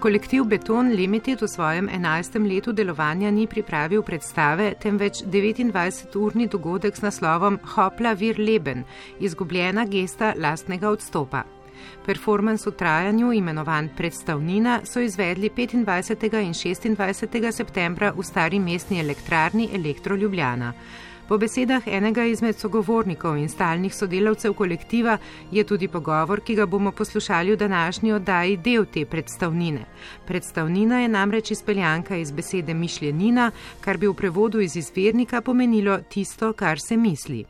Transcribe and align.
Kolektiv 0.00 0.44
Beton 0.48 0.96
Limited 0.96 1.42
v 1.44 1.48
svojem 1.48 1.84
11. 1.92 2.40
letu 2.48 2.72
delovanja 2.72 3.28
ni 3.28 3.44
pripravil 3.44 4.00
predstave, 4.00 4.72
temveč 4.80 5.20
29-urni 5.28 6.48
dogodek 6.48 6.96
s 6.96 7.04
naslovom 7.04 7.60
Hopla 7.76 8.14
vir 8.16 8.40
Leben, 8.40 8.84
izgubljena 9.20 9.84
gesta 9.84 10.32
lastnega 10.40 10.88
odstopa. 10.88 11.44
Performance 12.06 12.64
v 12.64 12.72
trajanju, 12.80 13.32
imenovan 13.32 13.92
Predstavnina, 13.92 14.80
so 14.88 15.04
izvedli 15.04 15.52
25. 15.52 16.48
in 16.48 16.56
26. 16.56 17.52
septembra 17.52 18.14
v 18.16 18.24
stari 18.24 18.58
mestni 18.58 19.04
elektrarni 19.04 19.68
Elektro 19.68 20.16
Ljubljana. 20.16 20.72
Po 21.30 21.36
besedah 21.38 21.84
enega 21.86 22.24
izmed 22.26 22.58
sogovornikov 22.58 23.36
in 23.38 23.48
stalnih 23.48 23.94
sodelavcev 23.94 24.54
kolektiva 24.58 25.12
je 25.54 25.62
tudi 25.64 25.86
pogovor, 25.88 26.40
ki 26.42 26.56
ga 26.58 26.66
bomo 26.66 26.90
poslušali 26.92 27.52
v 27.52 27.56
današnji 27.56 28.12
oddaji, 28.12 28.56
del 28.56 28.88
te 28.90 29.04
predstavnine. 29.06 29.84
Predstavnina 30.26 31.00
je 31.00 31.08
namreč 31.08 31.50
izpeljanka 31.50 32.16
iz 32.16 32.32
besede 32.32 32.74
mišljenina, 32.74 33.50
kar 33.80 33.98
bi 33.98 34.10
v 34.10 34.14
prevodu 34.14 34.60
iz 34.60 34.76
izvirnika 34.76 35.40
pomenilo 35.40 36.00
tisto, 36.08 36.52
kar 36.52 36.82
se 36.88 36.96
misli. 36.96 37.44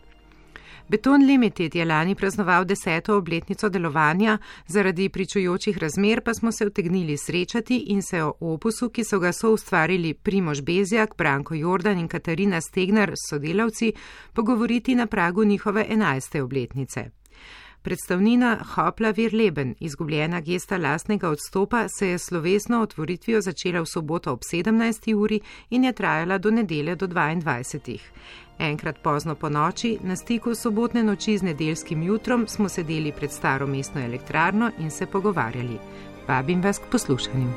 Beton 0.90 1.22
Limited 1.22 1.74
je 1.74 1.84
lani 1.84 2.14
praznoval 2.14 2.64
deseto 2.64 3.16
obletnico 3.16 3.68
delovanja, 3.68 4.38
zaradi 4.66 5.08
pričujočih 5.08 5.78
razmer 5.78 6.20
pa 6.20 6.34
smo 6.34 6.52
se 6.52 6.66
utegnili 6.66 7.16
srečati 7.16 7.76
in 7.76 8.02
se 8.02 8.22
o 8.22 8.32
opusu, 8.40 8.88
ki 8.88 9.04
so 9.04 9.18
ga 9.18 9.32
soustvarili 9.32 10.14
Primož 10.14 10.60
Bezjak, 10.60 11.14
Branko 11.18 11.54
Jordan 11.54 11.98
in 11.98 12.08
Katarina 12.08 12.60
Stegnar 12.60 13.10
s 13.10 13.30
sodelavci, 13.30 13.92
pogovoriti 14.32 14.94
na 14.94 15.06
pragu 15.06 15.44
njihove 15.44 15.86
enajste 15.88 16.42
obletnice. 16.42 17.10
Predstavnina 17.82 18.58
Hopla 18.74 19.10
vir 19.10 19.34
Leben, 19.34 19.74
izgubljena 19.80 20.40
gesta 20.40 20.76
lastnega 20.76 21.28
odstopa, 21.28 21.86
se 21.88 22.08
je 22.08 22.18
slovesno 22.18 22.82
otvoritvijo 22.82 23.40
začela 23.40 23.80
v 23.80 23.86
soboto 23.86 24.32
ob 24.32 24.40
17. 24.52 25.14
uri 25.14 25.40
in 25.70 25.84
je 25.84 25.92
trajala 25.92 26.38
do 26.38 26.50
nedelje 26.50 26.96
do 26.96 27.06
22. 27.06 27.98
Enkrat 28.60 28.98
pozno 29.02 29.34
po 29.34 29.48
noči, 29.48 29.98
na 30.04 30.16
stiku 30.16 30.54
sobotne 30.54 31.00
noči 31.02 31.38
z 31.38 31.42
nedeljskim 31.42 32.02
jutrom, 32.02 32.44
smo 32.48 32.68
sedeli 32.68 33.12
pred 33.12 33.32
staro 33.32 33.66
mestno 33.66 34.00
elektrarno 34.04 34.70
in 34.78 34.90
se 34.90 35.06
pogovarjali. 35.06 35.78
Vabim 36.28 36.60
vas 36.60 36.78
k 36.78 36.90
poslušanju. 36.92 37.48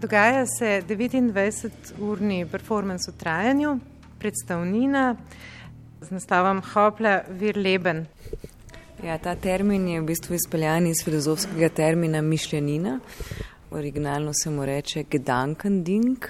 Dogaja 0.00 0.46
se 0.46 0.82
29-urni 0.88 2.46
performance 2.50 3.10
v 3.10 3.16
trajanju, 3.16 3.78
predstavnina 4.18 5.16
z 6.00 6.10
nastavom 6.10 6.62
Hopla 6.72 7.20
vir 7.28 7.58
Leben. 7.58 8.06
Ja, 9.00 9.18
ta 9.18 9.32
termin 9.34 9.86
je 9.88 10.00
v 10.00 10.04
bistvu 10.04 10.34
izpeljan 10.36 10.84
iz 10.86 11.00
filozofskega 11.04 11.68
termina 11.72 12.20
mišljenina. 12.20 12.98
Originalno 13.70 14.32
se 14.34 14.50
mu 14.50 14.66
reče 14.66 15.06
gedankending. 15.10 16.26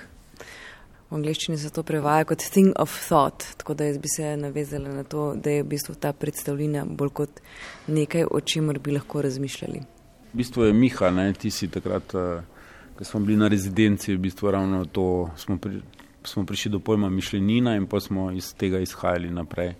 V 1.11 1.17
angleščini 1.19 1.59
se 1.59 1.73
to 1.75 1.83
prevaja 1.83 2.25
kot 2.31 2.45
thing 2.53 2.71
of 2.79 2.95
thought, 3.09 3.43
tako 3.59 3.75
da 3.75 3.89
jaz 3.89 3.99
bi 3.99 4.09
se 4.09 4.37
navezala 4.37 4.93
na 4.95 5.03
to, 5.03 5.33
da 5.35 5.51
je 5.51 5.65
v 5.65 5.67
bistvu 5.73 5.97
ta 5.99 6.13
predstavljina 6.13 6.85
bolj 6.87 7.11
kot 7.11 7.41
nekaj, 7.89 8.29
o 8.31 8.41
čemer 8.41 8.79
bi 8.79 8.95
lahko 8.95 9.23
razmišljali. 9.27 9.81
V 10.33 10.39
bistvu 10.39 10.69
je 10.69 10.73
Miha, 10.73 11.11
ne, 11.11 11.33
ti 11.33 11.51
si 11.51 11.67
takrat, 11.69 12.15
eh, 12.15 12.63
ko 12.95 13.05
smo 13.05 13.21
bili 13.21 13.41
na 13.41 13.49
rezidenci, 13.49 14.15
v 14.15 14.23
bistvu 14.29 14.51
ravno 14.51 14.85
to, 14.85 15.31
smo, 15.37 15.59
pri, 15.59 15.83
smo 16.23 16.47
prišli 16.47 16.71
do 16.71 16.79
pojma 16.79 17.11
mišljenina 17.11 17.75
in 17.77 17.91
pa 17.91 18.01
smo 18.01 18.31
iz 18.31 18.55
tega 18.55 18.79
izhajali 18.79 19.31
naprej 19.31 19.75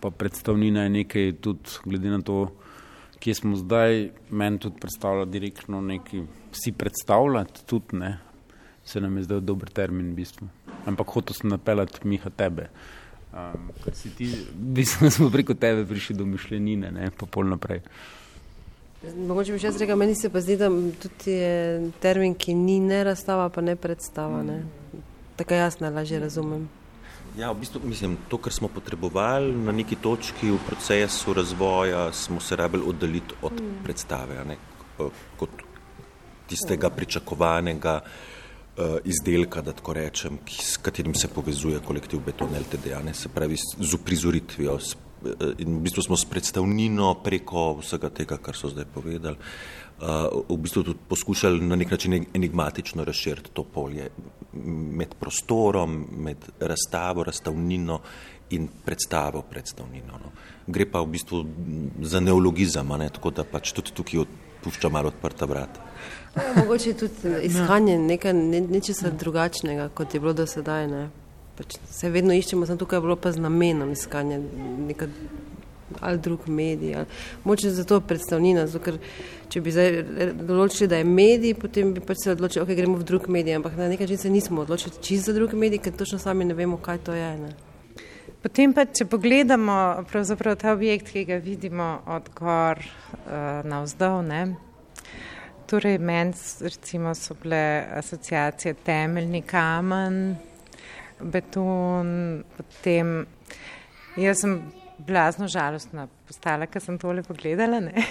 pa 0.00 0.10
predstavnina 0.10 0.82
je 0.86 0.90
nekaj, 0.90 1.32
tudi 1.40 1.78
glede 1.84 2.10
na 2.10 2.22
to, 2.22 2.52
kje 3.18 3.34
smo 3.34 3.56
zdaj, 3.56 4.10
meni 4.30 4.58
tudi 4.58 4.80
predstavlja 4.80 5.24
direktno 5.24 5.80
nekaj, 5.80 6.22
si 6.52 6.72
predstavljati 6.72 7.66
tudi 7.66 7.96
ne, 7.96 8.18
se 8.84 9.00
nam 9.00 9.16
je 9.16 9.22
zdaj 9.22 9.40
dober 9.40 9.70
termin 9.70 10.12
v 10.12 10.14
bistvu. 10.14 10.48
Ampak 10.86 11.10
hotel 11.12 11.34
sem 11.34 11.50
napeljati 11.50 12.06
Miha 12.08 12.30
tebe. 12.30 12.68
Um, 13.28 13.68
si 13.92 14.10
ti, 14.16 14.30
v 14.54 14.72
bistvu 14.78 15.10
smo 15.16 15.30
preko 15.30 15.54
tebe 15.54 15.84
prišli 15.86 16.16
do 16.16 16.24
mišljenine, 16.26 16.90
ne, 16.90 17.10
pa 17.10 17.26
pol 17.26 17.50
naprej. 17.50 17.82
Mogoče 19.02 19.54
bi 19.54 19.60
še 19.62 19.68
jaz 19.68 19.76
rekel, 19.78 19.98
meni 20.00 20.16
se 20.18 20.30
pa 20.32 20.40
zdi, 20.42 20.56
da 20.58 20.70
tudi 21.02 21.36
je 21.36 21.90
termin, 22.02 22.34
ki 22.34 22.54
ni 22.54 22.80
ne 22.82 23.04
razstava, 23.06 23.46
pa 23.52 23.62
ne 23.62 23.76
predstava, 23.78 24.42
ne. 24.42 24.62
Tako 25.38 25.54
jaz 25.54 25.78
najlažje 25.78 26.18
razumem. 26.24 26.66
Ja, 27.38 27.52
v 27.54 27.60
bistvu 27.62 27.80
mislim, 27.86 28.16
to, 28.28 28.38
kar 28.42 28.52
smo 28.52 28.68
potrebovali 28.68 29.52
na 29.54 29.72
neki 29.72 29.96
točki 30.02 30.50
v 30.50 30.58
procesu 30.66 31.34
razvoja, 31.34 32.08
smo 32.12 32.40
se 32.40 32.56
rabili 32.56 32.82
oddaljiti 32.86 33.34
od 33.42 33.60
mm. 33.62 33.84
predstave, 33.84 34.42
ne, 34.44 34.56
kot 35.36 35.50
tistega 36.50 36.90
pričakovanega 36.90 38.00
uh, 38.00 38.96
izdelka, 39.04 39.62
da 39.62 39.72
tako 39.72 39.94
rečem, 39.94 40.40
ki, 40.44 40.64
s 40.64 40.82
katerim 40.82 41.14
se 41.14 41.28
povezuje 41.28 41.78
kolektiv 41.86 42.24
Beton 42.26 42.58
LTD, 42.58 42.90
ne, 43.04 43.14
se 43.14 43.28
pravi 43.28 43.56
z 43.78 43.94
uprizoritvijo. 43.94 44.74
Eh, 44.74 45.07
in 45.58 45.78
v 45.78 45.80
bistvu 45.82 46.02
smo 46.02 46.16
s 46.16 46.24
predstavnino 46.24 47.14
preko 47.24 47.72
vsega 47.82 48.10
tega, 48.10 48.38
kar 48.42 48.56
so 48.56 48.70
zdaj 48.70 48.86
povedali, 48.94 49.36
v 50.48 50.56
bistvu 50.56 50.82
tudi 50.82 50.98
poskušali 51.08 51.60
na 51.60 51.76
nek 51.76 51.90
način 51.90 52.24
enigmatično 52.34 53.04
razširiti 53.04 53.50
to 53.52 53.64
polje 53.64 54.08
med 54.98 55.14
prostorom, 55.20 56.06
med 56.16 56.36
razstavo, 56.60 57.24
razstavnino 57.24 58.00
in 58.50 58.68
predstavo 58.84 59.42
predstavnino. 59.42 60.18
No. 60.22 60.30
Gre 60.66 60.86
pa 60.90 61.00
v 61.00 61.06
bistvu 61.06 61.44
za 62.00 62.20
neologizem, 62.20 62.88
ne, 62.98 63.08
tako 63.10 63.30
da 63.30 63.44
pač 63.44 63.72
tudi 63.72 63.92
tukaj 63.94 64.24
pušča 64.64 64.88
malo 64.88 65.08
odprta 65.08 65.46
vrata. 65.46 65.84
Ja, 66.36 66.52
mogoče 66.56 66.94
tudi 66.94 67.34
iskanje 67.42 67.98
nekaj 67.98 68.32
ne, 68.32 68.60
nečesa 68.60 69.10
drugačnega, 69.10 69.88
kot 69.88 70.14
je 70.14 70.20
bilo 70.20 70.32
do 70.32 70.46
sedaj. 70.46 70.86
Ne. 70.88 71.08
Pač 71.58 71.78
se 71.90 72.10
vedno 72.14 72.34
iščemo, 72.34 72.66
sem 72.66 72.78
tukaj 72.78 73.02
bilo 73.02 73.16
pa 73.18 73.32
z 73.34 73.42
namenom 73.42 73.92
iskanja 73.92 74.38
nekaj 74.38 75.08
ali 76.00 76.18
drug 76.18 76.48
medij. 76.48 76.94
Ali, 76.96 77.06
moče 77.44 77.70
za 77.70 77.84
to 77.84 78.00
predstavnina, 78.00 78.66
zato, 78.66 78.84
ker 78.84 78.98
če 79.48 79.62
bi 79.64 79.72
določili, 79.72 80.88
da 80.90 81.00
je 81.00 81.06
medij, 81.08 81.54
potem 81.58 81.94
bi 81.96 82.04
pač 82.04 82.24
se 82.24 82.34
odločili, 82.34 82.62
ok, 82.64 82.74
gremo 82.76 82.98
v 83.00 83.06
drug 83.08 83.28
medij, 83.32 83.56
ampak 83.58 83.78
na 83.78 83.88
nek 83.88 84.04
način 84.04 84.18
se 84.18 84.30
nismo 84.30 84.62
odločili 84.62 85.00
čisto 85.00 85.32
za 85.32 85.38
drug 85.38 85.56
medij, 85.56 85.82
ker 85.82 85.96
točno 85.96 86.18
sami 86.18 86.44
ne 86.44 86.54
vemo, 86.54 86.78
kaj 86.82 87.02
to 87.08 87.16
je. 87.16 87.32
Ne. 87.40 87.54
Potem 88.42 88.72
pa, 88.74 88.84
če 88.86 89.08
pogledamo 89.10 90.04
pravzaprav 90.10 90.58
ta 90.60 90.72
objekt, 90.76 91.10
ki 91.10 91.24
ga 91.26 91.40
vidimo 91.42 91.98
od 92.06 92.30
gor 92.38 92.78
uh, 92.78 93.66
na 93.66 93.82
vzdolj, 93.82 94.24
ne. 94.28 94.42
Torej, 95.68 95.98
meni 96.00 96.32
recimo 96.64 97.12
so 97.14 97.34
bile 97.42 97.84
asociacije 97.98 98.78
temeljni 98.86 99.42
kamen, 99.44 100.36
beton, 101.20 102.44
potem 102.56 103.26
jaz 104.16 104.42
sem 104.42 104.58
blazno 104.98 105.46
žalostna 105.48 106.08
postala, 106.26 106.66
ker 106.66 106.82
sem 106.82 106.98
tole 106.98 107.22
pogledala, 107.26 107.78
ne, 107.80 108.02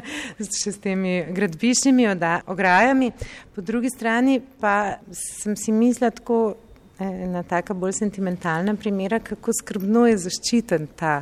še 0.60 0.72
s 0.72 0.78
temi 0.82 1.18
gradbišnjimi 1.34 2.06
ograjami. 2.46 3.10
Po 3.54 3.64
drugi 3.66 3.90
strani 3.90 4.38
pa 4.60 4.96
sem 5.10 5.58
si 5.58 5.74
mislila 5.74 6.12
tako, 6.14 6.56
ena 7.02 7.42
taka 7.44 7.74
bolj 7.74 7.98
sentimentalna 7.98 8.76
primera, 8.78 9.20
kako 9.20 9.52
skrbno 9.60 10.06
je 10.08 10.18
zaščiten 10.28 10.88
ta 10.96 11.18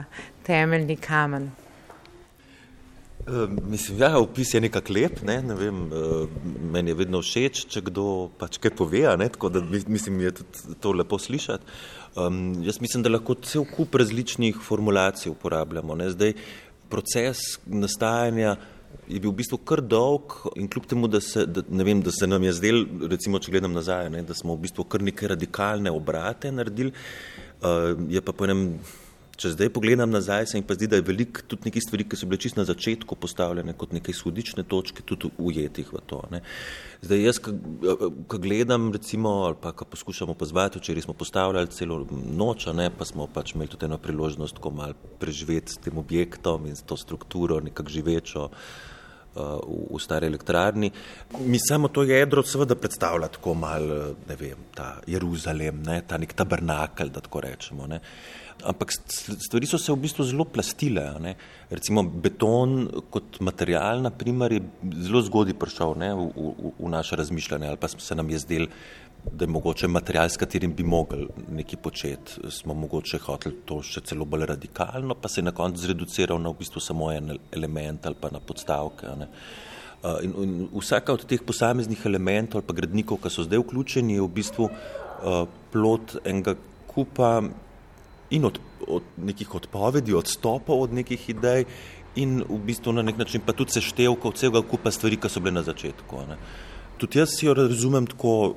temeljni 0.46 1.00
kamen. 1.00 1.50
Uh, 3.24 3.48
mislim, 3.70 3.98
ja, 3.98 4.18
opis 4.18 4.50
je 4.54 4.60
nekako 4.60 4.92
lep, 4.92 5.22
ne, 5.24 5.38
ne 5.42 5.54
vem, 5.56 5.78
uh, 5.88 6.28
meni 6.72 6.90
je 6.90 6.96
vedno 6.98 7.22
všeč, 7.24 7.62
če 7.72 7.80
kdo 7.86 8.02
pač 8.36 8.58
kaj 8.60 8.74
pove, 8.76 9.00
ne, 9.16 9.28
tako 9.32 9.48
da 9.48 9.62
mislim, 9.64 10.18
je 10.26 10.32
tudi 10.42 10.74
to 10.84 10.92
lepo 10.92 11.16
slišati. 11.18 11.64
Um, 12.20 12.42
jaz 12.66 12.82
mislim, 12.84 13.00
da 13.02 13.14
lahko 13.14 13.38
cel 13.40 13.64
kup 13.64 13.96
različnih 13.96 14.58
formulacij 14.60 15.32
uporabljamo. 15.32 15.96
Ne. 15.96 16.10
Zdaj, 16.12 16.34
proces 16.92 17.40
nastajanja 17.64 18.58
je 19.08 19.22
bil 19.22 19.32
v 19.32 19.38
bistvu 19.38 19.56
kar 19.64 19.80
dolg 19.80 20.36
in 20.60 20.68
kljub 20.68 20.90
temu, 20.90 21.08
da 21.08 21.22
se, 21.24 21.46
da, 21.48 21.64
ne 21.64 21.86
vem, 21.88 22.02
da 22.04 22.12
se 22.12 22.28
nam 22.28 22.44
je 22.44 22.52
zdel, 22.60 22.84
recimo, 23.08 23.40
če 23.40 23.54
gledam 23.56 23.72
nazaj, 23.72 24.10
ne, 24.12 24.20
da 24.28 24.36
smo 24.36 24.52
v 24.58 24.66
bistvu 24.66 24.84
kar 24.84 25.02
neke 25.02 25.32
radikalne 25.32 25.92
obrate 25.96 26.52
naredili, 26.52 26.92
uh, 26.92 27.96
je 28.12 28.20
pa 28.20 28.36
po 28.36 28.44
enem 28.44 28.68
Če 29.34 29.50
zdaj 29.54 29.70
pogledam 29.74 30.12
nazaj, 30.14 30.46
se 30.46 30.60
mi 30.60 30.66
pa 30.66 30.76
zdi, 30.76 30.86
da 30.90 31.00
je 31.00 31.04
veliko 31.06 31.42
tudi 31.48 31.68
nekih 31.68 31.82
stvari, 31.82 32.06
ki 32.06 32.18
so 32.18 32.28
bile 32.30 32.38
čisto 32.40 32.60
na 32.60 32.66
začetku 32.68 33.16
postavljene 33.18 33.74
kot 33.78 33.92
neke 33.96 34.12
izhodične 34.14 34.64
točke, 34.70 35.02
tudi 35.06 35.30
ujetih 35.38 35.90
v 35.92 36.02
to. 36.06 36.22
Ne. 36.30 36.40
Zdaj 37.02 37.22
jaz, 37.26 37.40
ko 37.42 38.38
gledam, 38.38 38.92
recimo, 38.94 39.34
ali 39.48 39.58
pa 39.60 39.74
ko 39.74 39.88
poskušamo 39.90 40.38
pozvati, 40.38 40.78
včeraj 40.78 41.08
smo 41.08 41.16
postavljali 41.18 41.72
celo 41.74 42.00
noč, 42.12 42.68
ne, 42.72 42.90
pa 42.94 43.04
smo 43.08 43.26
pač 43.26 43.54
imeli 43.54 43.74
tudi 43.74 43.90
eno 43.90 43.98
priložnost, 43.98 44.62
ko 44.62 44.70
mal 44.70 44.94
preživeti 45.20 45.74
s 45.74 45.82
tem 45.84 45.98
objektom 45.98 46.66
in 46.70 46.76
s 46.78 46.86
to 46.86 46.96
strukturo, 47.00 47.60
nekako 47.64 47.96
živečo 47.98 48.48
uh, 48.48 48.94
v, 49.34 49.94
v 49.94 50.00
stari 50.00 50.26
elektrarni. 50.26 50.90
Mi 51.46 51.58
samo 51.58 51.88
to 51.88 52.02
jedro 52.02 52.42
seveda 52.42 52.76
predstavlja 52.78 53.28
tako 53.28 53.54
mal, 53.58 53.86
ne 54.28 54.36
vem, 54.38 54.70
ta 54.74 55.00
Jeruzalem, 55.06 55.82
ne, 55.86 56.02
ta 56.06 56.18
nek 56.18 56.32
tabernakel, 56.32 57.10
da 57.10 57.22
tako 57.24 57.44
rečemo. 57.44 57.86
Ne. 57.90 58.00
Ampak 58.62 58.92
stvari 58.92 59.66
so 59.66 59.78
se 59.78 59.92
v 59.92 59.98
bistvu 60.00 60.24
zelo 60.24 60.44
plastile. 60.44 61.02
Ne. 61.20 61.34
Recimo 61.70 62.02
beton 62.02 62.86
kot 63.10 63.40
material, 63.40 64.00
naprimer, 64.04 64.52
je 64.52 64.62
zelo 65.04 65.22
zgodaj 65.26 65.56
prišel 65.58 65.96
ne, 66.00 66.12
v, 66.14 66.28
v, 66.32 66.74
v 66.78 66.92
naše 66.92 67.18
razmišljanje 67.18 67.68
ali 67.68 67.80
pa 67.80 67.88
se 67.88 68.14
nam 68.14 68.30
je 68.30 68.38
zdel, 68.38 68.66
da 69.32 69.44
je 69.44 69.50
mogoče 69.50 69.88
material, 69.88 70.28
s 70.28 70.36
katerim 70.36 70.74
bi 70.74 70.84
mogli 70.84 71.26
nekaj 71.48 71.80
početi. 71.82 72.50
Smo 72.50 72.74
mogoče 72.74 73.18
hoteli 73.24 73.62
to 73.64 73.80
še 73.82 74.04
celo 74.04 74.24
bolj 74.28 74.46
radikalno, 74.52 75.16
pa 75.16 75.28
se 75.28 75.40
je 75.40 75.48
na 75.48 75.52
koncu 75.56 75.80
zreduciral 75.80 76.40
na 76.40 76.52
v 76.52 76.60
bistvu 76.60 76.80
samo 76.80 77.10
en 77.12 77.36
element 77.52 78.06
ali 78.06 78.20
pa 78.20 78.30
na 78.32 78.40
podstavke. 78.40 79.16
Ne. 79.18 79.30
In, 80.22 80.34
in 80.44 80.54
vsaka 80.76 81.16
od 81.16 81.24
teh 81.24 81.40
posameznih 81.40 82.04
elementov 82.04 82.60
ali 82.60 82.68
pa 82.68 82.76
gradnikov, 82.76 83.22
ki 83.24 83.32
so 83.32 83.46
zdaj 83.46 83.62
vključeni, 83.64 84.18
je 84.18 84.24
v 84.24 84.32
bistvu 84.36 84.68
uh, 84.68 85.46
plot 85.72 86.18
enega 86.24 86.58
kupa 86.90 87.38
in 88.30 88.44
od, 88.44 88.58
od 88.86 89.02
nekih 89.16 89.54
odpovedi, 89.54 90.14
odstopov 90.14 90.82
od 90.82 90.92
nekih 90.92 91.28
idej 91.30 91.64
in 92.16 92.42
v 92.48 92.58
bistvu 92.66 92.92
na 92.92 93.02
nek 93.02 93.18
način 93.18 93.42
pa 93.46 93.52
tudi 93.52 93.74
seštevkov 93.74 94.36
celega 94.38 94.62
kupa 94.62 94.90
stvari, 94.90 95.16
ki 95.16 95.28
so 95.28 95.42
bile 95.42 95.58
na 95.58 95.62
začetku. 95.66 96.22
Ne. 96.28 96.38
Tudi 96.98 97.18
jaz 97.18 97.34
jo 97.42 97.54
razumem 97.54 98.06
tako 98.06 98.54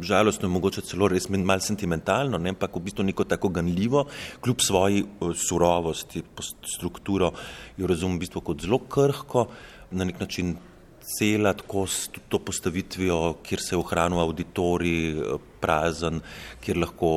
žalostno, 0.00 0.48
mogoče 0.48 0.84
celo 0.86 1.08
res 1.10 1.26
malo 1.28 1.58
sentimentalno, 1.60 2.38
ne, 2.38 2.54
ampak 2.54 2.76
v 2.76 2.84
bistvu 2.86 3.04
neko 3.08 3.26
tako 3.26 3.50
ganljivo, 3.50 4.06
kljub 4.40 4.62
svoji 4.62 5.02
surovosti, 5.34 6.22
strukturo, 6.76 7.32
jo 7.76 7.90
razumem 7.90 8.16
v 8.16 8.26
bistvu 8.26 8.44
kot 8.46 8.62
zelo 8.62 8.78
krhko, 8.78 9.48
na 9.90 10.06
nek 10.06 10.20
način 10.20 10.54
cela 11.08 11.52
tako 11.52 11.86
s 11.86 12.10
to 12.28 12.38
postavitvijo, 12.38 13.34
kjer 13.42 13.60
se 13.60 13.74
je 13.74 13.78
ohranil 13.78 14.20
auditorij 14.20 15.10
eh, 15.10 15.38
prazen, 15.60 16.20
kjer 16.64 16.78
lahko 16.78 17.10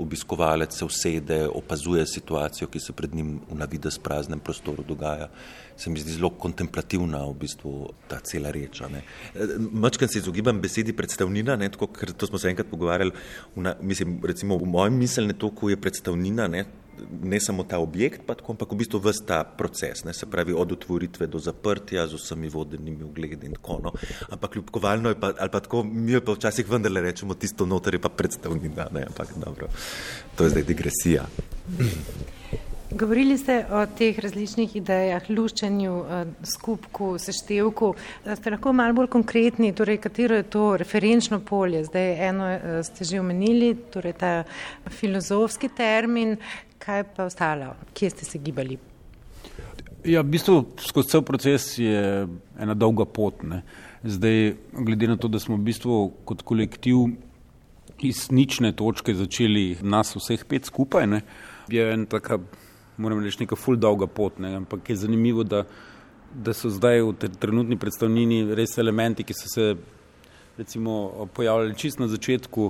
obiskovalec 0.00 0.76
se 0.78 0.84
usede, 0.84 1.40
opazuje 1.48 2.06
situacijo, 2.06 2.68
ki 2.68 2.80
se 2.80 2.92
pred 2.92 3.14
njim 3.14 3.38
v 3.50 3.58
navidez 3.58 3.98
praznem 3.98 4.40
prostoru 4.40 4.84
dogaja. 4.86 5.28
Se 5.76 5.90
mi 5.90 6.00
zdi 6.00 6.14
zelo 6.14 6.30
kontemplativna 6.30 7.24
v 7.26 7.34
bistvu 7.40 7.72
ta 8.08 8.20
cela 8.22 8.50
reča. 8.54 8.88
Eh, 8.94 9.56
Mačkam 9.58 10.08
se 10.08 10.18
izogibam 10.18 10.60
besedi 10.60 10.92
predstavnina, 10.92 11.56
ne, 11.56 11.68
tako, 11.68 11.90
ker 11.90 12.12
to 12.12 12.26
smo 12.30 12.38
se 12.38 12.48
enkrat 12.48 12.70
pogovarjali, 12.70 13.12
v, 13.56 13.66
na, 13.66 13.74
mislim, 13.80 14.20
recimo 14.22 14.58
v 14.58 14.70
mojem 14.70 14.98
miselnem 14.98 15.38
toku 15.38 15.70
je 15.70 15.80
predstavnina, 15.80 16.48
ne, 16.48 16.64
ne 17.22 17.40
samo 17.40 17.64
ta 17.64 17.78
objekt, 17.78 18.26
tako, 18.26 18.52
ampak 18.52 18.72
v 18.72 18.78
bistvu 18.82 19.00
vse 19.04 19.24
ta 19.26 19.44
proces, 19.44 20.04
ne, 20.04 20.12
se 20.12 20.26
pravi 20.26 20.52
od 20.52 20.72
otvoritve 20.72 21.26
do 21.26 21.38
zaprtja 21.38 22.06
z 22.06 22.20
vsemi 22.20 22.48
vodenimi 22.48 23.04
ogledi 23.04 23.46
in 23.46 23.56
tako. 23.58 23.80
No. 23.84 23.92
Ampak 24.30 24.56
ljubkovalno 24.56 25.08
je 25.08 25.20
pa, 25.20 25.32
ali 25.38 25.50
pa 25.50 25.60
tako, 25.60 25.82
mi 25.84 26.20
pa 26.20 26.32
včasih 26.32 26.68
vendarle 26.70 27.00
rečemo, 27.00 27.34
tisto 27.34 27.66
noter 27.66 27.94
je 27.94 28.00
pa 28.00 28.08
predstavnina, 28.08 28.88
ne, 28.92 29.06
ampak 29.06 29.36
dobro, 29.36 29.68
to 30.36 30.44
je 30.44 30.50
zdaj 30.50 30.62
digresija. 30.62 31.26
Govorili 32.94 33.38
ste 33.38 33.64
o 33.74 33.80
teh 33.98 34.18
različnih 34.22 34.76
idejah, 34.76 35.24
luščenju, 35.28 35.94
eh, 36.10 36.26
skupku, 36.46 37.16
seštevku. 37.18 37.88
Ste 38.36 38.50
lahko 38.54 38.72
malo 38.72 38.94
bolj 38.94 39.08
konkretni, 39.10 39.72
torej 39.74 39.98
katero 40.04 40.36
je 40.36 40.42
to 40.42 40.76
referenčno 40.76 41.40
polje? 41.40 41.82
Zdaj 41.84 42.28
eno 42.28 42.50
eh, 42.50 42.82
ste 42.86 43.04
že 43.04 43.20
omenili, 43.20 43.74
torej 43.90 44.12
ta 44.12 44.44
filozofski 44.86 45.68
termin, 45.74 46.36
kaj 46.84 47.04
pa 47.16 47.24
ostalo, 47.24 47.74
kje 47.94 48.10
ste 48.10 48.24
se 48.24 48.38
gibali? 48.38 48.78
Ja, 50.04 50.20
v 50.20 50.34
bistvu 50.36 50.58
skozi 50.84 51.14
cel 51.14 51.22
proces 51.24 51.78
je 51.78 52.26
ena 52.60 52.74
dolga 52.76 53.06
pot. 53.08 53.40
Ne. 53.42 53.62
Zdaj, 54.04 54.56
glede 54.72 55.08
na 55.08 55.16
to, 55.16 55.30
da 55.32 55.40
smo 55.40 55.56
v 55.56 55.64
bistvu 55.64 56.00
kot 56.28 56.44
kolektiv 56.44 57.06
iz 58.04 58.26
nične 58.30 58.74
točke 58.76 59.14
začeli 59.16 59.78
nas 59.80 60.12
vseh 60.16 60.42
pet 60.44 60.68
skupaj, 60.68 61.06
ne, 61.08 61.20
je 61.72 61.84
ena 61.94 62.04
taka, 62.10 62.40
moram 63.00 63.22
reči, 63.24 63.44
neka 63.44 63.56
full 63.56 63.80
dolga 63.80 64.06
pot. 64.06 64.38
Ne. 64.44 64.52
Ampak 64.60 64.90
je 64.92 64.98
zanimivo, 65.06 65.44
da, 65.44 65.64
da 66.34 66.52
so 66.52 66.68
zdaj 66.68 67.00
v 67.00 67.30
trenutni 67.40 67.80
predstavnini 67.80 68.44
res 68.54 68.76
elementi, 68.82 69.24
ki 69.24 69.36
so 69.38 69.48
se 69.54 69.70
recimo 70.58 71.28
pojavljali 71.34 71.78
čist 71.80 71.98
na 71.98 72.10
začetku, 72.12 72.68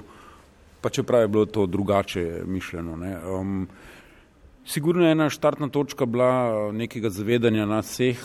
pa 0.80 0.92
čeprav 0.92 1.24
je 1.24 1.28
bilo 1.34 1.46
to 1.46 1.66
drugače 1.66 2.44
mišljeno. 2.46 2.94
Um, 3.40 3.66
Sigurno 4.66 5.04
je 5.04 5.12
ena 5.12 5.30
štartna 5.30 5.68
točka 5.68 6.06
bila 6.06 6.30
eh, 6.48 6.72
nekega 6.72 7.10
zavedanja 7.10 7.66
nas 7.66 7.90
vseh, 7.92 8.20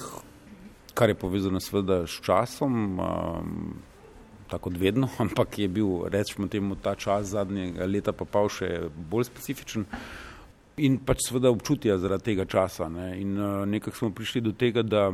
kar 0.94 1.10
je 1.10 1.16
povezano 1.16 1.60
seveda 1.60 2.08
s 2.08 2.22
časom, 2.24 3.00
um, 3.00 3.74
tako 4.48 4.72
vedno, 4.76 5.10
ampak 5.24 5.60
je 5.60 5.68
bil, 5.68 6.08
rečemo 6.08 6.48
temu, 6.48 6.76
ta 6.76 6.96
čas 6.96 7.34
zadnjega 7.36 7.86
leta 7.86 8.14
pa 8.14 8.26
pa 8.26 8.48
še 8.50 8.88
bolj 9.12 9.28
specifičen 9.28 9.86
in 10.80 10.96
pač 11.04 11.28
seveda 11.28 11.52
občutja 11.52 11.98
zaradi 12.00 12.32
tega 12.32 12.46
časa. 12.48 12.88
Ne. 12.90 13.12
In 13.20 13.36
uh, 13.36 13.66
nekako 13.68 13.98
smo 13.98 14.10
prišli 14.16 14.42
do 14.42 14.56
tega, 14.56 14.82
da 14.82 15.10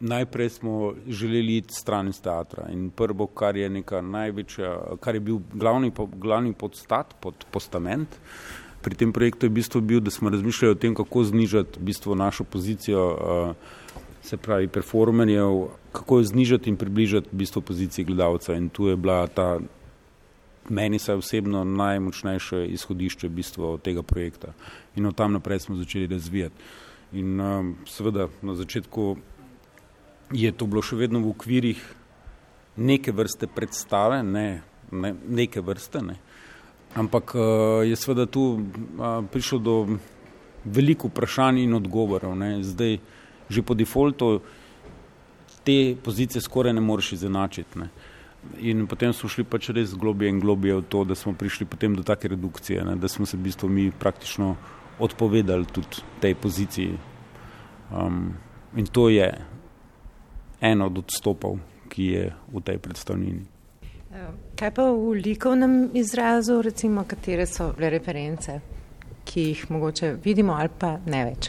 najprej 0.00 0.48
smo 0.48 0.94
želeli 1.06 1.56
iti 1.56 1.74
stran 1.74 2.08
iz 2.08 2.20
teatra 2.20 2.70
in 2.72 2.88
prvo, 2.90 3.26
kar 3.26 3.56
je 3.56 3.68
neka 3.70 4.00
največja, 4.00 4.96
kar 5.00 5.14
je 5.14 5.20
bil 5.20 5.38
glavni, 5.52 5.92
glavni 6.16 6.52
podstat, 6.52 7.14
pod 7.20 7.44
postament, 7.52 8.16
pri 8.84 8.94
tem 8.94 9.12
projektu 9.16 9.46
je 9.46 9.50
v 9.50 9.56
bistvu 9.56 9.80
bil, 9.80 10.00
da 10.04 10.12
smo 10.12 10.28
razmišljali 10.28 10.76
o 10.76 10.78
tem, 10.78 10.94
kako 10.94 11.24
znižati 11.24 11.80
v 11.80 11.88
bistvu 11.88 12.14
našo 12.14 12.44
pozicijo, 12.44 13.00
uh, 13.00 13.80
se 14.24 14.36
pravi, 14.36 14.68
performerjev, 14.68 15.68
kako 15.92 16.20
jo 16.20 16.28
znižati 16.28 16.70
in 16.70 16.76
približati 16.76 17.32
v 17.32 17.40
bistvu 17.40 17.62
poziciji 17.64 18.04
gledalca. 18.04 18.54
In 18.54 18.68
tu 18.68 18.88
je 18.88 18.96
bila 18.96 19.26
ta, 19.26 19.58
meni 20.68 20.98
se 20.98 21.16
osebno, 21.16 21.64
najmočnejše 21.64 22.66
izhodišče 22.76 23.28
v 23.28 23.36
bistvu 23.40 23.78
tega 23.78 24.02
projekta. 24.02 24.52
In 24.96 25.06
od 25.06 25.16
tam 25.16 25.32
naprej 25.32 25.64
smo 25.64 25.76
začeli 25.80 26.06
razvijati. 26.06 26.54
In 27.12 27.40
uh, 27.40 27.72
seveda 27.88 28.28
na 28.42 28.54
začetku 28.54 29.16
je 30.32 30.52
to 30.52 30.68
bilo 30.68 30.84
še 30.84 31.00
vedno 31.00 31.24
v 31.24 31.32
okvirih 31.32 31.80
neke 32.76 33.12
vrste 33.12 33.46
predstave, 33.46 34.22
ne, 34.22 34.62
ne 34.92 35.14
neke 35.28 35.60
vrste. 35.64 36.04
Ne. 36.04 36.20
Ampak 36.94 37.34
uh, 37.34 37.42
je 37.82 37.96
seveda 37.96 38.26
tu 38.26 38.42
uh, 38.54 39.24
prišlo 39.32 39.58
do 39.58 39.74
veliko 40.64 41.08
vprašanj 41.08 41.64
in 41.64 41.74
odgovorov. 41.74 42.36
Ne. 42.38 42.62
Zdaj, 42.62 42.98
že 43.50 43.62
po 43.62 43.74
defaultu 43.74 44.40
te 45.64 45.96
pozicije 45.96 46.42
skoraj 46.42 46.72
ne 46.72 46.80
moreš 46.80 47.12
izenačiti. 47.12 47.78
Ne. 47.78 47.88
In 48.60 48.86
potem 48.86 49.12
smo 49.12 49.28
šli 49.28 49.44
pač 49.44 49.70
res 49.72 49.94
globije 49.96 50.30
in 50.30 50.40
globije 50.40 50.76
v 50.76 50.84
to, 50.88 51.04
da 51.04 51.14
smo 51.14 51.32
prišli 51.32 51.66
potem 51.66 51.96
do 51.96 52.02
take 52.02 52.28
redukcije, 52.28 52.84
ne, 52.84 52.96
da 52.96 53.08
smo 53.08 53.26
se 53.26 53.36
v 53.36 53.40
bistvu 53.40 53.68
mi 53.68 53.90
praktično 53.90 54.56
odpovedali 54.98 55.64
tudi 55.64 56.04
tej 56.20 56.34
poziciji. 56.34 56.98
Um, 57.90 58.34
in 58.76 58.86
to 58.86 59.08
je 59.08 59.32
eno 60.60 60.86
od 60.86 60.98
odstopov, 60.98 61.58
ki 61.88 62.04
je 62.04 62.24
v 62.52 62.60
tej 62.60 62.78
predstavnini. 62.78 63.53
Kaj 64.54 64.70
pa 64.70 64.84
v 64.94 65.18
likovnem 65.18 65.90
izrazu, 65.98 66.60
recimo, 66.62 67.02
katere 67.02 67.46
so 67.50 67.72
bile 67.74 67.88
reference, 67.90 68.60
ki 69.26 69.48
jih 69.48 69.64
mogoče 69.74 70.12
vidimo 70.22 70.54
ali 70.54 70.70
pa 70.78 70.92
ne 71.10 71.24
več? 71.26 71.48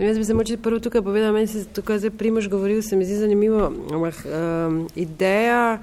Jaz 0.00 0.18
bi 0.18 0.24
se 0.24 0.34
moče 0.34 0.56
prvo 0.58 0.80
tukaj 0.82 1.04
povedal, 1.06 1.30
meni 1.36 1.46
se 1.46 1.62
tukaj 1.70 2.00
zdaj 2.02 2.16
primož 2.18 2.48
govoril, 2.50 2.82
se 2.82 2.96
mi 2.96 3.06
zdi 3.06 3.20
zanimivo, 3.20 3.68
ampak 3.94 4.24
um, 4.26 4.80
ideja, 4.98 5.78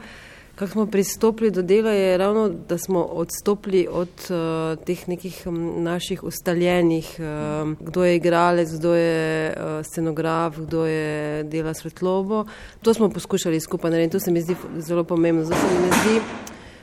kako 0.57 0.71
smo 0.71 0.85
pristopili 0.85 1.51
do 1.51 1.61
dela, 1.61 1.91
je 1.91 2.17
ravno, 2.17 2.49
da 2.69 2.77
smo 2.77 3.03
odstopili 3.03 3.87
od 3.91 4.09
uh, 4.29 4.85
teh 4.85 5.07
nekih 5.07 5.43
um, 5.45 5.83
naših 5.83 6.23
ustaljenih, 6.23 7.19
um, 7.19 7.77
kdo 7.79 8.05
je 8.05 8.15
igralec, 8.15 8.69
kdo 8.79 8.95
je 8.95 9.49
uh, 9.49 9.85
scenograf, 9.85 10.57
kdo 10.57 10.85
je 10.85 11.43
dela 11.43 11.73
svetlobo. 11.73 12.45
To 12.81 12.93
smo 12.93 13.09
poskušali 13.09 13.59
skupaj 13.59 13.91
narediti, 13.91 14.11
to 14.11 14.19
se 14.19 14.31
mi 14.31 14.41
zdi 14.41 14.55
zelo 14.77 15.03
pomembno. 15.03 15.45
Zato 15.45 15.59
se 15.59 15.79
mi 15.79 15.87
zdi, 15.87 16.21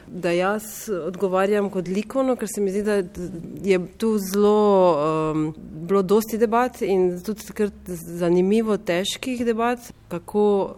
da 0.07 0.31
jaz 0.31 0.63
odgovarjam 1.07 1.71
kot 1.71 1.89
likovno, 1.89 2.37
ker 2.37 2.49
se 2.55 2.61
mi 2.61 2.71
zdi, 2.71 2.83
da 2.83 3.03
je 3.63 3.87
tu 3.99 4.19
zelo 4.19 4.95
um, 5.33 5.55
bilo 5.59 6.03
dosti 6.03 6.39
debat 6.39 6.83
in 6.83 7.21
tudi 7.25 7.43
zanimivo 7.89 8.77
težkih 8.77 9.45
debat, 9.45 9.79
kako 10.09 10.77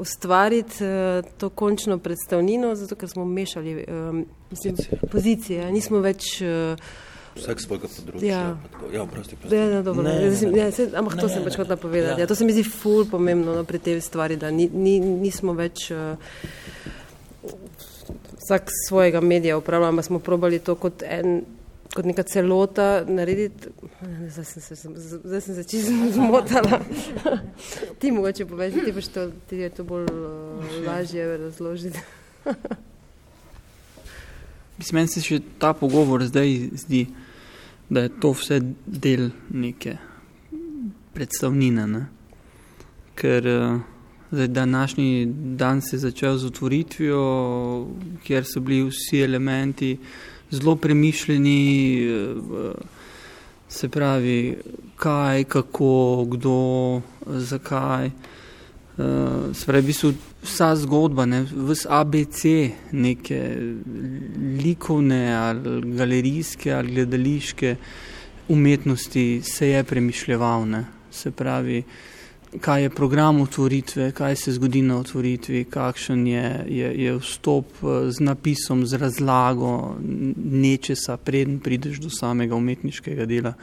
ustvariti 0.00 0.84
uh, 0.84 1.28
to 1.38 1.52
končno 1.52 1.98
predstavnino, 1.98 2.74
zato 2.74 2.96
ker 2.96 3.08
smo 3.08 3.24
mešali 3.24 3.76
um, 3.84 4.24
mislim, 4.50 4.76
pozicije. 5.12 5.70
Nismo 5.72 6.00
več 6.04 6.40
uh, 6.42 6.90
Vsak 7.30 7.60
svojega 7.62 7.88
področja. 7.88 8.26
Ja. 8.26 8.40
ja 8.90 9.04
prosti, 9.06 9.36
prosti. 9.38 9.54
Ja, 9.54 9.66
ja, 9.76 9.82
dobro, 9.86 10.02
Ne, 10.02 10.16
ne, 10.18 10.26
ne, 10.26 10.30
ne, 10.34 10.48
ne. 10.50 10.64
ne, 10.64 10.72
se, 10.74 10.88
ampak 10.98 11.14
to 11.20 11.28
Ne, 11.28 11.34
sem 11.36 11.46
pač 11.46 11.58
hotela 11.60 11.78
povedati. 11.78 12.16
Ja. 12.16 12.18
Ja. 12.18 12.26
Ja, 12.26 12.30
to 12.30 12.34
se 12.34 12.46
mi 12.48 12.56
zdi 12.56 12.64
ful 12.66 13.06
pomembno 13.08 13.54
no, 13.54 13.62
pri 13.68 13.78
tej 13.78 14.00
stvari, 14.02 14.38
da 14.40 14.50
ni, 14.50 14.66
ni, 14.66 14.98
nismo 14.98 15.54
več 15.56 15.86
uh, 15.94 16.18
vsak 18.40 18.74
svojega 18.88 19.22
medija 19.22 19.58
upravljali, 19.60 19.94
ampak 19.94 20.08
smo 20.10 20.18
probali 20.18 20.58
to 20.58 20.74
kot, 20.74 21.04
en, 21.06 21.44
kot 21.94 22.08
neka 22.10 22.26
celota 22.26 22.90
narediti. 23.06 23.70
Zdaj 24.30 24.44
sem 24.44 24.62
se, 24.62 24.74
zdaj 25.24 25.40
sem 25.40 25.54
se 25.54 25.64
čisto 25.64 25.92
zmotala. 26.14 26.80
ti 27.98 28.12
mogoče 28.12 28.46
poveš, 28.46 28.74
ti, 28.84 28.92
boš 28.92 29.08
to, 29.08 29.30
ti 29.48 29.56
je 29.56 29.70
to 29.70 29.84
bolj 29.84 30.04
uh, 30.04 30.86
lažje 30.86 31.36
razložiti. 31.36 31.98
Mislim, 34.78 34.96
meni 34.96 35.08
se 35.12 35.20
še 35.20 35.40
ta 35.60 35.74
pogovor 35.76 36.22
zdaj 36.24 36.54
zdi, 36.80 37.02
da 37.90 38.06
je 38.06 38.12
to 38.22 38.30
vse 38.32 38.60
del 38.86 39.26
neke 39.50 39.98
predstavnine. 41.12 41.84
Ne? 41.90 42.06
Ker 43.18 43.46
eh, 43.46 43.80
zdaj, 44.30 44.48
današnji 44.48 45.26
dan 45.60 45.82
se 45.82 45.96
je 45.96 46.00
začel 46.06 46.38
z 46.38 46.48
otvoritvijo, 46.48 47.24
kjer 48.24 48.48
so 48.48 48.62
bili 48.64 48.88
vsi 48.88 49.20
elementi 49.20 49.98
zelo 50.50 50.76
premišljeni, 50.76 51.60
eh, 52.06 52.72
se 53.70 53.88
pravi, 53.88 54.58
kaj, 54.96 55.44
kako, 55.44 56.24
kdo, 56.30 56.58
zakaj. 57.26 58.10
Uh, 59.00 59.54
Spravi, 59.54 59.82
v 59.82 59.86
bistvu 59.86 60.10
vsa 60.42 60.74
zgodba, 60.76 61.24
ne, 61.26 61.44
vse 61.46 61.88
ABC, 61.88 62.42
neke 62.92 63.38
likovne 64.60 65.22
ali 65.36 65.94
galerijske 65.96 66.72
ali 66.74 66.94
gledališke 66.94 67.76
umetnosti 68.48 69.40
se 69.44 69.68
je 69.68 69.84
premišljeval. 69.84 70.66
Ne. 70.68 70.84
Se 71.10 71.30
pravi, 71.30 71.82
kaj 72.60 72.82
je 72.82 72.90
program 72.90 73.40
otvoritve, 73.40 74.12
kaj 74.12 74.36
se 74.36 74.52
zgodi 74.52 74.82
na 74.82 74.98
otvoritvi, 74.98 75.64
kakšen 75.64 76.26
je, 76.26 76.64
je, 76.68 76.94
je 77.04 77.18
vstop 77.18 77.66
eh, 77.82 78.10
z 78.10 78.20
napisom, 78.20 78.86
z 78.86 78.98
razlago 78.98 79.96
nečesa, 80.36 81.16
preden 81.16 81.60
prideš 81.60 82.00
do 82.00 82.10
samega 82.10 82.54
umetniškega 82.54 83.26
dela. 83.26 83.54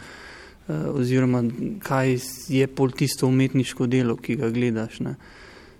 Eh, 0.67 0.73
oziroma 0.73 1.43
kaj 1.83 2.17
je 2.47 2.67
pol 2.67 2.91
tisto 2.91 3.27
umetniško 3.27 3.87
delo, 3.87 4.15
ki 4.15 4.35
ga 4.35 4.49
gledaš. 4.49 4.99
Ne. 4.99 5.15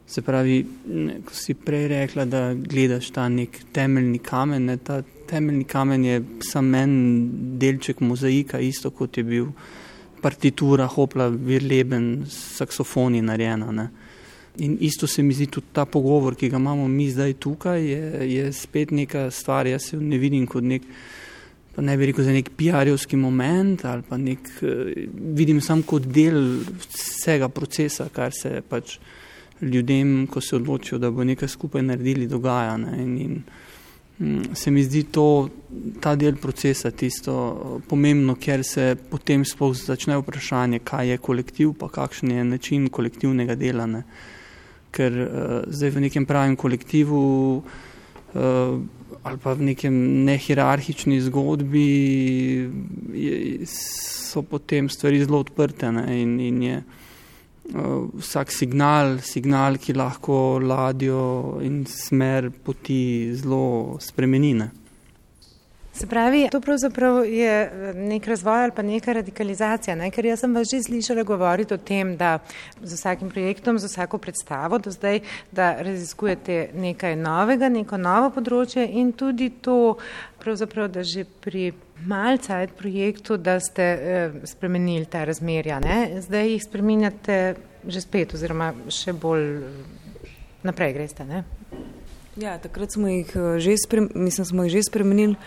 Se 0.08 0.22
pravi, 0.22 0.62
ko 1.26 1.34
si 1.36 1.54
prej 1.54 1.88
rekla, 1.92 2.26
da 2.26 2.54
gledaš 2.54 3.10
ta 3.12 3.28
nek 3.30 3.60
temeljni 3.76 4.20
kamen, 4.24 4.66
ne, 4.66 4.78
ta 4.78 5.02
temeljni 5.28 5.64
kamen 5.64 6.06
je 6.06 6.22
samo 6.48 6.78
en 6.78 6.94
delček 7.60 8.00
mozaika, 8.00 8.60
isto 8.60 8.90
kot 8.90 9.18
je 9.18 9.24
bil 9.24 9.52
partitura 10.22 10.88
Hopla 10.88 11.30
Virleben 11.30 12.26
saksofoni 12.30 13.22
narejena. 13.22 13.72
Ne. 13.72 13.88
In 14.58 14.78
isto 14.82 15.08
se 15.08 15.22
mi 15.22 15.34
zdi 15.34 15.48
tudi 15.48 15.68
ta 15.74 15.86
pogovor, 15.86 16.36
ki 16.36 16.50
ga 16.50 16.58
imamo 16.58 16.88
mi 16.88 17.10
zdaj 17.10 17.34
tukaj, 17.34 17.84
je, 17.86 18.28
je 18.32 18.52
spet 18.54 18.92
neka 18.92 19.30
stvar, 19.32 19.68
jaz 19.68 19.92
se 19.92 19.98
ne 19.98 20.18
vidim 20.18 20.48
kot 20.50 20.64
nek 20.64 20.86
pa 21.78 21.84
ne 21.86 21.94
bi 21.98 22.08
rekel 22.10 22.26
za 22.26 22.34
nek 22.34 22.48
PR-jevski 22.58 23.20
moment 23.22 23.84
ali 23.86 24.02
pa 24.02 24.18
nek, 24.18 24.48
eh, 24.66 25.06
vidim 25.38 25.62
sam 25.62 25.84
kot 25.86 26.08
del 26.10 26.64
vsega 26.90 27.50
procesa, 27.54 28.08
kar 28.10 28.34
se 28.34 28.64
pač 28.70 28.98
ljudem, 29.62 30.26
ko 30.28 30.42
se 30.42 30.56
odločijo, 30.56 30.98
da 30.98 31.12
bo 31.12 31.24
nekaj 31.24 31.50
skupaj 31.50 31.84
naredili, 31.86 32.26
dogaja. 32.28 32.78
Ne? 32.82 32.96
In, 33.04 33.14
in 33.22 33.38
se 34.54 34.72
mi 34.72 34.84
zdi 34.84 35.04
to, 35.14 35.50
ta 36.00 36.16
del 36.16 36.38
procesa 36.38 36.92
tisto 36.92 37.34
eh, 37.34 37.86
pomembno, 37.88 38.36
ker 38.36 38.64
se 38.66 38.96
potem 39.10 39.46
sploh 39.46 39.76
začne 39.78 40.18
vprašanje, 40.18 40.82
kaj 40.82 41.14
je 41.14 41.18
kolektiv, 41.22 41.74
pa 41.78 41.90
kakšen 41.90 42.34
je 42.34 42.44
način 42.44 42.90
kolektivnega 42.90 43.56
dela. 43.56 43.86
Ne? 43.86 44.04
Ker 44.92 45.14
uh, 45.14 45.30
zdaj 45.70 45.92
v 45.94 46.02
nekem 46.08 46.26
pravem 46.26 46.56
kolektivu 46.58 47.20
uh, 47.62 48.80
ali 49.28 49.38
pa 49.44 49.54
v 49.54 49.68
nekem 49.68 49.94
nehierarhični 50.26 51.20
zgodbi 51.28 51.90
je, 53.14 53.68
so 53.68 54.42
potem 54.42 54.90
stvari 54.90 55.20
zelo 55.26 55.44
odprte 55.44 55.92
ne, 55.92 56.06
in, 56.22 56.40
in 56.40 56.62
je 56.64 56.78
vsak 57.74 58.52
signal, 58.52 59.20
signal, 59.22 59.78
ki 59.78 59.94
lahko 59.94 60.60
ladjo 60.60 61.60
in 61.62 61.86
smer 61.86 62.50
poti 62.50 63.34
zelo 63.36 63.98
spremenine. 64.00 64.72
Se 65.98 66.08
pravi, 66.08 66.48
to 66.52 66.60
pravzaprav 66.62 67.26
je 67.26 67.54
eh, 67.64 67.94
nek 67.96 68.28
razvoj 68.28 68.64
ali 68.64 68.72
pa 68.76 68.82
neka 68.82 69.14
radikalizacija, 69.14 69.96
ne? 69.96 70.12
ker 70.14 70.26
jaz 70.26 70.44
sem 70.44 70.54
vas 70.54 70.70
že 70.70 70.84
slišala 70.86 71.24
govoriti 71.26 71.74
o 71.74 71.78
tem, 71.78 72.12
da 72.18 72.38
z 72.84 72.94
vsakim 72.94 73.32
projektom, 73.34 73.80
z 73.80 73.90
vsako 73.90 74.20
predstavo 74.22 74.78
do 74.78 74.92
zdaj, 74.94 75.20
da 75.52 75.72
raziskujete 75.82 76.70
nekaj 76.74 77.16
novega, 77.18 77.70
neko 77.74 77.98
novo 77.98 78.30
področje 78.30 78.86
in 78.86 79.10
tudi 79.18 79.50
to, 79.50 79.98
pravzaprav, 80.44 80.92
da 80.94 81.02
že 81.04 81.26
pri 81.26 81.72
malcajt 82.06 82.78
projektu, 82.78 83.38
da 83.42 83.58
ste 83.60 83.84
eh, 83.84 84.36
spremenili 84.46 85.10
ta 85.10 85.24
razmerja. 85.26 85.80
Ne? 85.82 86.22
Zdaj 86.22 86.52
jih 86.52 86.64
spreminjate 86.64 87.56
že 87.88 88.04
spet 88.06 88.38
oziroma 88.38 88.70
še 88.94 89.18
bolj 89.18 89.48
eh, 89.64 90.30
naprej 90.62 90.94
greste. 90.94 91.26
Ne? 91.26 91.42
Ja, 92.38 92.60
takrat 92.62 92.94
smo 92.94 93.10
jih, 93.10 93.34
eh, 93.34 93.58
že, 93.66 93.80
sprem, 93.82 94.12
mislim, 94.14 94.46
smo 94.46 94.68
jih 94.68 94.78
že 94.78 94.92
spremenili 94.92 95.42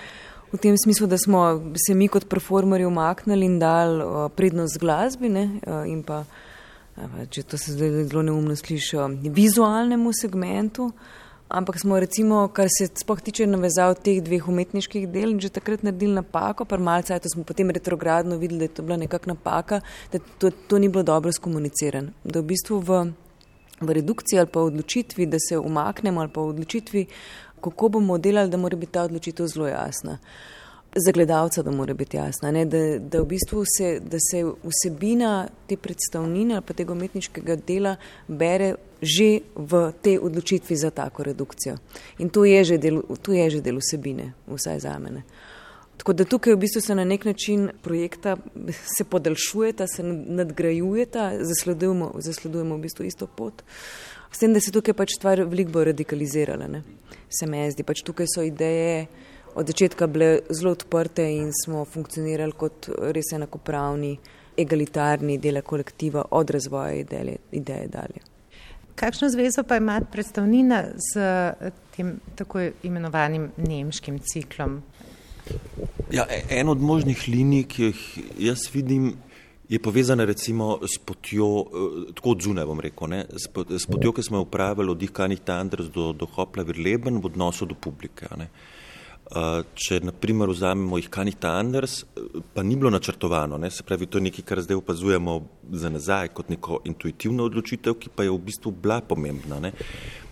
v 0.53 0.59
tem 0.59 0.75
smislu, 0.79 1.07
da 1.07 1.19
smo 1.19 1.73
se 1.87 1.95
mi 1.95 2.09
kot 2.09 2.29
performerji 2.29 2.87
umaknili 2.87 3.47
in 3.47 3.59
dali 3.59 4.03
uh, 4.05 4.27
prednost 4.35 4.79
glasbi 4.79 5.29
ne, 5.29 5.47
uh, 5.67 5.87
in 5.87 6.03
pa, 6.03 6.25
uh, 6.25 7.23
če 7.31 7.43
to 7.43 7.59
se 7.59 7.77
zdaj 7.77 8.05
zelo 8.11 8.23
neumno 8.27 8.57
sliši, 8.57 8.97
uh, 8.99 9.09
vizualnemu 9.31 10.13
segmentu. 10.13 10.91
Ampak 11.51 11.81
smo 11.83 11.99
recimo, 11.99 12.45
kar 12.55 12.69
se 12.71 12.87
spoh 12.95 13.19
tiče 13.19 13.47
navezav 13.47 13.97
teh 13.99 14.21
dveh 14.23 14.45
umetniških 14.49 15.09
del, 15.11 15.33
že 15.43 15.49
takrat 15.51 15.83
naredili 15.83 16.15
napako, 16.15 16.63
pa 16.65 16.79
malce, 16.79 17.19
to 17.19 17.33
smo 17.33 17.43
potem 17.43 17.73
retrogradno 17.75 18.39
videli, 18.39 18.61
da 18.61 18.69
je 18.69 18.75
to 18.77 18.85
bila 18.87 18.99
nekakšna 19.03 19.35
napaka, 19.35 19.81
da 20.13 20.21
to, 20.39 20.53
to 20.71 20.79
ni 20.79 20.89
bilo 20.89 21.03
dobro 21.03 21.33
skomunicirano. 21.35 22.15
Da 22.23 22.39
v 22.39 22.53
bistvu 22.53 22.79
v, 22.79 23.01
v 23.83 23.99
redukciji 23.99 24.39
ali 24.39 24.47
pa 24.47 24.63
v 24.63 24.71
odločitvi, 24.71 25.27
da 25.27 25.43
se 25.43 25.59
umaknemo 25.59 26.23
ali 26.23 26.31
pa 26.31 26.39
v 26.41 26.55
odločitvi, 26.55 27.07
kako 27.61 27.89
bomo 27.89 28.19
delali, 28.19 28.51
da 28.51 28.57
mora 28.57 28.77
biti 28.77 28.93
ta 28.93 29.03
odločitev 29.03 29.47
zelo 29.47 29.69
jasna. 29.69 30.19
Za 30.97 31.13
gledalca, 31.13 31.63
da 31.63 31.71
mora 31.71 31.95
biti 31.95 32.17
jasna, 32.17 32.51
ne? 32.51 32.65
da, 32.65 32.79
da 32.99 33.21
v 33.23 33.27
bistvu 33.31 33.63
se, 33.77 34.01
da 34.01 34.19
se 34.19 34.43
vsebina 34.45 35.47
te 35.67 35.77
predstavnine 35.77 36.55
ali 36.55 36.65
pa 36.67 36.75
tega 36.75 36.93
umetniškega 36.93 37.57
dela 37.67 37.97
bere 38.29 38.75
že 39.03 39.41
v 39.57 39.93
tej 40.03 40.19
odločitvi 40.19 40.77
za 40.77 40.91
tako 40.91 41.23
redukcijo. 41.23 41.77
In 42.19 42.29
to 42.29 42.45
je 42.45 42.65
že 42.65 42.79
del, 42.79 43.03
to 43.23 43.33
je 43.33 43.51
že 43.51 43.61
del 43.61 43.79
vsebine, 43.79 44.33
vsaj 44.51 44.81
za 44.81 44.99
mene. 44.99 45.23
Tako 46.01 46.13
da 46.13 46.25
tukaj 46.25 46.55
v 46.55 46.57
bistvu 46.57 46.81
se 46.81 46.95
na 46.95 47.05
nek 47.05 47.25
način 47.25 47.71
projekta 47.83 48.37
se 48.97 49.05
podaljšujeta, 49.05 49.87
se 49.87 50.03
nadgrajujeta, 50.03 51.33
zasledujemo, 51.45 52.13
zasledujemo 52.19 52.77
v 52.77 52.81
bistvu 52.81 53.05
isto 53.05 53.27
pot. 53.27 53.63
S 54.33 54.39
tem, 54.39 54.53
da 54.55 54.61
se 54.61 54.73
tukaj 54.73 54.95
pač 54.95 55.17
stvar 55.19 55.43
veliko 55.43 55.75
bolj 55.79 55.91
radikalizirala. 55.91 56.69
Ne? 56.71 56.83
Se 57.29 57.47
mi 57.47 57.63
zdi, 57.71 57.87
pač 57.87 58.05
tukaj 58.07 58.29
so 58.31 58.45
ideje 58.47 59.07
od 59.55 59.67
začetka 59.67 60.07
bile 60.07 60.39
zelo 60.51 60.73
odprte 60.73 61.25
in 61.27 61.51
smo 61.65 61.85
funkcionirali 61.85 62.53
kot 62.53 62.91
res 63.15 63.33
enakopravni, 63.35 64.13
egalitarni 64.59 65.39
dele 65.39 65.63
kolektiva 65.63 66.25
od 66.31 66.51
razvoja 66.51 67.01
ideje, 67.01 67.37
ideje 67.53 67.89
dalje. 67.89 68.23
Kakšno 68.95 69.31
zvezo 69.33 69.63
pa 69.65 69.77
ima 69.81 70.01
predstavnina 70.13 70.85
z 71.13 71.23
tem 71.97 72.19
tako 72.37 72.67
imenovanim 72.83 73.51
nemškim 73.57 74.19
ciklom? 74.19 74.83
Ja, 76.11 76.27
e- 76.29 76.61
en 76.61 76.69
od 76.69 76.81
možnih 76.81 77.25
linij, 77.29 77.65
ki 77.65 77.83
jih 77.85 78.01
jaz 78.39 78.67
vidim, 78.75 79.15
je 79.71 79.79
povezana 79.79 80.25
recimo 80.25 80.79
s 80.83 80.99
potjo, 80.99 81.49
eh, 81.61 82.13
tako 82.15 82.31
od 82.31 82.43
zunaj 82.43 82.67
bom 82.67 82.81
rekel, 82.81 83.09
ne, 83.09 83.25
s, 83.39 83.47
pot, 83.55 83.71
s 83.71 83.87
potjo, 83.87 84.13
ki 84.13 84.23
smo 84.27 84.41
jo 84.41 84.49
upravili 84.49 84.91
od 84.91 85.03
Ihkanih 85.03 85.41
Tanders 85.47 85.93
do, 85.95 86.13
do 86.13 86.27
Hopla 86.27 86.65
Virleben 86.67 87.21
v 87.23 87.31
odnosu 87.31 87.69
do 87.71 87.75
publike. 87.75 88.27
Ne. 88.37 88.49
Uh, 89.31 89.61
če 89.79 90.01
naprimer 90.03 90.51
vzamemo 90.51 90.99
Ihkanih 90.99 91.37
Tanders, 91.39 92.01
eh, 92.03 92.41
pa 92.55 92.65
ni 92.67 92.75
bilo 92.75 92.91
načrtovano, 92.91 93.61
ne, 93.63 93.71
se 93.71 93.85
pravi, 93.87 94.09
to 94.11 94.19
je 94.19 94.25
nekaj, 94.27 94.45
kar 94.45 94.63
zdaj 94.67 94.81
opazujemo 94.81 95.37
za 95.71 95.89
nazaj 95.89 96.33
kot 96.35 96.51
neko 96.51 96.81
intuitivno 96.91 97.47
odločitev, 97.47 97.95
ki 97.95 98.11
pa 98.11 98.27
je 98.27 98.33
v 98.35 98.41
bistvu 98.49 98.73
bila 98.75 98.99
pomembna. 99.07 99.61
Ne. 99.63 99.71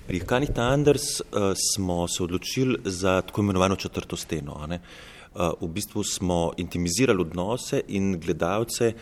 Pri 0.09 0.19
Ihkanih 0.19 0.51
Tanders 0.51 1.21
uh, 1.21 1.53
smo 1.55 2.09
se 2.09 2.25
odločili 2.27 2.81
za 2.91 3.21
tako 3.23 3.47
imenovano 3.47 3.77
četrto 3.79 4.19
steno. 4.19 4.59
Ne. 4.67 4.81
Uh, 5.31 5.55
v 5.61 5.71
bistvu 5.79 6.03
smo 6.03 6.41
intimizirali 6.59 7.23
odnose 7.23 7.85
in 7.95 8.17
gledalce 8.19 8.93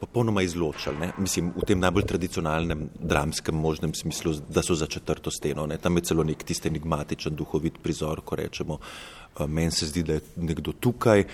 popolnoma 0.00 0.42
izločali. 0.42 0.98
Ne? 0.98 1.12
Mislim, 1.18 1.52
v 1.56 1.66
tem 1.66 1.80
najbolj 1.80 2.06
tradicionalnem 2.06 2.88
dramskem 3.00 3.54
možnem 3.54 3.94
smislu, 3.94 4.34
da 4.48 4.62
so 4.62 4.74
za 4.74 4.86
četrto 4.86 5.30
steno. 5.30 5.66
Ne? 5.66 5.78
Tam 5.78 5.96
je 5.96 6.04
celo 6.10 6.24
nek 6.24 6.44
tisti 6.44 6.68
enigmatičen, 6.68 7.34
duhovit 7.34 7.80
prizor, 7.82 8.20
ko 8.24 8.36
rečemo, 8.36 8.78
Meni 9.48 9.70
se 9.70 9.86
zdi, 9.86 10.02
da 10.02 10.12
je 10.12 10.20
nekdo 10.36 10.72
tukaj 10.72 11.24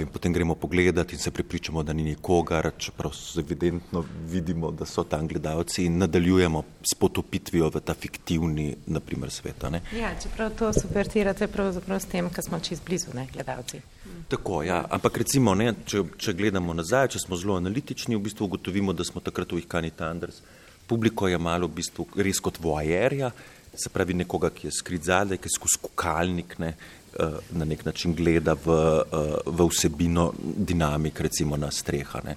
in 0.00 0.08
potem 0.12 0.32
gremo 0.32 0.54
pogledat 0.54 1.12
in 1.12 1.18
se 1.18 1.30
pripričamo, 1.30 1.82
da 1.82 1.92
ni 1.92 2.02
nikogar, 2.04 2.70
čeprav 2.78 3.12
evidentno 3.38 4.04
vidimo, 4.28 4.70
da 4.70 4.86
so 4.86 5.04
tam 5.04 5.28
gledalci 5.28 5.84
in 5.84 5.98
nadaljujemo 5.98 6.62
s 6.92 6.94
potopitvijo 6.98 7.70
v 7.74 7.80
ta 7.80 7.94
fiktivni, 7.94 8.74
naprimer, 8.86 9.30
svet. 9.30 9.64
Ja, 9.96 10.12
čeprav 10.22 10.50
to 10.58 10.72
subvertirate 10.72 11.46
pravzaprav 11.46 12.00
s 12.00 12.06
tem, 12.08 12.30
ker 12.30 12.44
smo 12.44 12.60
čist 12.60 12.84
blizu, 12.86 13.14
ne, 13.14 13.26
gledalci. 13.32 13.80
Tako, 14.28 14.62
ja, 14.62 14.84
ampak 14.90 15.18
recimo, 15.18 15.54
ne, 15.54 15.72
če, 15.86 16.04
če 16.16 16.32
gledamo 16.38 16.74
nazaj, 16.74 17.08
če 17.16 17.24
smo 17.24 17.36
zelo 17.36 17.56
analitični, 17.58 18.16
v 18.16 18.24
bistvu 18.28 18.46
ugotovimo, 18.46 18.92
da 18.92 19.04
smo 19.04 19.20
takrat 19.20 19.52
v 19.52 19.64
Ihkani 19.64 19.90
Tanders, 19.90 20.40
publiko 20.86 21.28
je 21.28 21.38
malo 21.38 21.68
v 21.68 21.80
bistvu 21.80 22.06
res 22.16 22.40
kot 22.40 22.60
voajerja, 22.62 23.32
se 23.74 23.88
pravi 23.88 24.14
nekoga, 24.14 24.50
ki 24.50 24.66
je 24.66 24.72
skrit 24.72 25.04
zadaj, 25.04 25.38
ki 25.38 25.48
je 25.48 25.56
skozi 25.56 25.78
kukalnik, 25.82 26.58
ne, 26.58 26.74
Eh, 27.18 27.28
na 27.50 27.64
nek 27.64 27.84
način 27.84 28.14
gleda 28.14 28.52
v, 28.52 28.70
eh, 28.70 29.34
v 29.46 29.66
vsebino 29.66 30.32
dinamik, 30.56 31.20
recimo 31.20 31.56
na 31.56 31.70
strehane 31.70 32.36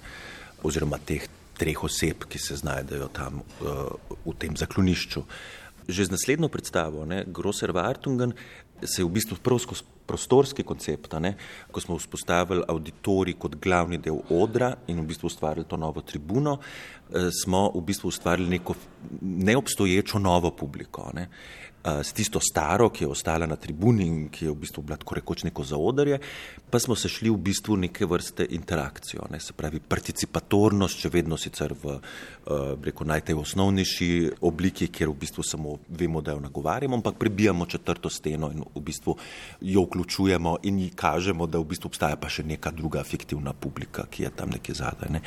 oziroma 0.62 0.98
teh 0.98 1.28
treh 1.54 1.84
oseb, 1.84 2.24
ki 2.28 2.38
se 2.38 2.56
znajdejo 2.56 3.08
tam 3.08 3.42
eh, 3.60 3.64
v 4.26 4.34
tem 4.38 4.56
zaklonišču. 4.56 5.22
Že 5.88 6.04
z 6.04 6.10
naslednjo 6.10 6.48
predstavo, 6.48 7.04
ne, 7.04 7.24
Grosser 7.26 7.70
Wartungen, 7.70 8.32
se 8.82 9.02
je 9.02 9.06
v 9.06 9.12
bistvu 9.14 9.36
prav 9.42 9.58
skozi 9.58 9.84
prostorski 10.06 10.62
koncept, 10.62 11.14
ne, 11.20 11.34
ko 11.72 11.80
smo 11.80 11.96
vzpostavili 11.96 12.66
auditorij 12.68 13.38
kot 13.40 13.56
glavni 13.56 13.96
del 13.98 14.18
odra 14.30 14.74
in 14.86 15.00
v 15.00 15.06
bistvu 15.08 15.30
ustvarili 15.30 15.64
to 15.64 15.78
novo 15.80 16.02
tribuno, 16.04 16.58
smo 17.44 17.70
v 17.74 17.80
bistvu 17.80 18.08
ustvarili 18.12 18.50
neko 18.58 18.74
neobstoječo 19.22 20.18
novo 20.18 20.50
publiko. 20.50 21.10
Ne 21.14 21.28
s 21.84 22.12
tisto 22.12 22.40
staro, 22.40 22.88
ki 22.88 23.04
je 23.04 23.08
ostala 23.08 23.46
na 23.46 23.56
tribuni 23.56 24.06
in 24.06 24.28
ki 24.32 24.46
je 24.46 24.50
v 24.50 24.56
bistvu 24.56 24.82
bila 24.82 24.96
tako 24.96 25.18
rekoč 25.18 25.44
neko 25.44 25.64
zaodrje, 25.64 26.18
pa 26.70 26.78
smo 26.80 26.96
se 26.96 27.08
šli 27.08 27.30
v 27.30 27.36
bistvu 27.36 27.76
neke 27.76 28.06
vrste 28.08 28.46
interakcijo, 28.56 29.26
ne, 29.30 29.40
se 29.40 29.52
pravi 29.52 29.80
participatornost, 29.80 31.02
če 31.04 31.12
vedno 31.12 31.36
sicer 31.36 31.74
v 31.82 31.98
rekel, 32.84 33.06
najtej 33.08 33.36
osnovnejši 33.36 34.08
obliki, 34.48 34.88
kjer 34.88 35.12
v 35.12 35.18
bistvu 35.20 35.44
samo 35.44 35.76
vemo, 35.88 36.22
da 36.24 36.32
jo 36.32 36.40
nagovarjamo, 36.40 36.96
ampak 36.96 37.18
prebijamo 37.20 37.66
četrto 37.66 38.10
steno 38.10 38.50
in 38.52 38.64
v 38.64 38.80
bistvu 38.80 39.16
jo 39.60 39.84
vključujemo 39.84 40.56
in 40.62 40.78
ji 40.78 40.90
kažemo, 40.96 41.46
da 41.46 41.60
v 41.60 41.68
bistvu 41.74 41.92
obstaja 41.92 42.16
pa 42.16 42.28
še 42.32 42.46
neka 42.48 42.72
druga 42.72 43.04
fiktivna 43.04 43.52
publika, 43.52 44.06
ki 44.10 44.24
je 44.24 44.32
tam 44.36 44.56
nekje 44.56 44.74
zadaj. 44.80 45.12
Ne. 45.12 45.20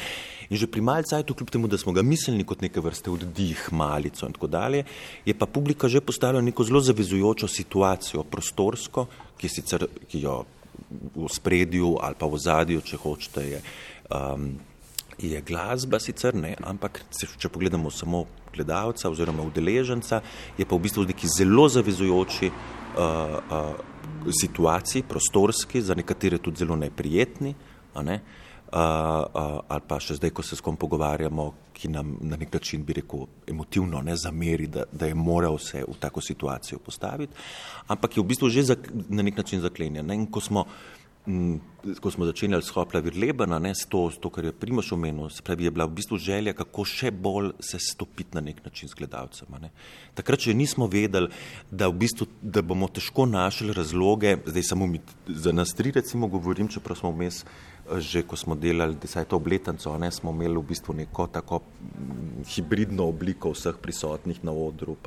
In 0.49 0.57
že 0.57 0.67
pri 0.67 0.81
malcajtu, 0.81 1.37
kljub 1.37 1.53
temu, 1.53 1.67
da 1.67 1.77
smo 1.77 1.93
ga 1.93 2.01
mislili 2.01 2.45
kot 2.47 2.61
neke 2.65 2.81
vrste 2.81 3.11
oddih, 3.13 3.67
malico 3.71 4.25
in 4.25 4.33
tako 4.33 4.47
dalje, 4.47 4.83
je 5.25 5.33
pa 5.37 5.45
publika 5.45 5.87
že 5.87 6.01
postala 6.01 6.41
neko 6.47 6.65
zelo 6.67 6.81
zavezujočo 6.83 7.47
situacijo, 7.51 8.23
prostorsko, 8.31 9.07
ki, 9.37 9.51
sicer, 9.51 9.85
ki 10.09 10.23
jo 10.23 10.39
v 11.15 11.27
spredju 11.31 11.97
ali 12.01 12.15
pa 12.17 12.29
v 12.29 12.39
zadju, 12.39 12.81
če 12.81 12.99
hočete, 13.01 13.43
je, 13.43 13.61
um, 14.13 14.49
je 15.17 15.41
glasba, 15.41 15.99
sicer 15.99 16.37
ne, 16.37 16.55
ampak 16.63 17.01
če 17.11 17.49
pogledamo 17.49 17.91
samo 17.91 18.25
gledalca 18.53 19.09
oziroma 19.09 19.45
udeleženca, 19.45 20.21
je 20.57 20.65
pa 20.65 20.75
v 20.75 20.83
bistvu 20.85 21.05
neki 21.09 21.29
zelo 21.29 21.67
zavezujoči 21.69 22.49
uh, 22.49 22.57
uh, 22.97 24.31
situaciji, 24.31 25.05
prostorski, 25.07 25.81
za 25.81 25.95
nekatere 25.95 26.37
tudi 26.37 26.63
zelo 26.63 26.75
neprijetni. 26.75 27.53
Ne? 28.03 28.21
Uh, 28.67 29.63
ali 29.67 29.83
pa 29.87 29.99
še 30.03 30.17
zdaj, 30.19 30.33
ko 30.35 30.43
se 30.43 30.57
s 30.57 30.63
kom 30.63 30.75
pogovarjamo, 30.77 31.51
ki 31.77 31.91
nam 31.93 32.17
na 32.21 32.37
nek 32.37 32.53
način, 32.53 32.83
bi 32.85 32.97
rekel, 32.97 33.27
emotivno 33.47 34.01
ne 34.01 34.15
zameri, 34.17 34.67
da, 34.67 34.87
da 34.91 35.05
je 35.05 35.15
moral 35.15 35.57
se 35.61 35.83
v 35.87 35.95
tako 35.99 36.21
situacijo 36.21 36.79
postaviti, 36.79 37.33
ampak 37.87 38.17
je 38.17 38.23
v 38.23 38.27
bistvu 38.27 38.49
že 38.49 38.69
zak, 38.73 38.91
na 39.09 39.23
nek 39.23 39.37
način 39.37 39.61
zaklenjen. 39.61 40.05
Ne? 40.05 40.15
In 40.15 40.25
ko 40.31 40.41
smo, 40.41 40.65
m, 41.27 41.59
ko 42.01 42.11
smo 42.11 42.25
začenjali 42.25 42.63
s 42.63 42.73
Hopla 42.73 42.99
Virlebena, 43.03 43.59
ne, 43.59 43.75
s 43.75 43.85
s 43.85 44.19
to, 44.19 44.29
kar 44.33 44.45
je 44.45 44.51
Primoš 44.51 44.91
omenil, 44.91 45.29
se 45.29 45.43
pravi, 45.43 45.67
je 45.67 45.71
bila 45.71 45.85
v 45.85 45.95
bistvu 45.99 46.17
želja, 46.17 46.53
kako 46.53 46.85
še 46.85 47.11
bolj 47.11 47.51
se 47.59 47.79
stopiti 47.79 48.33
na 48.33 48.41
nek 48.41 48.63
način 48.65 48.89
z 48.89 48.97
gledalcem. 48.97 49.47
Ne. 49.61 49.69
Takrat 50.15 50.47
še 50.47 50.57
nismo 50.57 50.87
vedeli, 50.87 51.29
da, 51.71 51.87
v 51.87 51.99
bistvu, 52.01 52.27
da 52.41 52.61
bomo 52.61 52.89
težko 52.89 53.29
našli 53.29 53.73
razloge, 53.73 54.37
zdaj 54.45 54.63
samo 54.73 54.87
mi, 54.87 55.01
za 55.27 55.53
nas 55.53 55.75
tri 55.77 55.91
recimo 55.91 56.27
govorim, 56.27 56.67
čeprav 56.67 56.97
smo 56.97 57.13
vmes 57.13 57.43
že 57.95 58.23
ko 58.27 58.35
smo 58.35 58.55
delali 58.55 58.99
deseto 58.99 59.39
obletnico, 59.39 59.95
ne, 59.97 60.11
smo 60.11 60.31
imeli 60.35 60.59
v 60.59 60.67
bistvu 60.67 60.93
neko 60.93 61.27
tako 61.31 61.61
mm, 61.63 62.43
hibridno 62.43 63.07
obliko 63.07 63.53
vseh 63.55 63.79
prisotnih 63.81 64.43
na 64.43 64.51
odru. 64.51 64.97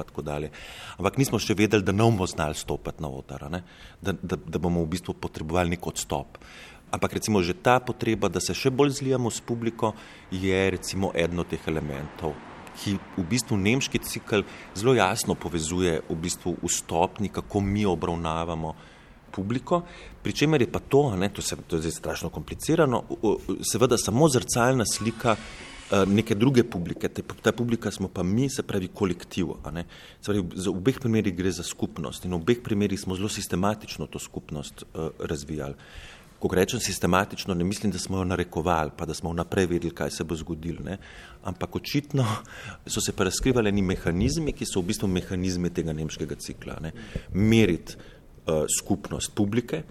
Ampak 0.97 1.19
nismo 1.21 1.39
še 1.39 1.55
vedeli, 1.55 1.85
da 1.85 1.93
ne 1.93 2.05
bomo 2.05 2.27
znali 2.27 2.57
stopiti 2.57 3.03
na 3.03 3.09
odr, 3.09 3.47
da, 4.01 4.13
da, 4.13 4.37
da 4.37 4.59
bomo 4.59 4.85
v 4.85 4.97
bistvu 4.97 5.15
potrebovali 5.15 5.77
nek 5.77 5.87
odstop. 5.87 6.41
Ampak 6.91 7.21
recimo 7.21 7.39
že 7.43 7.55
ta 7.55 7.79
potreba, 7.79 8.29
da 8.29 8.41
se 8.41 8.55
še 8.57 8.71
bolj 8.71 8.99
zlijamo 8.99 9.31
s 9.31 9.39
publiko, 9.41 9.95
je 10.31 10.71
recimo 10.71 11.13
eden 11.15 11.39
od 11.39 11.53
teh 11.53 11.63
elementov, 11.71 12.35
ki 12.81 12.97
v 13.19 13.25
bistvu 13.29 13.59
nemški 13.61 14.01
cikl 14.03 14.43
zelo 14.75 14.97
jasno 14.97 15.37
povezuje 15.39 16.01
v 16.09 16.17
bistvu 16.17 16.57
vstopni, 16.65 17.29
kako 17.29 17.61
mi 17.61 17.87
obravnavamo 17.87 18.75
publiko, 19.33 19.83
pri 20.23 20.33
čemer 20.33 20.63
je 20.63 20.71
pa 20.73 20.79
to, 20.79 21.17
ne, 21.17 21.29
to, 21.29 21.43
se, 21.43 21.57
to 21.67 21.77
je 21.77 21.87
zdaj 21.87 21.97
strašno 21.99 22.31
komplicirano, 22.31 23.05
seveda 23.73 23.99
samo 23.99 24.29
zrcalna 24.29 24.85
slika 24.87 25.37
eh, 25.37 26.07
neke 26.07 26.35
druge 26.35 26.65
publike, 26.65 27.09
te, 27.09 27.23
ta 27.43 27.53
publika 27.53 27.91
smo 27.91 28.09
pa 28.09 28.23
mi, 28.23 28.51
se 28.51 28.63
pravi 28.63 28.89
kolektiv. 28.95 29.55
Pravi, 29.65 30.43
v 30.43 30.69
obeh 30.71 31.01
primerih 31.01 31.35
gre 31.37 31.53
za 31.53 31.67
skupnost 31.67 32.25
in 32.25 32.35
v 32.35 32.41
obeh 32.43 32.63
primerih 32.63 33.01
smo 33.01 33.17
zelo 33.17 33.29
sistematično 33.29 34.07
to 34.07 34.19
skupnost 34.19 34.83
uh, 34.83 35.11
razvijali. 35.19 35.75
Ko 36.41 36.49
rečem 36.57 36.81
sistematično, 36.81 37.55
ne 37.55 37.65
mislim, 37.65 37.93
da 37.93 37.99
smo 37.99 38.19
jo 38.19 38.25
narekovali, 38.25 38.91
pa 38.97 39.05
da 39.05 39.15
smo 39.15 39.31
vnaprej 39.31 39.67
vedeli, 39.67 39.95
kaj 39.95 40.11
se 40.11 40.25
bo 40.25 40.37
zgodilo. 40.37 40.81
Ne? 40.85 40.97
Ampak 41.45 41.77
očitno 41.77 42.25
so 42.93 43.01
se 43.01 43.13
pa 43.13 43.25
razkrivali 43.29 43.73
mehanizmi, 43.83 44.53
ki 44.53 44.65
so 44.65 44.81
v 44.81 44.89
bistvu 44.89 45.09
mehanizmi 45.09 45.71
tega 45.71 45.93
nemškega 45.93 46.39
cikla. 46.41 46.79
Ne? 46.81 46.93
Meriti 47.35 47.97
skupnost 48.79 49.35
publike 49.35 49.83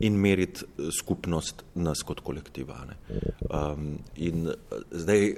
in 0.00 0.18
meriti 0.18 0.64
uh, 0.64 0.90
skupnost 0.98 1.64
nas 1.74 2.02
kot 2.02 2.20
kolektiva. 2.20 2.80
Um, 3.50 3.98
in 4.16 4.46
uh, 4.48 4.54
zdaj, 4.90 5.34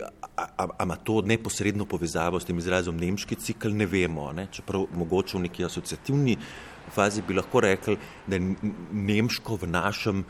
ima 0.82 0.96
to 0.96 1.20
neposredno 1.22 1.86
povezavo 1.86 2.40
s 2.40 2.48
tem 2.48 2.58
izrazom 2.58 2.96
nemški 2.96 3.36
cikl, 3.36 3.74
ne 3.76 3.86
vemo, 3.86 4.30
ne? 4.32 4.48
čeprav 4.52 4.86
mogoče 4.96 5.38
v 5.38 5.46
neki 5.48 5.64
asociativni 5.64 6.36
fazi 6.90 7.22
bi 7.22 7.34
lahko 7.34 7.60
rekli, 7.60 7.96
da 8.26 8.36
je 8.36 8.54
nemško 8.92 9.56
v 9.56 9.66
našem 9.66 10.24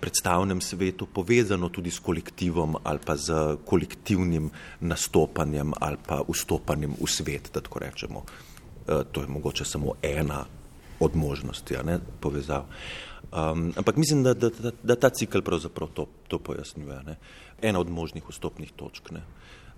predstavnem 0.00 0.60
svetu 0.60 1.06
povezano 1.06 1.68
tudi 1.68 1.90
s 1.90 1.98
kolektivom 1.98 2.76
ali 2.82 2.98
pa 3.06 3.16
z 3.16 3.56
kolektivnim 3.64 4.50
nastopanjem 4.80 5.72
ali 5.80 5.96
pa 6.06 6.22
vstopanjem 6.28 6.96
v 7.00 7.08
svet, 7.08 7.50
da 7.54 7.60
tako 7.60 7.78
rečemo. 7.78 8.24
To 8.86 9.20
je 9.20 9.28
mogoče 9.28 9.64
samo 9.64 9.94
ena 10.02 10.44
od 11.00 11.16
možnosti, 11.16 11.74
ne, 11.84 11.98
povezav. 12.20 12.66
Um, 13.34 13.72
ampak 13.76 13.96
mislim, 13.96 14.22
da, 14.22 14.34
da, 14.34 14.50
da, 14.50 14.70
da 14.82 14.96
ta 14.96 15.10
cikl 15.10 15.40
pravzaprav 15.40 15.88
to, 15.94 16.06
to 16.28 16.38
pojasnjuje. 16.38 17.00
Ne. 17.06 17.16
Ena 17.62 17.80
od 17.80 17.90
možnih 17.90 18.22
vstopnih 18.30 18.72
točk. 18.76 19.10
Ne. 19.10 19.22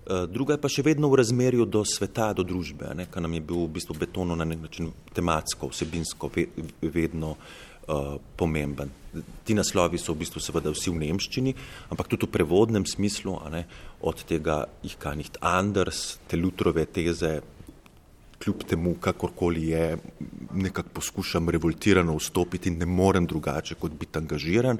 Uh, 0.05 0.29
druga 0.29 0.53
je 0.53 0.61
pa 0.61 0.69
še 0.69 0.85
vedno 0.85 1.09
v 1.09 1.17
razmerju 1.23 1.65
do 1.65 1.81
sveta, 1.85 2.29
do 2.37 2.45
družbe, 2.45 2.93
kar 3.11 3.23
nam 3.23 3.33
je 3.33 3.41
bil 3.41 3.65
v 3.65 3.73
bistvu 3.79 3.97
betono 3.97 4.37
na 4.37 4.45
nek 4.45 4.61
način 4.61 4.91
tematsko, 5.13 5.71
vsebinsko 5.73 6.29
ve, 6.35 6.45
vedno 6.81 7.33
uh, 7.33 8.15
pomemben. 8.37 8.93
Ti 9.43 9.57
naslovi 9.57 9.97
so 9.97 10.13
v 10.13 10.21
bistvu 10.21 10.43
seveda 10.43 10.69
vsi 10.71 10.93
v 10.93 11.01
nemščini, 11.01 11.55
ampak 11.89 12.13
tudi 12.13 12.29
v 12.29 12.35
prevodnem 12.37 12.85
smislu, 12.85 13.39
ne, 13.49 13.65
od 14.05 14.21
tega 14.29 14.67
jih 14.85 14.95
kanjih 15.01 15.33
Anders, 15.41 16.19
te 16.29 16.37
Lutrove 16.37 16.85
teze, 16.85 17.39
kljub 18.43 18.63
temu, 18.69 18.95
kakorkoli 19.01 19.67
je, 19.67 19.97
nekako 20.53 20.89
poskušam 20.93 21.49
revoltirano 21.49 22.15
vstopiti 22.17 22.69
in 22.69 22.77
ne 22.77 22.85
morem 22.85 23.25
drugače, 23.25 23.75
kot 23.75 23.91
biti 23.91 24.19
angažiran. 24.19 24.77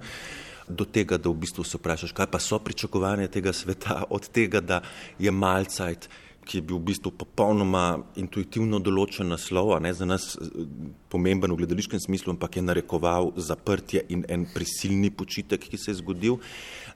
Do 0.67 0.85
tega, 0.85 1.17
da 1.17 1.29
v 1.29 1.39
bistvu 1.41 1.63
se 1.63 1.77
vprašaš, 1.79 2.11
kaj 2.11 2.27
pa 2.31 2.39
so 2.43 2.59
pričakovanja 2.59 3.27
tega 3.31 3.53
sveta, 3.53 4.03
od 4.09 4.27
tega, 4.29 4.61
da 4.61 4.81
je 5.19 5.31
malcajt, 5.31 6.09
ki 6.47 6.57
je 6.57 6.63
bil 6.63 6.79
v 6.79 6.87
bistvu 6.91 7.11
popolnoma 7.19 7.99
intuitivno 8.19 8.79
določen 8.83 9.27
naslov, 9.33 9.73
ne 9.83 9.91
za 9.93 10.07
nas 10.07 10.29
eh, 10.39 10.63
pomemben 11.11 11.51
v 11.51 11.59
gledališkem 11.61 11.99
smislu, 11.99 12.33
ampak 12.35 12.57
je 12.57 12.63
narekoval 12.63 13.33
zaprtje 13.35 14.05
in 14.13 14.23
en 14.31 14.47
prisilni 14.53 15.11
počitek, 15.11 15.67
ki 15.67 15.77
se 15.77 15.91
je 15.91 15.99
zgodil. 15.99 16.39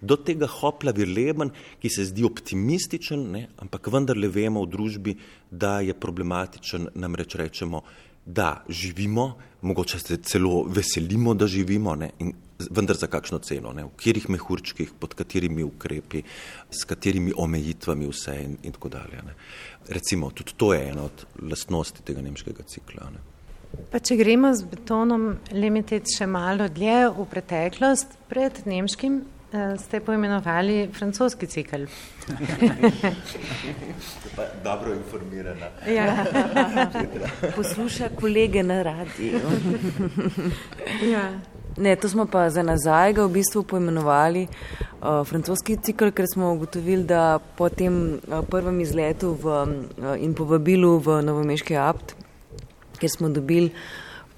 Do 0.01 0.17
tega 0.17 0.47
hopla 0.49 0.95
virleben, 0.95 1.51
ki 1.83 1.91
se 1.91 2.07
zdi 2.09 2.25
optimističen, 2.27 3.27
ne, 3.35 3.43
ampak 3.61 3.91
vendarle 3.93 4.31
vemo 4.31 4.63
v 4.65 4.71
družbi, 4.71 5.17
da 5.51 5.79
je 5.83 5.93
problematičen, 5.93 6.93
namreč 6.95 7.35
rečemo, 7.39 7.83
da 8.25 8.61
živimo, 8.69 9.33
mogoče 9.61 9.99
se 9.99 10.17
celo 10.17 10.63
veselimo, 10.67 11.33
da 11.33 11.47
živimo, 11.47 11.95
ne, 11.95 12.09
in 12.19 12.33
vendar 12.69 12.97
za 12.97 13.07
kakšno 13.07 13.39
ceno, 13.39 13.73
ne, 13.73 13.83
v 13.83 13.95
katerih 13.97 14.29
mehurčkih, 14.29 14.93
pod 14.99 15.13
katerimi 15.17 15.63
ukrepi, 15.63 16.23
s 16.71 16.85
katerimi 16.85 17.33
omejitvami 17.37 18.07
vse 18.09 18.37
in, 18.43 18.57
in 18.63 18.75
tako 18.77 18.89
dalje. 18.89 19.21
Ne. 19.25 19.35
Recimo, 19.89 20.31
tudi 20.31 20.53
to 20.57 20.73
je 20.73 20.89
ena 20.89 21.03
od 21.09 21.25
lastnosti 21.41 22.03
tega 22.05 22.21
nemškega 22.21 22.63
cikla. 22.67 23.09
Ne. 23.13 23.23
Pa 23.91 24.01
če 24.03 24.17
gremo 24.19 24.51
z 24.53 24.67
betonom 24.67 25.27
Limited 25.55 26.09
še 26.11 26.27
malo 26.27 26.67
dlje 26.69 27.05
v 27.15 27.27
preteklost, 27.31 28.17
pred 28.29 28.65
nemškim 28.67 29.21
ste 29.77 29.99
poimenovali 29.99 30.89
francoski 30.97 31.47
cikl. 31.47 31.83
Dobro 34.63 34.93
informirana. 34.93 35.67
Ja. 35.87 36.25
Posluša 37.55 38.09
kolege 38.19 38.63
na 38.63 38.83
radiju. 38.83 39.39
ja. 41.13 41.39
Ne, 41.77 41.95
to 41.95 42.09
smo 42.09 42.25
pa 42.25 42.49
za 42.49 42.63
nazaj 42.63 43.13
ga 43.13 43.25
v 43.25 43.31
bistvu 43.31 43.63
poimenovali 43.63 44.47
uh, 44.47 45.23
francoski 45.27 45.77
cikl, 45.77 46.11
ker 46.11 46.25
smo 46.33 46.53
ugotovili, 46.53 47.03
da 47.03 47.39
po 47.57 47.69
tem 47.69 48.19
uh, 48.27 48.41
prvem 48.49 48.81
izletu 48.81 49.37
v, 49.41 49.47
uh, 49.47 50.15
in 50.19 50.33
povabilu 50.35 50.97
v 50.99 51.21
Novomeški 51.23 51.77
apt, 51.77 52.15
kjer 52.99 53.11
smo 53.11 53.29
dobili 53.29 53.71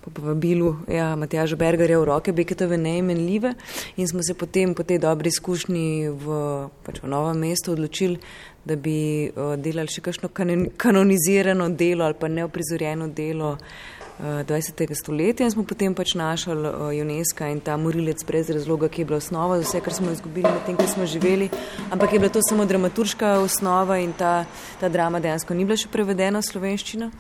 po 0.04 0.12
povabilu 0.12 0.76
ja, 0.92 1.16
Matjaža 1.16 1.56
Bergerja 1.56 2.00
v 2.00 2.08
roke 2.10 2.34
Beketove 2.36 2.78
neimenljive 2.78 3.54
in 3.98 4.08
smo 4.08 4.24
se 4.24 4.34
potem 4.34 4.76
po 4.76 4.84
tej 4.84 5.00
dobri 5.00 5.32
izkušnji 5.32 6.10
v, 6.10 6.42
pač 6.84 7.00
v 7.04 7.08
novem 7.08 7.40
mestu 7.40 7.72
odločili, 7.72 8.20
da 8.66 8.76
bi 8.76 9.30
uh, 9.30 9.56
delali 9.60 9.92
še 9.92 10.04
kakšno 10.04 10.30
kanonizirano 10.78 11.70
delo 11.70 12.06
ali 12.06 12.20
pa 12.20 12.28
neoprizorjeno 12.28 13.08
delo 13.16 13.56
uh, 13.58 14.03
20. 14.24 14.96
stoletja 14.96 15.46
in 15.46 15.52
smo 15.52 15.64
potem 15.68 15.96
pač 15.96 16.14
našli 16.16 16.56
uh, 16.56 16.88
UNESCO 16.96 17.48
in 17.52 17.60
ta 17.60 17.76
morilec 17.78 18.24
brez 18.24 18.50
razloga, 18.50 18.88
ki 18.88 19.02
je 19.02 19.06
bila 19.06 19.18
osnova 19.20 19.58
za 19.60 19.68
vse, 19.68 19.82
kar 19.84 19.94
smo 19.94 20.12
izgubili 20.12 20.48
med 20.48 20.64
tem, 20.66 20.78
kar 20.80 20.88
smo 20.88 21.06
živeli, 21.06 21.50
ampak 21.92 22.14
je 22.14 22.20
bila 22.20 22.32
to 22.32 22.40
samo 22.50 22.66
dramaturška 22.66 23.34
osnova 23.44 24.00
in 24.00 24.14
ta, 24.14 24.46
ta 24.80 24.90
drama 24.90 25.20
dejansko 25.20 25.54
ni 25.54 25.66
bila 25.68 25.76
še 25.78 25.92
prevedena 25.92 26.40
v 26.40 26.48
slovenščino. 26.48 27.12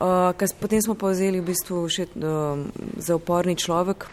Uh, 0.00 0.50
potem 0.60 0.82
smo 0.82 0.98
pa 0.98 1.14
vzeli 1.14 1.38
v 1.38 1.46
bistvu 1.52 1.86
še 1.86 2.08
uh, 2.18 2.66
za 2.98 3.14
uporni 3.14 3.54
človek, 3.54 4.08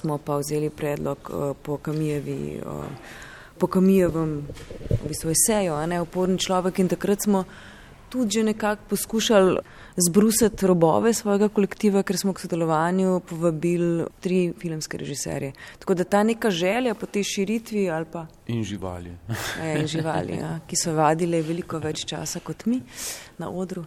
smo 0.00 0.18
pa 0.18 0.42
vzeli 0.42 0.74
predlog 0.74 1.30
uh, 1.30 1.54
po 1.62 1.78
Kamijevi, 1.78 2.58
uh, 2.66 2.84
po 3.58 3.70
Kamijevem 3.70 4.40
v 4.90 5.02
bistvu 5.06 5.36
eseju, 5.38 5.78
a 5.78 5.86
ne 5.86 6.02
uporni 6.02 6.38
človek 6.38 6.82
in 6.82 6.90
takrat 6.90 7.22
smo 7.30 7.46
tudi 8.08 8.38
že 8.38 8.42
nekako 8.42 8.82
poskušali 8.88 9.58
zbrusiti 9.96 10.66
robove 10.66 11.12
svojega 11.14 11.48
kolektiva, 11.48 12.02
ker 12.02 12.18
smo 12.18 12.32
k 12.32 12.40
sodelovanju 12.40 13.20
povabili 13.28 14.06
tri 14.20 14.52
filmske 14.58 14.98
režiserje. 14.98 15.52
Tako 15.78 15.94
da 15.94 16.04
ta 16.04 16.22
neka 16.22 16.50
želja 16.50 16.94
po 16.94 17.06
tej 17.06 17.24
širitvi 17.24 17.90
ali 17.90 18.06
pa. 18.12 18.26
In 18.46 18.64
živali. 18.64 19.12
Ja, 19.58 19.78
in 19.80 19.86
živali, 19.86 20.36
ja, 20.36 20.58
ki 20.66 20.76
so 20.76 20.94
vadile 20.94 21.42
veliko 21.42 21.78
več 21.78 22.04
časa 22.06 22.40
kot 22.40 22.66
mi 22.66 22.80
na 23.38 23.50
odru. 23.50 23.84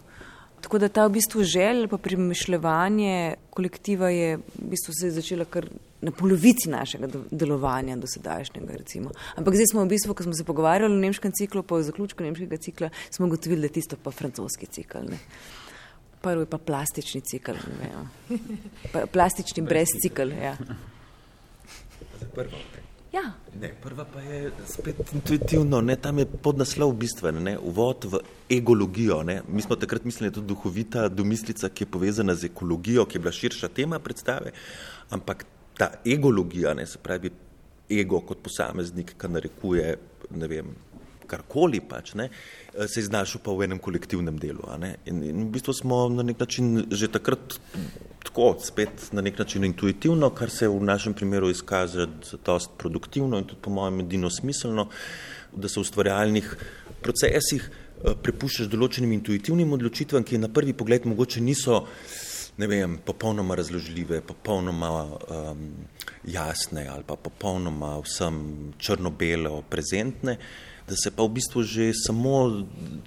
Tako 0.62 0.78
da 0.78 0.88
ta 0.88 1.06
v 1.06 1.16
bistvu 1.18 1.42
želja 1.42 1.88
pa 1.90 1.98
premišljevanje 1.98 3.34
kolektiva 3.50 4.10
je 4.10 4.36
v 4.36 4.68
bistvu 4.70 4.94
se 4.94 5.10
začela 5.10 5.44
kar 5.44 5.66
na 6.02 6.10
polovici 6.10 6.70
našega 6.70 7.08
delovanja 7.30 7.96
do 7.96 8.06
sedajšnjega 8.06 8.76
recimo. 8.78 9.10
Ampak 9.36 9.54
zdaj 9.54 9.70
smo 9.70 9.84
v 9.84 9.90
bistvu, 9.94 10.14
ko 10.14 10.22
smo 10.22 10.34
se 10.34 10.44
pogovarjali 10.44 10.94
o 10.94 11.02
nemškem 11.02 11.32
ciklu, 11.38 11.62
po 11.62 11.82
zaključku 11.82 12.22
nemškega 12.22 12.56
cikla, 12.56 12.90
smo 13.10 13.28
gotovili, 13.30 13.60
da 13.60 13.70
je 13.70 13.76
tisto 13.78 13.96
pa 14.02 14.10
francoski 14.10 14.66
cikl. 14.66 14.98
Ne. 15.10 15.18
Prvi 16.22 16.46
pa 16.46 16.58
plastični 16.58 17.20
cikl. 17.20 17.58
Ne, 17.80 17.90
ja. 17.90 18.38
pa, 18.92 19.06
plastični 19.06 19.62
brez 19.62 19.94
cikl. 20.02 20.34
Ja. 20.42 20.56
Prvo. 22.34 22.62
Ja. 23.12 23.22
Ne, 23.60 23.68
prva 23.82 24.04
pa 24.08 24.20
je 24.20 24.50
spet 24.66 25.12
intuitivno, 25.12 25.80
ne, 25.84 25.96
tam 26.00 26.18
je 26.18 26.24
podnaslov 26.26 26.94
bistven, 26.96 27.42
ne, 27.44 27.58
uvod 27.58 28.06
v 28.08 28.20
egologijo. 28.50 29.20
Ne. 29.28 29.42
Mi 29.48 29.62
smo 29.62 29.76
takrat 29.76 30.04
mislili, 30.04 30.30
da 30.30 30.32
je 30.32 30.40
to 30.40 30.46
duhovita 30.54 31.08
domislica, 31.08 31.68
ki 31.68 31.84
je 31.84 31.90
povezana 31.92 32.34
z 32.34 32.48
ekologijo, 32.48 33.04
ki 33.04 33.18
je 33.18 33.20
bila 33.20 33.32
širša 33.32 33.68
tema 33.68 33.98
predstave, 33.98 34.54
ampak 35.10 35.44
ta 35.76 35.90
egologija, 36.06 36.72
ne, 36.74 36.86
se 36.86 36.98
pravi 36.98 37.30
ego 37.90 38.22
kot 38.24 38.40
posameznik, 38.40 39.12
ki 39.20 39.28
narekuje, 39.28 39.92
ne 40.32 40.48
vem, 40.48 40.72
karkoli 41.32 41.80
pač, 41.80 42.14
ne, 42.18 42.28
se 42.72 43.00
je 43.00 43.08
znašel 43.08 43.42
pa 43.44 43.54
v 43.56 43.66
enem 43.66 43.80
kolektivnem 43.82 44.38
delu. 44.40 44.68
In, 45.08 45.22
in 45.24 45.44
v 45.46 45.50
bistvu 45.56 45.74
smo 45.76 46.04
na 46.12 46.24
nek 46.26 46.40
način 46.40 46.86
že 46.90 47.08
takrat 47.12 47.58
tako, 48.22 48.54
spet 48.62 49.10
na 49.16 49.24
nek 49.24 49.38
način 49.40 49.64
intuitivno, 49.64 50.30
kar 50.36 50.50
se 50.50 50.68
v 50.68 50.80
našem 50.84 51.14
primeru 51.14 51.50
izkaže 51.50 52.08
za 52.30 52.40
dost 52.44 52.76
produktivno 52.78 53.40
in 53.40 53.48
tudi 53.48 53.62
po 53.62 53.70
mojem 53.70 54.04
edino 54.04 54.30
smiselno, 54.30 54.88
da 55.52 55.68
se 55.68 55.80
v 55.80 55.86
ustvarjalnih 55.86 56.52
procesih 57.02 57.70
prepuščaš 58.22 58.70
določenim 58.72 59.12
intuitivnim 59.18 59.72
odločitvam, 59.76 60.24
ki 60.26 60.40
na 60.42 60.50
prvi 60.52 60.74
pogled 60.74 61.06
mogoče 61.06 61.42
niso 61.44 61.84
ne 62.56 62.66
vem, 62.66 62.98
popolnoma 63.04 63.54
razložljive, 63.54 64.20
popolnoma 64.20 64.90
um, 65.04 65.62
jasne 66.24 66.86
ali 66.88 67.04
pa 67.06 67.16
popolnoma 67.16 67.96
vsem 68.04 68.72
črno-belo 68.78 69.62
prezentne, 69.70 70.36
da 70.88 70.96
se 70.98 71.10
pa 71.14 71.22
v 71.22 71.38
bistvu 71.38 71.62
že 71.62 71.92
samo 71.94 72.64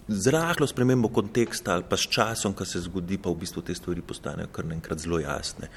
z 0.08 0.32
rahlo 0.32 0.68
spremembo 0.68 1.12
konteksta 1.14 1.76
ali 1.76 1.84
pa 1.90 1.98
s 1.98 2.08
časom, 2.10 2.54
ko 2.54 2.66
se 2.66 2.82
zgodi, 2.82 3.18
pa 3.18 3.30
v 3.30 3.44
bistvu 3.44 3.62
te 3.62 3.76
stvari 3.76 4.02
postanejo 4.02 4.50
kar 4.52 4.66
naenkrat 4.66 5.00
zelo 5.00 5.20
jasne, 5.20 5.70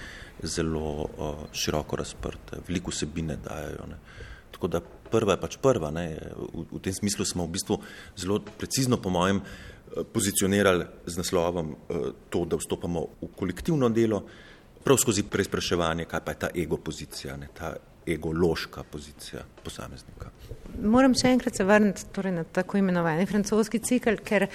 zelo 0.43 0.87
uh, 1.05 1.45
široko 1.53 1.97
razprte, 1.97 2.63
veliko 2.69 2.95
sebine 2.95 3.37
dajo. 3.37 3.91
Ne. 3.91 3.99
Tako 4.53 4.69
da 4.69 4.81
prva 5.11 5.37
je 5.37 5.41
pač 5.41 5.57
prva. 5.63 5.91
Ne. 5.95 6.07
V, 6.55 6.65
v 6.73 6.81
tem 6.83 6.95
smislu 6.95 7.27
smo 7.29 7.47
v 7.47 7.55
bistvu 7.59 7.81
zelo 8.17 8.41
precizno, 8.41 8.97
po 8.97 9.11
mojem, 9.11 9.43
pozicionirali 10.13 10.85
z 11.07 11.17
naslovom 11.17 11.73
uh, 11.73 12.09
to, 12.31 12.45
da 12.45 12.57
vstopamo 12.57 13.07
v 13.21 13.31
kolektivno 13.37 13.89
delo, 13.89 14.23
prav 14.85 14.99
skozi 14.99 15.23
preizpraševanje, 15.23 16.05
kaj 16.05 16.21
pa 16.25 16.33
je 16.33 16.39
ta 16.39 16.51
ego 16.57 16.77
pozicija, 16.77 17.37
ne, 17.37 17.49
ta 17.55 17.75
egološka 18.07 18.83
pozicija 18.83 19.43
posameznika. 19.65 20.31
Moram 20.83 21.15
še 21.15 21.33
enkrat 21.35 21.57
se 21.57 21.65
vrniti 21.65 22.07
torej 22.15 22.33
na 22.33 22.45
tako 22.45 22.79
imenovani 22.81 23.27
francoski 23.27 23.81
cikl, 23.85 24.17
ker 24.25 24.47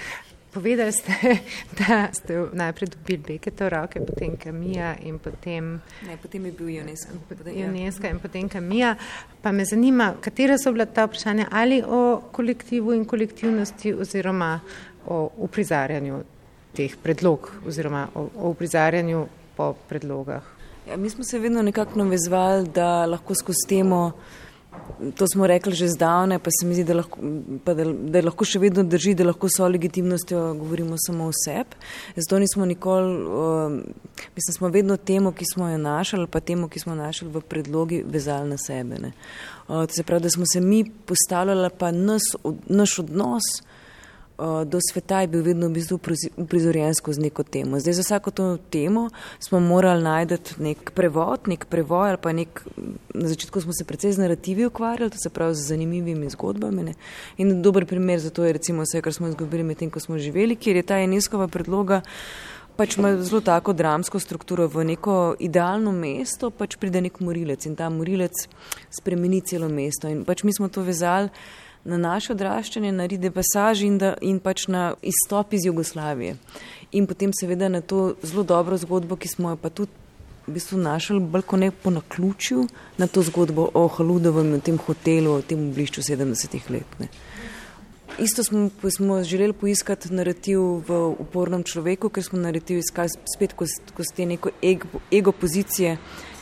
povedali 0.54 0.92
ste, 0.92 1.12
da 1.78 2.08
ste 2.14 2.46
najprej 2.52 2.94
dobili 2.94 3.18
Beketa 3.18 3.66
v 3.66 3.72
roke, 3.74 4.02
potem 4.06 4.36
Kamija 4.38 4.94
in 5.02 5.18
potem... 5.18 5.80
Ne, 6.06 6.16
potem 6.22 6.46
je 6.46 6.52
bil 6.52 6.70
UNESCO. 6.82 7.18
UNESCO 7.68 8.10
in 8.10 8.20
potem 8.22 8.48
Kamija. 8.48 8.94
Pa 9.42 9.52
me 9.52 9.66
zanima, 9.66 10.14
katera 10.20 10.58
so 10.58 10.72
bila 10.72 10.86
ta 10.86 11.06
vprašanja 11.06 11.48
ali 11.50 11.82
o 11.82 12.22
kolektivu 12.32 12.94
in 12.94 13.04
kolektivnosti 13.04 13.94
oziroma 13.94 14.60
o 15.06 15.30
uprizarjanju 15.36 16.22
teh 16.74 16.96
predlog 17.02 17.50
oziroma 17.66 18.08
o, 18.14 18.28
o 18.36 18.50
uprizarjanju 18.50 19.26
po 19.56 19.74
predlogah. 19.88 20.42
Ja, 20.88 20.96
mi 20.96 21.10
smo 21.10 21.24
se 21.24 21.38
vedno 21.38 21.62
nekako 21.62 21.98
navezvali, 21.98 22.68
da 22.68 23.06
lahko 23.06 23.34
skozi 23.34 23.68
temo, 23.68 24.12
to 25.16 25.26
smo 25.32 25.46
rekli 25.46 25.72
že 25.72 25.88
zdavne, 25.88 26.38
pa 26.38 26.50
se 26.50 26.66
mi 26.66 26.74
zdi, 26.74 26.84
da, 26.84 26.94
lahko, 26.94 27.18
da, 27.66 27.74
da 27.84 28.22
lahko 28.24 28.44
še 28.44 28.58
vedno 28.58 28.82
drži, 28.82 29.14
da 29.14 29.24
lahko 29.24 29.48
so 29.48 29.68
legitimnostjo 29.68 30.42
govorimo 30.58 30.98
samo 31.00 31.28
o 31.30 31.34
sebi. 31.44 31.78
Zato 32.16 32.38
nismo 32.38 32.66
nikoli, 32.66 33.14
uh, 33.24 33.78
mislim, 34.36 34.56
smo 34.58 34.68
vedno 34.68 34.96
temo, 34.96 35.32
ki 35.32 35.46
smo 35.54 35.68
jo 35.70 35.78
našli, 35.78 36.26
pa 36.26 36.40
temo, 36.40 36.68
ki 36.68 36.82
smo 36.82 36.94
našli 36.98 37.30
v 37.32 37.40
predlogi, 37.48 38.02
vezali 38.04 38.50
na 38.50 38.58
sebe. 38.58 38.98
Uh, 39.04 39.86
to 39.86 39.94
se 39.94 40.02
pravi, 40.02 40.26
da 40.26 40.30
smo 40.30 40.44
se 40.52 40.60
mi 40.60 40.84
postavljali 40.84 41.70
pa 41.78 41.92
nas, 41.92 42.34
od, 42.42 42.60
naš 42.68 42.98
odnos 42.98 43.54
do 44.38 44.78
sveta 44.90 45.20
je 45.20 45.26
bil 45.26 45.42
vedno 45.42 45.68
v 45.68 45.78
bistvu 45.78 45.98
uprizorjen 46.36 46.94
skozi 46.94 47.20
neko 47.20 47.42
temo. 47.42 47.78
Zdaj 47.80 47.92
za 47.92 48.02
vsako 48.02 48.30
to 48.30 48.56
temo 48.70 49.08
smo 49.38 49.60
morali 49.60 50.02
najti 50.02 50.38
nek 50.58 50.90
prevod, 50.90 51.46
nek 51.46 51.66
prevoj 51.70 52.08
ali 52.08 52.18
pa 52.22 52.32
nek, 52.32 52.62
na 53.14 53.28
začetku 53.28 53.60
smo 53.60 53.72
se 53.72 53.84
precej 53.84 54.12
z 54.12 54.18
narativi 54.18 54.66
ukvarjali, 54.66 55.10
to 55.10 55.18
se 55.22 55.30
pravi 55.30 55.54
z 55.54 55.68
zanimivimi 55.68 56.30
zgodbami. 56.30 56.82
Ne? 56.82 56.94
In 57.36 57.62
dober 57.62 57.86
primer 57.86 58.18
za 58.20 58.30
to 58.30 58.44
je 58.44 58.52
recimo 58.52 58.82
vse, 58.82 59.00
kar 59.00 59.12
smo 59.12 59.28
izgubili 59.28 59.62
med 59.62 59.78
tem, 59.78 59.90
ko 59.90 60.00
smo 60.00 60.18
živeli, 60.18 60.56
kjer 60.56 60.76
je 60.76 60.82
ta 60.82 60.98
Eneskova 60.98 61.48
predloga 61.48 62.02
pač 62.76 62.96
ima 62.98 63.12
zelo 63.22 63.40
tako 63.40 63.72
dramsko 63.72 64.18
strukturo 64.18 64.66
v 64.68 64.84
neko 64.84 65.36
idealno 65.38 65.92
mesto, 65.92 66.50
pač 66.50 66.74
pride 66.76 67.04
nek 67.04 67.20
morilec 67.22 67.66
in 67.66 67.76
ta 67.78 67.86
morilec 67.90 68.48
spremeni 68.90 69.40
celo 69.46 69.68
mesto. 69.70 70.10
In 70.10 70.24
pač 70.26 70.42
mi 70.42 70.54
smo 70.54 70.68
to 70.68 70.82
vezali 70.82 71.30
na 71.84 71.98
naše 71.98 72.32
odraščanje, 72.32 72.92
na 72.92 73.06
ride 73.06 73.30
pasaži 73.30 73.86
in, 73.86 73.98
da, 73.98 74.14
in 74.20 74.40
pač 74.40 74.68
na 74.68 74.94
izstop 75.02 75.52
iz 75.52 75.66
Jugoslavije. 75.66 76.36
In 76.92 77.06
potem 77.06 77.32
seveda 77.36 77.68
na 77.68 77.80
to 77.80 78.14
zelo 78.22 78.42
dobro 78.42 78.76
zgodbo, 78.80 79.16
ki 79.16 79.28
smo 79.28 79.52
jo 79.52 79.60
pa 79.60 79.70
tudi 79.70 79.92
v 80.46 80.52
bistvu 80.52 80.78
našli 80.78 81.20
bolj 81.20 81.44
kot 81.48 81.60
ne 81.60 81.70
po 81.70 81.90
naključju, 81.90 82.66
na 82.98 83.06
to 83.06 83.22
zgodbo 83.22 83.70
o 83.74 83.86
Haludovem, 83.88 84.50
na 84.50 84.60
tem 84.60 84.78
hotelu, 84.78 85.38
o 85.38 85.42
tem 85.42 85.70
oblišču 85.70 86.04
70-ih 86.04 86.70
let. 86.70 86.98
Ne. 87.00 87.08
Isto 88.18 88.44
smo, 88.44 88.68
smo 88.96 89.22
želeli 89.22 89.52
poiskati 89.52 90.12
narativ 90.14 90.60
v 90.88 90.98
upornem 91.18 91.64
človeku, 91.64 92.08
ker 92.08 92.22
smo 92.22 92.38
narativ 92.38 92.78
iskali 92.78 93.10
spet 93.34 93.56
skozi 93.56 94.14
te 94.16 94.26
neko 94.26 94.52
ego, 94.62 95.00
ego 95.10 95.32
pozicije, 95.32 95.96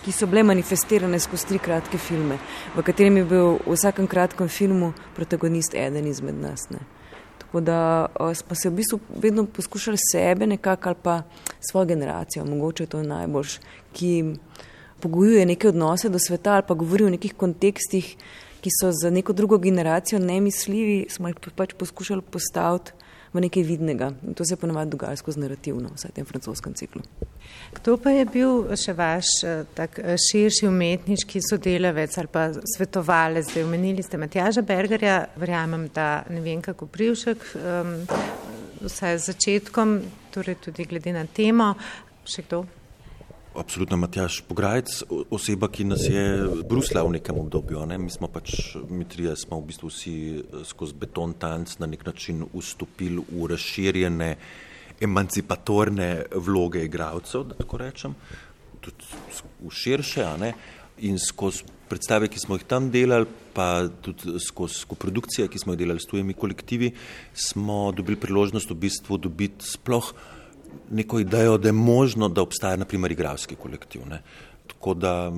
ki 0.04 0.12
so 0.12 0.26
bile 0.26 0.42
manifestirane 0.42 1.18
skozi 1.20 1.46
tri 1.46 1.58
kratke 1.62 1.98
filme, 1.98 2.38
v 2.74 2.82
katerem 2.82 3.20
je 3.20 3.24
bil 3.24 3.58
v 3.66 3.76
vsakem 3.76 4.08
kratkem 4.10 4.48
filmu 4.48 4.92
protagonist 5.16 5.74
eden 5.74 6.06
izmed 6.06 6.34
nas. 6.34 6.68
Ne. 6.70 6.82
Tako 7.38 7.60
da 7.60 8.06
uh, 8.20 8.34
smo 8.34 8.56
se 8.56 8.70
v 8.70 8.74
bistvu 8.80 9.00
vedno 9.22 9.46
poskušali 9.46 9.98
sebe 10.12 10.46
nekako 10.46 10.88
ali 10.88 10.98
pa 11.02 11.22
svojo 11.70 11.86
generacijo, 11.86 12.44
mogoče 12.44 12.86
to 12.86 12.98
je 12.98 13.06
najboljš, 13.06 13.58
ki 13.92 14.12
pogojuje 15.00 15.46
neke 15.46 15.68
odnose 15.68 16.08
do 16.08 16.18
sveta 16.18 16.54
ali 16.54 16.64
pa 16.68 16.74
govori 16.74 17.04
o 17.04 17.10
nekih 17.10 17.34
kontekstih, 17.34 18.16
ki 18.60 18.70
so 18.80 18.92
za 18.92 19.10
neko 19.10 19.32
drugo 19.32 19.58
generacijo 19.58 20.18
nemisljivi, 20.18 21.06
smo 21.10 21.28
jih 21.28 21.36
pač 21.56 21.74
poskušali 21.78 22.22
postaviti 22.22 22.92
v 23.32 23.40
nekaj 23.40 23.64
vidnega. 23.64 24.10
In 24.26 24.34
to 24.34 24.44
se 24.44 24.56
ponovadi 24.56 24.90
dogaja 24.90 25.16
skozi 25.16 25.40
narativno, 25.40 25.92
vsaj 25.96 26.12
v 26.12 26.16
tem 26.18 26.28
francoskem 26.28 26.74
ciklu. 26.74 27.02
Kdo 27.72 27.96
pa 27.96 28.12
je 28.12 28.26
bil 28.28 28.66
še 28.76 28.92
vaš 28.96 29.30
eh, 29.44 29.62
tak 29.76 29.98
eh, 30.02 30.16
širši 30.20 30.68
umetniški 30.68 31.40
sodelavec 31.44 32.18
ali 32.20 32.32
pa 32.32 32.48
svetovalec? 32.76 33.48
Zdaj 33.48 33.64
omenili 33.64 34.04
ste 34.04 34.20
Matjaža 34.20 34.62
Bergerja, 34.66 35.16
verjamem, 35.40 35.88
da 35.94 36.24
ne 36.30 36.44
vem 36.44 36.60
kako 36.62 36.86
privšek, 36.92 37.48
um, 37.56 37.96
vsaj 38.84 39.18
z 39.18 39.32
začetkom, 39.32 39.98
torej 40.34 40.60
tudi 40.68 40.86
glede 40.90 41.16
na 41.16 41.24
temo. 41.26 41.72
Še 42.28 42.46
kdo? 42.46 42.64
Absolutno, 43.54 43.96
Matjaš 43.96 44.38
Pograjec, 44.48 45.02
oseba, 45.30 45.68
ki 45.68 45.84
nas 45.84 46.06
je 46.08 46.22
brusla 46.64 47.02
v 47.04 47.18
nekem 47.18 47.36
obdobju. 47.36 47.82
Ne? 47.86 47.98
Mi 48.00 48.08
smo 48.10 48.30
pač, 48.32 48.78
mi 48.88 49.04
trije 49.04 49.34
smo 49.36 49.58
v 49.60 49.66
bistvu 49.68 49.90
vsi 49.92 50.14
eh, 50.40 50.62
skozi 50.64 50.96
beton 50.96 51.34
tanc 51.36 51.76
na 51.82 51.86
nek 51.86 52.06
način 52.06 52.46
vstopili 52.54 53.20
v 53.28 53.50
razširjene 53.52 54.30
emancipatorne 55.04 56.08
vloge 56.32 56.86
igralcev, 56.86 57.44
da 57.50 57.58
tako 57.58 57.82
rečem, 57.84 58.16
tudi 58.80 59.12
v 59.60 59.72
širše? 59.82 60.24
In 61.04 61.18
skozi 61.20 61.68
predstave, 61.92 62.32
ki 62.32 62.40
smo 62.40 62.56
jih 62.56 62.64
tam 62.64 62.88
delali, 62.94 63.28
pa 63.52 63.84
tudi 64.00 64.38
skozi 64.40 64.86
produkcije, 64.96 65.50
ki 65.52 65.60
smo 65.60 65.74
jih 65.76 65.84
delali 65.84 66.00
s 66.00 66.08
tujimi 66.08 66.32
kolektivi, 66.32 66.94
smo 67.34 67.90
dobili 67.92 68.16
priložnost 68.16 68.70
v 68.70 68.80
bistvu 68.86 69.20
dobiti 69.20 69.68
sploh 69.76 70.14
neko 70.90 71.20
idejo, 71.20 71.58
da 71.58 71.68
je 71.68 71.72
možno, 71.72 72.28
da 72.28 72.42
obstaja 72.42 72.76
naprimer 72.76 73.12
igralski 73.12 73.56
kolektiv. 73.56 74.06
Ne. 74.10 74.22
Tako 74.66 74.94
da 74.94 75.32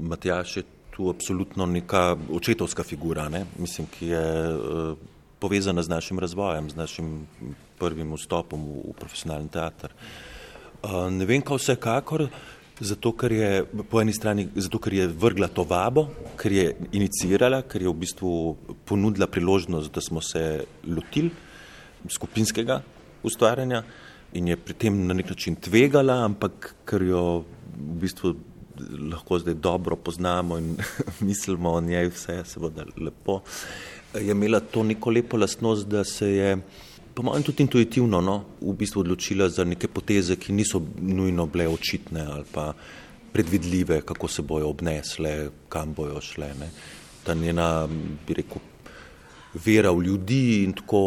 Matjaš 0.00 0.56
je 0.56 0.62
tu 0.96 1.08
absolutno 1.08 1.66
neka 1.66 2.16
očetovska 2.32 2.82
figura, 2.82 3.28
ne. 3.28 3.44
mislim, 3.58 3.86
ki 3.98 4.06
je 4.06 4.54
uh, 4.54 4.96
povezana 5.38 5.82
z 5.82 5.88
našim 5.88 6.18
razvojem, 6.18 6.70
z 6.70 6.76
našim 6.76 7.26
prvim 7.78 8.12
vstopom 8.14 8.60
v, 8.60 8.82
v 8.90 8.96
profesionalni 8.98 9.48
teater. 9.48 9.94
Uh, 10.82 11.08
ne 11.10 11.26
vem, 11.26 11.42
kaj 11.42 11.58
vsekakor, 11.58 12.26
zato 12.80 13.12
ker 13.16 13.32
je 13.32 13.50
po 13.90 14.00
eni 14.02 14.12
strani, 14.12 14.48
zato 14.54 14.78
ker 14.82 14.94
je 14.94 15.08
vrgla 15.08 15.48
to 15.48 15.64
vabo, 15.64 16.08
ker 16.36 16.52
je 16.52 16.66
inicirala, 16.92 17.62
ker 17.62 17.82
je 17.82 17.88
v 17.88 17.98
bistvu 18.04 18.32
ponudila 18.84 19.26
priložnost, 19.26 19.92
da 19.94 20.00
smo 20.00 20.20
se 20.20 20.64
lotili 20.86 21.30
skupinskega 22.10 22.82
ustvarjanja 23.22 23.82
in 24.32 24.48
je 24.48 24.56
pri 24.56 24.74
tem 24.74 25.06
na 25.06 25.14
nek 25.14 25.30
način 25.30 25.56
tvegala, 25.56 26.22
ampak 26.24 26.74
ker 26.88 27.02
jo 27.02 27.44
v 27.76 27.98
bistvu 28.00 28.34
lahko 29.12 29.38
zdaj 29.38 29.54
dobro 29.54 29.96
poznamo 29.96 30.58
in 30.58 30.76
mislimo 31.28 31.72
o 31.72 31.80
njej, 31.80 32.08
vse 32.08 32.38
je 32.40 32.44
seveda 32.44 32.84
lepo, 32.96 33.40
je 34.14 34.30
imela 34.30 34.60
to 34.60 34.82
neko 34.82 35.10
lepo 35.10 35.36
lastnost, 35.36 35.86
da 35.88 36.04
se 36.04 36.30
je, 36.30 36.56
po 37.14 37.22
mojem, 37.22 37.42
tudi 37.42 37.62
intuitivno 37.62 38.20
no, 38.20 38.44
v 38.60 38.74
bistvu 38.76 39.00
odločila 39.00 39.48
za 39.48 39.64
neke 39.64 39.88
poteze, 39.88 40.36
ki 40.36 40.52
niso 40.52 40.82
nujno 41.00 41.46
bile 41.46 41.68
očitne 41.68 42.26
ali 42.26 42.44
pa 42.52 42.72
predvidljive, 43.32 44.02
kako 44.02 44.28
se 44.28 44.42
bojo 44.42 44.68
obnesle, 44.68 45.50
kam 45.68 45.94
bojo 45.94 46.20
šle. 46.20 46.50
Ne. 46.60 46.68
Ta 47.24 47.34
njena, 47.34 47.88
bi 48.26 48.34
rekel, 48.34 48.60
vera 49.54 49.92
v 49.92 50.06
ljudi 50.06 50.62
in 50.64 50.72
tako, 50.72 51.00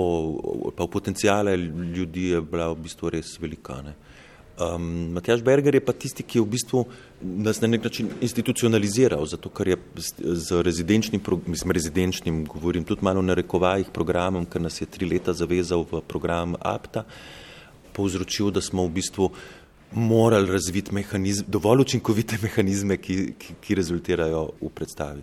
pa 0.78 0.86
v 0.86 0.92
potencijale 0.92 1.58
ljudi 1.58 2.30
je 2.36 2.42
bila 2.42 2.70
v 2.74 2.84
bistvu 2.86 3.10
res 3.10 3.38
velika. 3.42 3.82
Um, 4.56 5.12
Matjaš 5.12 5.42
Berger 5.44 5.76
je 5.76 5.82
pa 5.84 5.92
tisti, 5.92 6.24
ki 6.24 6.38
je 6.38 6.44
v 6.44 6.52
bistvu 6.54 6.86
nas 7.22 7.60
na 7.62 7.68
nek 7.68 7.84
način 7.84 8.10
institucionaliziral, 8.22 9.26
zato 9.26 9.50
ker 9.50 9.68
je 9.68 9.78
z 10.22 10.62
rezidenčnim, 10.64 11.22
mislim, 11.48 11.72
rezidenčnim, 11.72 12.46
govorim 12.46 12.84
tudi 12.84 13.04
malo 13.04 13.22
na 13.22 13.34
rekovajih 13.34 13.90
programom, 13.94 14.46
ker 14.46 14.62
nas 14.62 14.82
je 14.82 14.88
tri 14.88 15.10
leta 15.10 15.34
zavezal 15.34 15.84
v 15.92 16.02
program 16.08 16.56
APTA, 16.62 17.04
povzročil, 17.94 18.52
da 18.52 18.62
smo 18.62 18.86
v 18.86 18.96
bistvu 18.96 19.30
morali 19.92 20.52
razviti 20.52 20.94
mehanizme, 20.94 21.46
dovolj 21.48 21.82
učinkovite 21.82 22.38
mehanizme, 22.46 22.98
ki, 22.98 23.34
ki, 23.40 23.60
ki 23.62 23.76
rezultirajo 23.76 24.50
v 24.62 24.72
predstavi. 24.76 25.22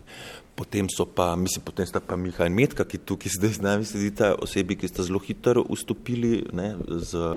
Potem 0.62 0.86
so 0.86 1.02
pa, 1.02 1.32
mislim, 1.34 1.64
potem 1.66 1.86
sta 1.86 1.98
pa 1.98 2.14
Miha 2.14 2.46
in 2.46 2.54
Metka, 2.54 2.84
ki 2.86 3.00
tukaj 3.02 3.34
zdaj 3.36 3.58
z 3.58 3.64
nami 3.66 3.86
sedita, 3.88 4.36
osebi, 4.38 4.78
ki 4.78 4.86
sta 4.86 5.02
zelo 5.02 5.18
hitro 5.18 5.64
vstopili 5.66 6.44
ne, 6.54 6.76
z, 7.02 7.34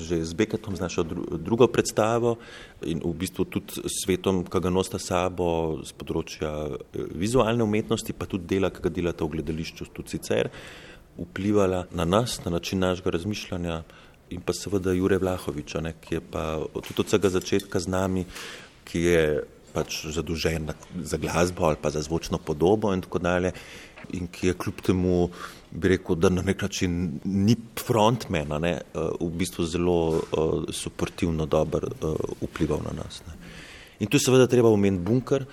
že 0.00 0.22
z 0.24 0.32
Beketom, 0.32 0.72
z 0.72 0.80
našo 0.80 1.04
drugo 1.36 1.68
predstavo 1.68 2.38
in 2.80 3.04
v 3.04 3.12
bistvu 3.12 3.44
tudi 3.44 3.84
svetom, 3.84 4.40
ki 4.48 4.62
ga 4.64 4.72
nosta 4.72 4.96
sabo 4.96 5.76
z 5.84 5.92
področja 6.00 6.52
eh, 6.72 7.04
vizualne 7.12 7.60
umetnosti, 7.60 8.16
pa 8.16 8.24
tudi 8.24 8.48
dela, 8.56 8.72
ki 8.72 8.80
ga 8.88 8.94
delata 8.94 9.28
v 9.28 9.36
gledališču 9.36 9.92
tudi 9.92 10.16
sicer, 10.16 10.48
vplivala 11.20 11.84
na 11.92 12.08
nas, 12.08 12.40
na 12.44 12.56
način 12.56 12.80
našega 12.80 13.12
razmišljanja 13.18 13.82
in 14.32 14.40
pa 14.40 14.56
seveda 14.56 14.96
Jure 14.96 15.20
Vlahoviča, 15.20 15.84
ne, 15.84 15.92
ki 16.00 16.18
je 16.18 16.22
pa 16.24 16.56
tudi 16.72 17.04
od 17.04 17.12
vsega 17.12 17.30
začetka 17.36 17.84
z 17.84 17.92
nami, 17.92 18.24
ki 18.88 19.04
je 19.04 19.20
pač 19.76 20.06
zadolžen 20.14 20.70
za 21.04 21.20
glasbo 21.20 21.68
ali 21.68 21.76
pa 21.80 21.92
za 21.92 22.00
zvočno 22.02 22.38
podobo 22.38 22.94
in 22.94 23.04
tako 23.04 23.20
dalje. 23.20 23.52
In 24.16 24.28
ki 24.30 24.52
je 24.52 24.54
kljub 24.54 24.80
temu, 24.86 25.14
bi 25.70 25.90
rekel, 25.96 26.16
da 26.16 26.30
na 26.30 26.42
nek 26.46 26.62
način 26.62 27.18
ni 27.24 27.56
frontman, 27.80 28.54
ne, 28.62 28.72
eh, 28.78 29.08
v 29.20 29.30
bistvu 29.40 29.66
zelo 29.66 29.96
uh, 30.14 30.68
suportivno 30.70 31.46
dober 31.46 31.88
uh, 31.88 32.14
vplival 32.44 32.84
na 32.86 32.92
nas. 33.02 33.22
Ne. 33.26 33.34
In 34.04 34.10
tu 34.12 34.20
seveda 34.22 34.46
treba 34.46 34.70
omeniti 34.70 35.02
bunker, 35.02 35.46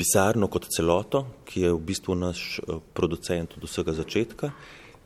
pisarno 0.00 0.48
kot 0.48 0.70
celoto, 0.72 1.26
ki 1.44 1.66
je 1.66 1.74
v 1.74 1.82
bistvu 1.90 2.16
naš 2.16 2.60
uh, 2.62 2.80
producent 2.94 3.58
od 3.58 3.68
vsega 3.68 3.92
začetka, 3.98 4.52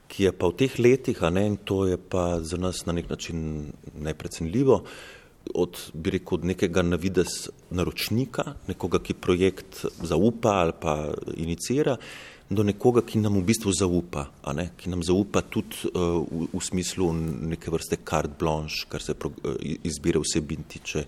ki 0.06 0.28
je 0.28 0.32
pa 0.36 0.52
v 0.52 0.58
teh 0.62 0.78
letih, 0.78 1.22
a 1.24 1.32
ne, 1.34 1.48
in 1.50 1.58
to 1.66 1.88
je 1.88 1.98
pa 1.98 2.38
za 2.44 2.60
nas 2.60 2.84
na 2.86 2.94
nek 2.94 3.10
način 3.10 3.72
neprecenljivo, 3.98 4.82
uh, 4.84 5.13
od, 5.54 5.78
bi 5.94 6.10
rekel, 6.10 6.38
od 6.38 6.44
nekega 6.44 6.82
navidez 6.82 7.48
naročnika, 7.70 8.54
nekoga, 8.68 9.00
ki 9.02 9.14
projekt 9.14 9.84
zaupa 10.02 10.60
ali 10.64 10.72
pa 10.80 10.94
inicira, 11.36 11.96
do 12.50 12.62
nekoga, 12.62 13.02
ki 13.02 13.18
nam 13.22 13.38
v 13.40 13.46
bistvu 13.48 13.72
zaupa, 13.72 14.26
ne? 14.54 14.70
ki 14.76 14.92
nam 14.92 15.02
zaupa 15.04 15.42
tudi 15.42 15.88
uh, 15.90 16.20
v, 16.22 16.48
v 16.52 16.62
smislu 16.62 17.08
neke 17.50 17.72
vrste 17.72 17.98
carte 18.04 18.36
blanche, 18.38 18.84
kar 18.88 19.02
se 19.02 19.16
pro, 19.16 19.32
uh, 19.32 19.56
izbire 19.60 20.20
vsebin 20.20 20.66
tiče, 20.68 21.04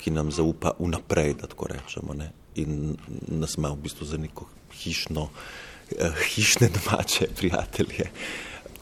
ki 0.00 0.12
nam 0.16 0.32
zaupa 0.32 0.74
vnaprej, 0.80 1.36
da 1.42 1.50
tako 1.50 1.68
rečemo, 1.74 2.16
ne? 2.16 2.32
in 2.60 2.96
nas 3.28 3.54
ima 3.60 3.70
v 3.70 3.84
bistvu 3.84 4.08
za 4.08 4.18
neko 4.18 4.48
hišno, 4.80 5.28
uh, 5.28 6.24
hišne 6.32 6.70
domače 6.76 7.28
prijatelje. 7.36 8.10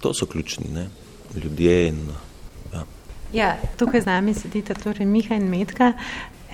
To 0.01 0.15
so 0.15 0.31
ključni 0.31 0.71
ne? 0.71 0.89
ljudje 1.35 1.89
in 1.89 2.07
ja. 3.33 3.57
Tukaj 3.77 4.01
z 4.01 4.07
nami 4.07 4.35
sedita 4.35 4.75
torej 4.75 5.07
Miha 5.07 5.37
in 5.37 5.51
Metka. 5.51 5.93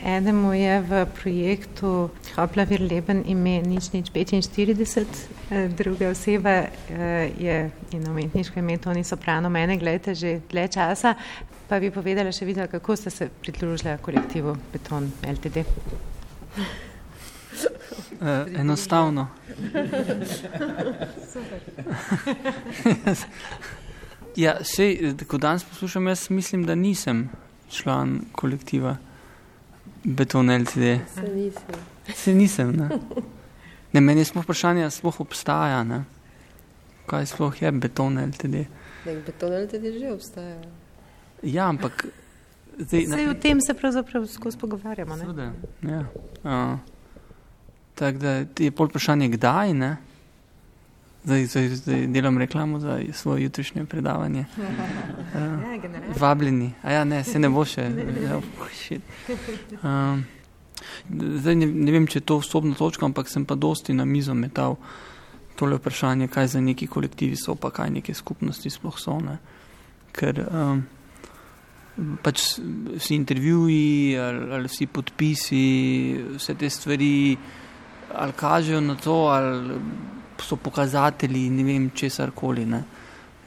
Enemu 0.04 0.52
je 0.52 0.80
v 0.80 1.06
projektu 1.06 2.10
Hoplavir 2.36 2.82
Leben 2.82 3.22
ime 3.26 3.62
nič 3.62 3.92
nič 3.92 4.10
45, 4.12 5.06
eh, 5.50 5.68
druga 5.68 6.10
oseba 6.10 6.50
eh, 6.50 7.30
je 7.38 7.70
in 7.92 8.10
umetniško 8.10 8.58
ime 8.58 8.78
Toni 8.78 9.04
Soprano, 9.04 9.48
mene 9.48 9.78
gledate 9.78 10.14
že 10.14 10.40
dlje 10.50 10.68
časa, 10.68 11.14
pa 11.68 11.80
bi 11.80 11.90
povedala 11.90 12.32
še 12.32 12.44
videla, 12.44 12.66
kako 12.66 12.96
ste 12.96 13.10
se 13.10 13.28
pridružili 13.30 13.98
kolektivu 14.02 14.56
Beton 14.72 15.12
LTD. 15.22 15.64
Uh, 18.20 18.60
enostavno. 18.60 19.28
Ja, 24.36 24.56
sej, 24.64 25.14
ko 25.28 25.38
danes 25.38 25.64
poslušam, 25.64 26.06
jaz 26.06 26.30
mislim, 26.30 26.66
da 26.66 26.74
nisem 26.74 27.28
član 27.70 28.20
kolektiva 28.32 28.96
Beton 30.04 30.50
LTD. 30.50 30.98
Se 31.14 31.28
nisem. 31.34 31.80
Se 32.14 32.34
nisem, 32.34 32.72
ne. 32.76 32.88
ne 33.92 34.00
meni 34.00 34.20
je 34.20 34.24
sploh 34.24 34.44
vprašanje, 34.44 34.90
sploh 34.90 35.20
obstaja, 35.20 35.84
ne. 35.84 36.04
Kaj 37.06 37.26
sploh 37.26 37.62
je 37.62 37.72
Beton 37.72 38.18
LTD? 38.18 38.66
Nek 39.06 39.24
Beton 39.26 39.52
LTD 39.52 39.98
že 39.98 40.12
obstaja. 40.12 40.58
Ja, 41.42 41.68
ampak... 41.68 42.06
Zdaj, 42.78 43.06
Sej 43.06 43.28
v 43.30 43.34
tem 43.38 43.60
se 43.62 43.74
pravzaprav 43.74 44.26
skozi 44.26 44.58
pogovarjamo, 44.58 45.16
ne? 45.16 45.24
Seveda, 45.24 45.52
ja. 45.86 46.00
Uh, 46.42 46.78
tako 47.94 48.18
da 48.18 48.32
je 48.42 48.70
pol 48.74 48.90
vprašanje, 48.90 49.28
kdaj, 49.36 49.74
ne. 49.78 49.96
Zdaj, 51.24 51.46
zdaj, 51.46 51.68
zdaj 51.68 52.06
delam 52.06 52.38
reklamo 52.38 52.78
za 52.78 53.00
svoje 53.12 53.42
jutrišnje 53.42 53.84
predavanje. 53.84 54.44
Uh, 55.34 56.20
vabljeni, 56.20 56.72
a 56.82 56.92
ja, 56.92 57.04
ne, 57.04 57.24
se 57.24 57.38
ne 57.38 57.48
bo 57.48 57.64
še. 57.64 57.90
Uh, 59.82 60.20
zdaj 61.10 61.56
ne, 61.56 61.66
ne 61.66 61.92
vem, 61.92 62.06
če 62.06 62.20
je 62.20 62.26
to 62.28 62.36
osobna 62.38 62.74
točka, 62.78 63.06
ampak 63.06 63.28
sem 63.28 63.44
pa 63.44 63.56
dosti 63.58 63.94
na 63.94 64.04
mizo 64.04 64.34
metal 64.34 64.76
tole 65.58 65.78
vprašanje, 65.80 66.28
kaj 66.28 66.52
za 66.54 66.60
neki 66.60 66.86
kolektivi 66.86 67.36
so, 67.36 67.56
pa 67.58 67.72
kaj 67.74 67.90
neke 67.96 68.14
skupnosti 68.14 68.70
sploh 68.70 68.98
so. 69.00 69.18
Ne? 69.22 69.38
Ker 70.14 70.38
um, 70.44 70.84
pač 72.22 72.60
vsi 72.94 73.14
intervjuji 73.16 74.18
ali, 74.18 74.48
ali 74.54 74.70
vsi 74.70 74.86
podpisi, 74.86 75.66
vse 76.38 76.54
te 76.54 76.70
stvari 76.70 77.36
ali 78.14 78.32
kažejo 78.38 78.80
na 78.80 78.94
to, 78.94 79.18
ali 79.34 79.80
so 80.42 80.56
pokazatelji 80.56 81.50
ne 81.50 81.64
vem 81.64 81.90
česar 81.94 82.30
koli. 82.30 82.66
Ne? 82.66 82.82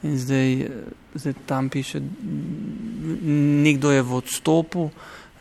In 0.02 0.18
zdaj, 0.18 0.68
zdaj 1.14 1.34
tam 1.46 1.68
piše, 1.68 2.00
nekdo 3.64 3.90
je 3.90 4.02
v 4.02 4.14
odstopu. 4.14 4.90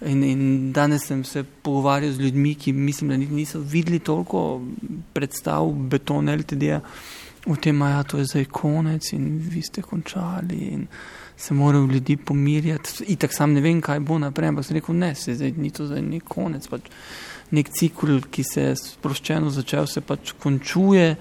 In, 0.05 0.23
in 0.23 0.73
danes 0.73 1.07
sem 1.07 1.23
se 1.23 1.43
pogovarjal 1.43 2.11
z 2.13 2.19
ljudmi, 2.19 2.55
ki 2.55 2.73
mislim, 2.73 3.09
da 3.09 3.17
niso 3.17 3.59
videli 3.59 3.99
toliko 3.99 4.61
predstav 5.13 5.71
betona 5.73 6.35
LTD-ja 6.37 6.81
o 7.47 7.55
tem, 7.55 7.79
da 7.79 7.89
ja, 7.89 7.97
je 7.97 8.03
to 8.03 8.23
zdaj 8.23 8.45
konec 8.45 9.13
in 9.13 9.37
vi 9.37 9.61
ste 9.61 9.81
končali 9.81 10.55
in 10.55 10.87
se 11.37 11.53
morajo 11.53 11.85
ljudi 11.85 12.17
pomirjati. 12.17 13.03
In 13.07 13.15
tako 13.15 13.33
sam 13.33 13.53
ne 13.53 13.61
vem, 13.61 13.81
kaj 13.81 13.99
bo 13.99 14.17
naprej, 14.19 14.49
ampak 14.49 14.65
sem 14.65 14.77
rekel, 14.77 14.95
ne, 14.95 15.15
se 15.15 15.35
zdaj 15.35 15.53
ni 15.57 15.71
to 15.71 15.85
zdaj 15.85 16.01
nek 16.01 16.23
konec. 16.23 16.67
Pač 16.67 16.89
nek 17.51 17.69
cikl, 17.69 18.19
ki 18.31 18.43
se 18.43 18.61
je 18.61 18.75
sproščeno 18.75 19.49
začel, 19.53 19.87
se 19.87 20.01
pač 20.01 20.33
končuje, 20.41 21.15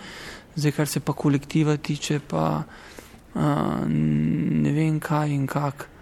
zdaj 0.57 0.73
kar 0.73 0.91
se 0.91 1.01
pa 1.01 1.13
kolektiva 1.13 1.77
tiče, 1.77 2.21
pa 2.29 2.47
uh, 2.63 3.85
ne 3.87 4.73
vem 4.73 5.01
kaj 5.01 5.35
in 5.35 5.47
kako. 5.47 5.93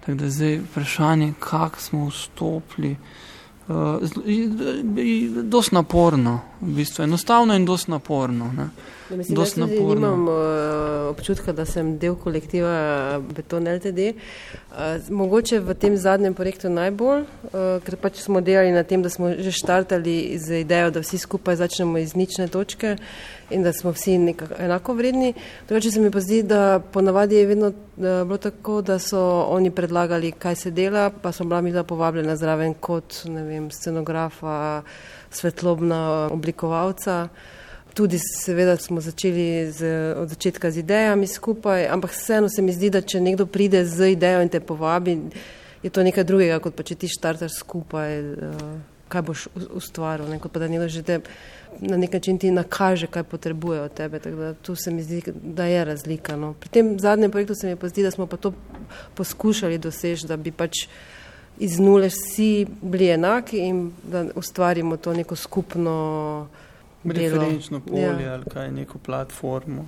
Tako 0.00 0.18
da 0.20 0.30
zdaj 0.30 0.60
vprašanje, 0.68 1.32
kako 1.42 1.80
smo 1.80 2.08
vstopili, 2.08 2.96
je 4.26 4.44
uh, 4.48 5.42
dosti 5.42 5.74
naporno, 5.74 6.40
v 6.60 6.76
bistvu 6.78 7.04
enostavno 7.04 7.54
in 7.54 7.64
dosti 7.66 7.90
naporno. 7.90 8.52
Ne. 8.56 8.68
Ja, 9.10 9.16
mislim, 9.16 9.36
dosti 9.36 9.60
naporno. 9.60 9.94
Nimam 9.94 10.28
uh, 10.28 10.34
občutka, 11.10 11.52
da 11.52 11.64
sem 11.64 11.98
del 11.98 12.14
kolektiva 12.14 13.20
Beton 13.36 13.68
LTD. 13.68 13.98
Uh, 14.08 15.10
mogoče 15.10 15.60
v 15.60 15.74
tem 15.74 15.96
zadnjem 15.96 16.34
projektu 16.34 16.70
najbolj, 16.70 17.22
uh, 17.22 17.60
ker 17.86 17.96
pač 18.00 18.20
smo 18.24 18.40
delali 18.40 18.74
na 18.74 18.82
tem, 18.82 19.02
da 19.02 19.10
smo 19.10 19.30
že 19.38 19.52
štartali 19.52 20.38
z 20.38 20.62
idejo, 20.66 20.90
da 20.90 21.04
vsi 21.04 21.18
skupaj 21.18 21.56
začnemo 21.62 21.98
iz 21.98 22.16
nične 22.16 22.48
točke. 22.48 22.96
Uh, 22.96 23.36
in 23.50 23.62
da 23.62 23.72
smo 23.72 23.92
vsi 23.92 24.34
enako 24.58 24.94
vredni. 24.94 25.34
Drugače 25.68 25.90
se 25.90 26.00
mi 26.00 26.10
pa 26.10 26.20
zdi, 26.20 26.42
da 26.42 26.80
ponavadi 26.92 27.36
je 27.36 27.46
vedno 27.46 27.72
bilo 27.96 28.36
tako, 28.36 28.82
da 28.82 28.98
so 28.98 29.46
oni 29.48 29.70
predlagali, 29.70 30.32
kaj 30.32 30.54
se 30.54 30.70
dela, 30.70 31.10
pa 31.22 31.32
so 31.32 31.44
bila 31.44 31.60
mi 31.60 31.72
da 31.72 31.84
povabljena 31.84 32.36
zraven 32.36 32.74
kot 32.74 33.14
vem, 33.24 33.70
scenografa, 33.70 34.82
svetlobna 35.30 36.28
oblikovalca. 36.32 37.28
Tudi 37.96 38.18
seveda 38.20 38.76
smo 38.76 39.00
začeli 39.00 39.72
z, 39.72 39.88
od 40.20 40.28
začetka 40.28 40.70
z 40.70 40.84
idejami 40.84 41.26
skupaj, 41.26 41.86
ampak 41.88 42.12
vseeno 42.12 42.48
se 42.52 42.62
mi 42.62 42.74
zdi, 42.76 42.90
da 42.92 43.00
če 43.00 43.22
nekdo 43.24 43.46
pride 43.48 43.86
z 43.88 44.12
idejo 44.12 44.42
in 44.44 44.52
te 44.52 44.60
povabi, 44.60 45.16
je 45.82 45.90
to 45.90 46.04
nekaj 46.04 46.26
drugega, 46.28 46.58
kot 46.60 46.76
pa 46.76 46.84
če 46.84 46.98
ti 47.00 47.08
štartaš 47.08 47.56
skupaj, 47.62 48.20
kaj 49.08 49.22
boš 49.24 49.46
ustvaril, 49.78 50.28
ne, 50.28 50.36
kot 50.42 50.52
pa 50.52 50.60
da 50.60 50.68
nekdo 50.68 50.90
že 50.92 51.02
te 51.06 51.22
na 51.80 51.96
nek 51.96 52.12
način 52.12 52.38
ti 52.38 52.50
nakaže, 52.50 53.06
kaj 53.06 53.22
potrebuje 53.22 53.80
od 53.80 53.94
tebe. 53.94 54.18
Da, 54.18 54.54
tu 54.54 54.76
se 54.76 54.90
mi 54.90 55.02
zdi, 55.02 55.22
da 55.42 55.64
je 55.64 55.84
razlika. 55.84 56.36
No. 56.36 56.54
Pri 56.60 56.68
tem 56.68 56.98
zadnjem 56.98 57.30
projektu 57.30 57.54
se 57.54 57.68
mi 57.68 57.76
pa 57.76 57.88
zdi, 57.88 58.02
da 58.02 58.10
smo 58.10 58.26
pa 58.26 58.36
to 58.36 58.52
poskušali 59.14 59.78
doseči, 59.78 60.26
da 60.26 60.36
bi 60.36 60.52
pač 60.52 60.86
iz 61.58 61.78
nule 61.80 62.08
vsi 62.08 62.66
bili 62.82 63.08
enaki 63.08 63.58
in 63.58 63.92
da 64.04 64.26
ustvarimo 64.34 64.96
to 64.96 65.12
neko 65.12 65.36
skupno 65.36 66.48
referenčno 67.12 67.80
polje 67.80 68.22
ja. 68.22 68.32
ali 68.32 68.44
kaj, 68.52 68.72
neko 68.72 68.98
platformo. 68.98 69.86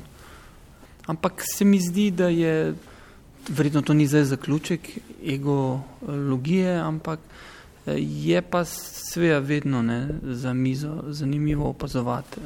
Ampak 1.06 1.42
se 1.56 1.64
mi 1.64 1.80
zdi, 1.80 2.10
da 2.10 2.28
je, 2.28 2.74
verjetno 3.48 3.82
to 3.82 3.94
ni 3.94 4.06
zdaj 4.06 4.24
zaključek 4.24 4.88
egologije, 5.24 6.76
ampak 6.76 7.20
Je 7.96 8.42
pa 8.42 8.64
seveda 8.64 9.38
vedno 9.38 9.82
ne, 9.82 10.08
za 10.22 10.52
mizo 10.52 11.02
zanimivo 11.08 11.68
opazovati 11.68 12.40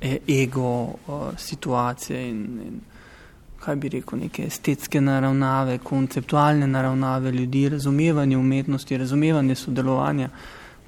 eh, 0.00 0.18
e, 0.26 0.42
ego, 0.42 0.88
eh, 0.88 1.12
situacije 1.38 2.28
in, 2.28 2.38
in 2.66 2.80
kaj 3.60 3.76
bi 3.76 3.88
rekel, 3.88 4.18
neke 4.18 4.44
estetske 4.46 5.00
naravnave, 5.00 5.78
konceptualne 5.78 6.66
naravnave 6.66 7.32
ljudi, 7.32 7.68
razumevanje 7.68 8.36
umetnosti, 8.36 8.96
razumevanje 8.96 9.54
sodelovanja. 9.54 10.28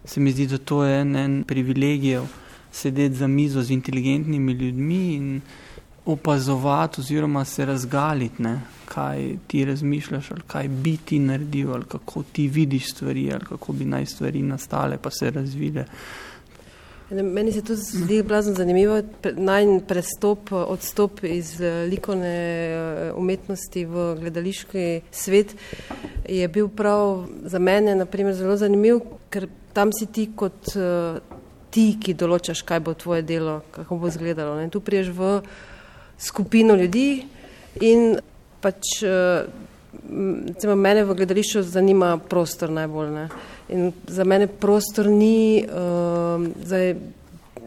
Se 0.04 0.20
mi 0.20 0.32
zdi, 0.32 0.46
da 0.46 0.58
to 0.58 0.84
je 0.84 1.00
en, 1.00 1.16
en 1.16 1.44
privilegij 1.44 2.20
sedeti 2.78 3.14
za 3.14 3.26
mizo 3.26 3.62
z 3.62 3.70
inteligentnimi 3.70 4.52
ljudmi 4.52 5.14
in 5.14 5.40
opazovati 6.06 7.00
oziroma 7.00 7.44
se 7.44 7.64
razgaliti, 7.64 8.42
ne, 8.42 8.60
kaj 8.84 9.36
ti 9.46 9.64
razmišljaš, 9.64 10.30
ali 10.30 10.40
kaj 10.46 10.68
bi 10.68 10.96
ti 10.96 11.18
naredil, 11.18 11.72
ali 11.74 11.84
kako 11.84 12.22
ti 12.32 12.48
vidiš 12.48 12.92
stvari, 12.92 13.30
ali 13.32 13.44
kako 13.44 13.72
bi 13.72 13.84
naj 13.84 14.06
stvari 14.06 14.42
nastale, 14.42 14.98
pa 15.02 15.10
se 15.10 15.30
razvile. 15.30 15.84
Meni 17.10 17.52
se 17.52 17.62
tudi 17.62 17.80
zdi 17.80 18.22
blazno 18.22 18.54
zanimivo, 18.54 19.02
naj 19.36 19.64
prestop, 19.88 20.52
odstop 20.52 21.24
iz 21.24 21.60
eh, 21.60 21.86
likovne 21.90 22.34
eh, 22.36 23.12
umetnosti 23.16 23.84
v 23.84 24.14
gledališki 24.20 25.00
svet 25.10 25.54
je 26.28 26.48
bil 26.48 26.68
prav 26.68 27.26
za 27.44 27.58
mene 27.58 27.94
naprimer, 27.96 28.34
zelo 28.34 28.56
zanimiv, 28.56 29.00
ker 29.30 29.48
tam 29.72 29.92
si 29.92 30.06
ti 30.06 30.26
kot 30.36 30.74
uh, 30.76 31.37
ti, 31.70 31.90
ki 32.00 32.16
določaš, 32.18 32.62
kaj 32.66 32.80
bo 32.84 32.94
tvoje 32.98 33.22
delo, 33.26 33.60
kako 33.74 34.00
bo 34.00 34.10
izgledalo. 34.10 34.56
Ne? 34.60 34.70
Tu 34.72 34.80
priješ 34.80 35.12
v 35.16 35.38
skupino 36.18 36.74
ljudi 36.78 37.26
in 37.84 38.16
pač 38.64 38.98
recimo, 40.46 40.74
mene 40.74 41.04
v 41.04 41.14
gledališču 41.14 41.62
zanima 41.62 42.18
prostor 42.18 42.70
najbolj. 42.70 43.10
Ne? 43.10 43.28
In 43.68 43.92
za 44.06 44.24
mene 44.24 44.46
prostor 44.46 45.06
ni, 45.06 45.64
uh, 45.64 46.44
zdaj, 46.64 46.94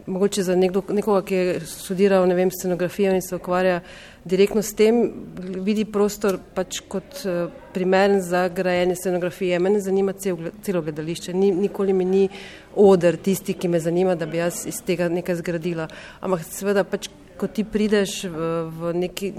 mogoče 0.05 0.43
za 0.43 0.55
nekdo, 0.55 0.83
nekoga, 0.89 1.21
ki 1.25 1.35
je 1.35 1.59
študiral 1.65 2.27
ne 2.27 2.35
vem, 2.35 2.51
scenografijo 2.51 3.13
in 3.15 3.21
se 3.21 3.35
ukvarja 3.35 3.79
direktno 4.25 4.61
s 4.61 4.73
tem, 4.77 5.01
vidi 5.65 5.85
prostor 5.85 6.37
pač 6.55 6.81
kot 6.89 7.23
uh, 7.25 7.51
primeren 7.73 8.21
za 8.21 8.47
grajenje 8.49 8.95
scenografije. 8.95 9.59
Mene 9.59 9.79
zanima 9.81 10.13
cel, 10.13 10.37
celo 10.63 10.81
gledališče, 10.81 11.33
ni, 11.33 11.51
nikoli 11.51 11.93
mi 11.93 12.05
ni 12.05 12.27
odr 12.75 13.17
tisti, 13.17 13.53
ki 13.53 13.67
me 13.67 13.79
zanima, 13.79 14.15
da 14.15 14.25
bi 14.25 14.37
jaz 14.37 14.65
iz 14.69 14.81
tega 14.85 15.09
nekaj 15.09 15.41
zgradila. 15.41 15.87
Ampak 16.21 16.45
seveda 16.45 16.83
pač 16.83 17.09
ko 17.41 17.49
ti 17.49 17.65
prideš 17.65 18.29
v, 18.29 18.47
v 18.69 18.93
neki 19.01 19.33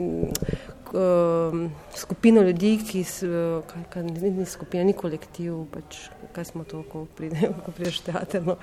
skupino 1.96 2.42
ljudi, 2.42 2.72
ki 2.85 3.05
so, 3.05 3.62
kaj, 3.70 3.85
kaj, 3.92 4.02
ni, 4.02 4.44
skupina, 4.46 4.85
ni 4.85 4.92
kolektiv, 4.92 5.62
pač, 5.72 5.98
kaj 6.37 6.44
smo 6.50 6.64
to, 6.68 6.83
ko, 6.88 7.07
pride, 7.16 7.48
ko 7.64 7.72
prideš 7.72 8.02
teater. 8.09 8.44
No. 8.44 8.59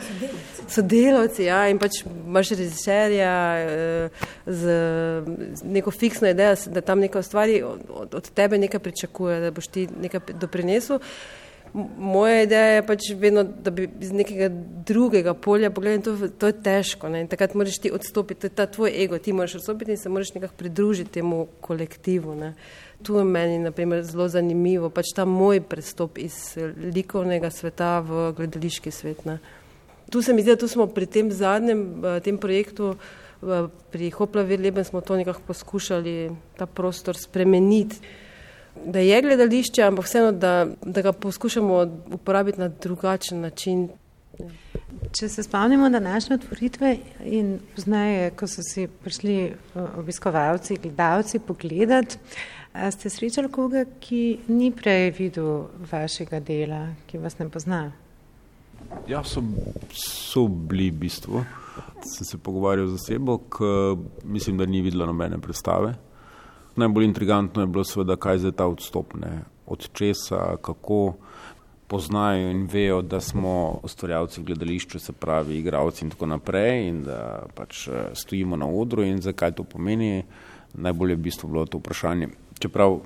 Sodelavci, 0.70 1.48
ja, 1.48 1.64
in 1.72 1.82
pač 1.82 2.04
imaš 2.06 2.54
režiserja 2.54 3.34
uh, 3.66 4.30
z, 4.46 4.78
z 5.58 5.74
neko 5.78 5.92
fiksno 5.96 6.30
idejo, 6.30 6.56
da 6.70 6.86
tam 6.86 7.02
nekaj 7.02 7.26
ustvari, 7.26 7.60
od, 7.66 8.14
od 8.14 8.32
tebe 8.38 8.62
nekaj 8.62 8.84
pričakuje, 8.86 9.40
da 9.48 9.52
boš 9.52 9.74
ti 9.74 9.88
nekaj 9.90 10.38
doprinesel. 10.38 11.02
Moja 11.74 12.42
ideja 12.44 12.80
je 12.80 12.86
pač 12.86 13.10
vedno, 13.18 13.44
da 13.44 13.72
bi 13.72 13.86
iz 14.02 14.12
nekega 14.12 14.48
drugega 14.86 15.36
polja 15.38 15.70
pogledal, 15.70 16.02
to, 16.02 16.30
to 16.42 16.50
je 16.50 16.56
težko. 16.66 17.10
Ne? 17.14 17.22
In 17.24 17.30
takrat 17.30 17.54
moraš 17.54 17.78
ti 17.84 17.92
odstopiti, 17.94 18.42
to 18.42 18.50
je 18.50 18.56
ta 18.58 18.66
tvoj 18.66 18.96
ego, 19.04 19.20
ti 19.22 19.34
moraš 19.34 19.60
odstopiti 19.60 19.94
in 19.94 19.98
se 19.98 20.10
moraš 20.10 20.34
nekako 20.34 20.54
pridružiti 20.58 21.12
temu 21.20 21.48
kolektivu. 21.62 22.36
Ne? 22.36 22.54
Tu 23.04 23.16
je 23.16 23.24
meni 23.24 23.60
naprimer, 23.62 24.02
zelo 24.04 24.28
zanimivo, 24.28 24.90
pač 24.90 25.14
ta 25.16 25.26
moj 25.30 25.62
prestop 25.62 26.18
iz 26.18 26.58
likovnega 26.96 27.52
sveta 27.54 28.00
v 28.02 28.32
gledališki 28.38 28.92
svet. 28.92 29.26
Ne? 29.30 29.38
Tu 30.10 30.22
se 30.26 30.34
mi 30.34 30.42
zdi, 30.42 30.56
da 30.58 30.68
smo 30.68 30.88
pri 30.90 31.06
tem 31.06 31.30
zadnjem 31.32 31.84
eh, 32.02 32.18
tem 32.26 32.38
projektu, 32.42 32.96
eh, 33.44 33.70
pri 33.92 34.10
Hopla 34.18 34.42
Virleben 34.42 34.84
smo 34.84 35.02
to 35.02 35.16
nekako 35.22 35.46
poskušali, 35.48 36.32
ta 36.58 36.66
prostor 36.66 37.18
spremeniti 37.18 38.02
da 38.86 39.00
je 39.00 39.22
gledališče, 39.22 39.84
ampak 39.84 40.06
vseeno, 40.06 40.32
da, 40.32 40.68
da 40.86 41.02
ga 41.02 41.12
poskušamo 41.12 41.86
uporabiti 42.14 42.60
na 42.60 42.68
drugačen 42.68 43.42
način. 43.42 43.90
Če 45.20 45.30
se 45.30 45.44
spomnimo 45.44 45.90
današnje 45.90 46.36
otvoritve 46.36 46.98
in 47.26 47.60
poznaje, 47.76 48.30
ko 48.32 48.48
so 48.48 48.64
si 48.64 48.88
prišli 48.88 49.36
eh, 49.46 49.54
obiskovalci, 49.98 50.78
gledalci 50.84 51.40
pogledati, 51.40 52.18
ste 52.92 53.10
srečali 53.10 53.50
koga, 53.52 53.86
ki 54.00 54.40
ni 54.48 54.72
prej 54.72 55.12
videl 55.18 55.66
vašega 55.92 56.40
dela, 56.40 56.84
ki 57.08 57.18
vas 57.18 57.40
ne 57.40 57.50
pozna? 57.50 57.82
Ja, 59.08 59.24
so, 59.24 59.42
so 59.94 60.48
bili 60.48 60.90
v 60.92 61.00
bistvu. 61.06 61.44
Sem 62.06 62.26
se 62.26 62.38
pogovarjal 62.38 62.88
z 62.88 63.00
osebo, 63.02 63.38
ki 63.50 63.74
mislim, 64.24 64.58
da 64.58 64.66
ni 64.66 64.82
videla 64.82 65.10
nobene 65.10 65.40
predstave 65.42 65.96
najbolj 66.80 67.06
intrigantno 67.06 67.64
je 67.64 67.72
bilo 67.72 67.84
seveda, 67.84 68.16
kaj 68.16 68.44
je 68.46 68.52
ta 68.52 68.68
odstop, 68.68 69.16
ne? 69.20 69.44
od 69.70 69.90
česa, 69.94 70.58
kako. 70.62 71.16
poznajo 71.90 72.52
in 72.52 72.68
vejo, 72.70 73.02
da 73.02 73.18
smo 73.18 73.80
ustvarjalci 73.84 74.42
v 74.42 74.44
gledališču, 74.46 75.00
se 75.02 75.14
pravi, 75.14 75.56
igravci 75.58 76.04
in 76.06 76.12
tako 76.14 76.28
naprej, 76.30 76.84
in 76.88 77.00
da 77.04 77.48
pač 77.58 77.88
eh, 77.88 78.12
stojimo 78.14 78.58
na 78.62 78.68
odru 78.70 79.02
in 79.04 79.22
zakaj 79.26 79.56
to 79.58 79.64
pomeni. 79.64 80.24
Najbolje 80.74 81.16
je 81.16 81.18
v 81.18 81.24
bistvu 81.26 81.50
bilo 81.50 81.66
to 81.66 81.82
vprašanje. 81.82 82.30
Čeprav 82.62 83.00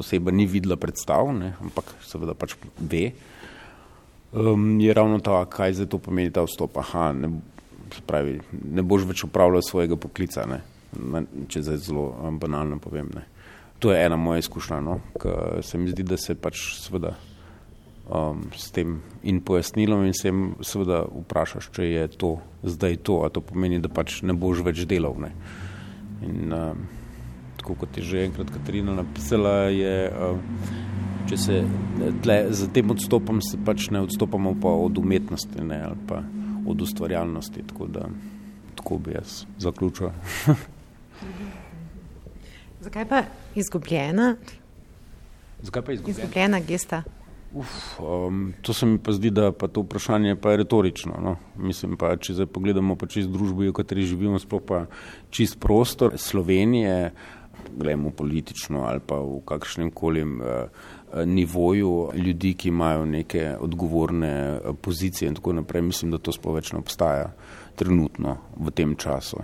oseba 0.00 0.30
ni 0.30 0.46
videla 0.46 0.76
predstav, 0.76 1.30
ne, 1.36 1.54
ampak 1.60 1.94
seveda 2.06 2.34
pač 2.34 2.56
ve, 2.80 3.12
um, 4.32 4.80
je 4.80 4.94
ravno 4.94 5.20
to, 5.20 5.36
kaj 5.52 5.78
za 5.78 5.86
to 5.86 6.00
pomeni 6.02 6.32
ta 6.32 6.42
vstop. 6.46 6.78
Aha, 6.82 7.12
ne, 7.12 7.30
pravi, 8.06 8.40
ne 8.50 8.82
boš 8.82 9.06
več 9.06 9.24
upravljal 9.28 9.62
svojega 9.66 9.98
poklica, 10.00 10.46
ne, 10.48 10.62
če 11.48 11.62
zdaj 11.62 11.82
zelo 11.86 12.10
um, 12.18 12.38
banalno 12.38 12.78
povem. 12.82 13.10
Ne. 13.14 13.26
To 13.80 13.92
je 13.92 14.04
ena 14.04 14.16
moja 14.20 14.42
izkušnja, 14.42 14.80
no, 14.84 15.00
ker 15.20 15.62
se 15.64 15.78
mi 15.78 15.90
zdi, 15.90 16.04
da 16.04 16.18
se 16.20 16.34
pač 16.36 16.60
seveda 16.82 17.14
um, 18.10 18.42
s 18.56 18.70
tem 18.74 18.98
in 19.22 19.40
pojasnilom 19.40 20.04
in 20.08 20.16
sem 20.16 20.50
seveda 20.66 21.02
vprašaš, 21.08 21.70
če 21.76 21.88
je 21.88 22.06
to 22.20 22.34
zdaj 22.66 22.98
to, 23.06 23.20
a 23.24 23.30
to 23.32 23.42
pomeni, 23.44 23.80
da 23.80 23.88
pač 23.88 24.20
ne 24.26 24.36
boš 24.36 24.64
več 24.66 24.84
delal. 24.90 25.16
Ne. 25.22 25.32
In 26.26 26.52
um, 26.52 26.82
tako 27.60 27.78
kot 27.84 27.96
je 27.96 28.04
že 28.04 28.26
enkrat 28.26 28.50
Katarina 28.52 28.96
napisala, 28.98 29.70
je, 29.72 29.94
um, 30.10 30.42
če 31.30 31.38
se 31.40 31.62
tle, 32.24 32.40
za 32.56 32.68
tem 32.74 32.90
odstopom 32.92 33.40
se 33.44 33.60
pač 33.64 33.88
ne 33.94 34.02
odstopamo 34.04 34.56
pa 34.60 34.74
od 34.74 34.98
umetnosti 34.98 35.62
ne, 35.64 35.80
ali 35.88 36.04
pa 36.08 36.20
od 36.68 36.82
ustvarjalnosti, 36.84 37.64
tako 37.70 37.88
da 37.88 38.10
tako 38.80 38.98
bi 38.98 39.16
jaz 39.16 39.44
zaključil. 39.58 40.12
Zakaj 42.80 43.08
pa 43.08 43.22
izgubljena? 43.54 44.36
Zakaj 45.62 45.82
pa 45.82 45.92
izgubljena? 45.92 46.18
Izgubljena 46.18 46.60
gesta. 46.60 47.02
Uf, 47.52 48.00
um, 48.00 48.52
to 48.62 48.72
se 48.72 48.86
mi 48.86 48.98
pa 48.98 49.12
zdi, 49.12 49.30
da 49.30 49.52
pa 49.52 49.68
to 49.68 49.82
vprašanje 49.82 50.36
pa 50.36 50.50
je 50.50 50.56
retorično. 50.56 51.18
No? 51.22 51.36
Mislim 51.56 51.96
pa, 51.98 52.14
če 52.16 52.34
zdaj 52.38 52.46
pogledamo 52.46 52.94
pa 52.96 53.08
čist 53.10 53.28
družbo, 53.28 53.66
v 53.66 53.74
kateri 53.74 54.06
živimo, 54.06 54.38
sploh 54.38 54.62
pa 54.62 54.84
čist 55.34 55.58
prostor 55.60 56.14
Slovenije, 56.16 57.10
gledamo 57.76 58.10
politično 58.10 58.86
ali 58.86 59.02
pa 59.06 59.18
v 59.18 59.40
kakšnem 59.44 59.90
koli 59.90 60.22
uh, 60.22 60.70
nivoju 61.26 62.10
ljudi, 62.14 62.54
ki 62.54 62.68
imajo 62.68 63.04
neke 63.06 63.56
odgovorne 63.60 64.32
uh, 64.54 64.76
pozicije 64.80 65.28
in 65.28 65.34
tako 65.34 65.58
naprej, 65.58 65.82
mislim, 65.82 66.14
da 66.14 66.22
to 66.22 66.32
sploh 66.32 66.54
več 66.56 66.72
ne 66.72 66.78
obstaja 66.78 67.32
trenutno 67.76 68.38
v 68.56 68.70
tem 68.70 68.94
času. 68.96 69.42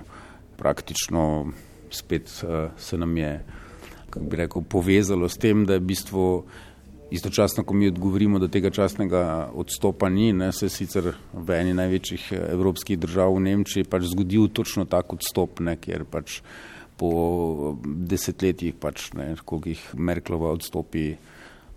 Praktično 0.56 1.50
spet 1.90 2.30
uh, 2.42 2.70
se 2.78 2.98
nam 2.98 3.16
je, 3.16 3.44
kako 4.10 4.24
bi 4.24 4.36
rekel, 4.36 4.62
povezalo 4.62 5.28
s 5.28 5.38
tem, 5.38 5.66
da 5.66 5.76
je 5.76 5.80
v 5.80 5.90
bistvu 5.92 6.26
Istočasno, 7.10 7.62
ko 7.64 7.74
mi 7.74 7.86
odgovorimo, 7.86 8.38
da 8.42 8.48
tega 8.50 8.70
časnega 8.70 9.50
odstopa 9.54 10.08
ni, 10.08 10.32
ne, 10.32 10.48
se 10.52 10.66
sicer 10.68 11.12
v 11.32 11.54
eni 11.54 11.74
največjih 11.78 12.24
eh, 12.32 12.40
evropskih 12.56 12.98
držav 12.98 13.36
v 13.36 13.44
Nemčiji 13.44 13.86
pač 13.86 14.08
zgodil 14.10 14.48
točno 14.50 14.88
tak 14.90 15.14
odstop, 15.14 15.62
ne, 15.62 15.76
kjer 15.78 16.02
pač 16.10 16.40
po 16.98 17.76
desetletjih 17.84 18.74
pač 18.82 19.12
ne, 19.14 19.36
koliko 19.44 19.70
jih 19.70 19.84
Merklova 19.94 20.50
odstopi 20.56 21.12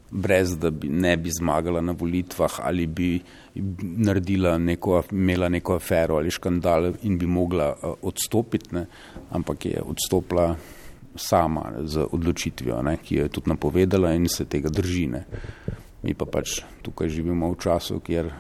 brez, 0.10 0.56
da 0.58 0.72
bi 0.74 0.90
ne 0.90 1.14
bi 1.18 1.30
zmagala 1.30 1.82
na 1.86 1.94
volitvah 1.94 2.60
ali 2.66 2.88
bi 2.88 3.12
naredila 3.82 4.58
neko, 4.58 5.04
imela 5.12 5.50
neko 5.50 5.76
afero 5.76 6.18
ali 6.18 6.32
škandal 6.32 6.92
in 7.04 7.18
bi 7.18 7.28
mogla 7.28 7.70
uh, 7.74 7.94
odstopiti, 8.02 8.76
ne, 8.76 8.86
ampak 9.32 9.66
je 9.66 9.82
odstopila 9.86 10.56
sama 11.16 11.72
z 11.84 12.06
odločitvijo, 12.12 12.82
ne, 12.82 12.98
ki 12.98 13.16
jo 13.16 13.24
je 13.24 13.30
tudi 13.30 13.50
napovedala 13.50 14.14
in 14.14 14.28
se 14.28 14.46
tega 14.46 14.70
držine. 14.70 15.26
Mi 16.04 16.14
pa 16.14 16.26
pač 16.26 16.62
tukaj 16.82 17.10
živimo 17.10 17.52
v 17.52 17.58
času, 17.60 18.00
kjer 18.00 18.32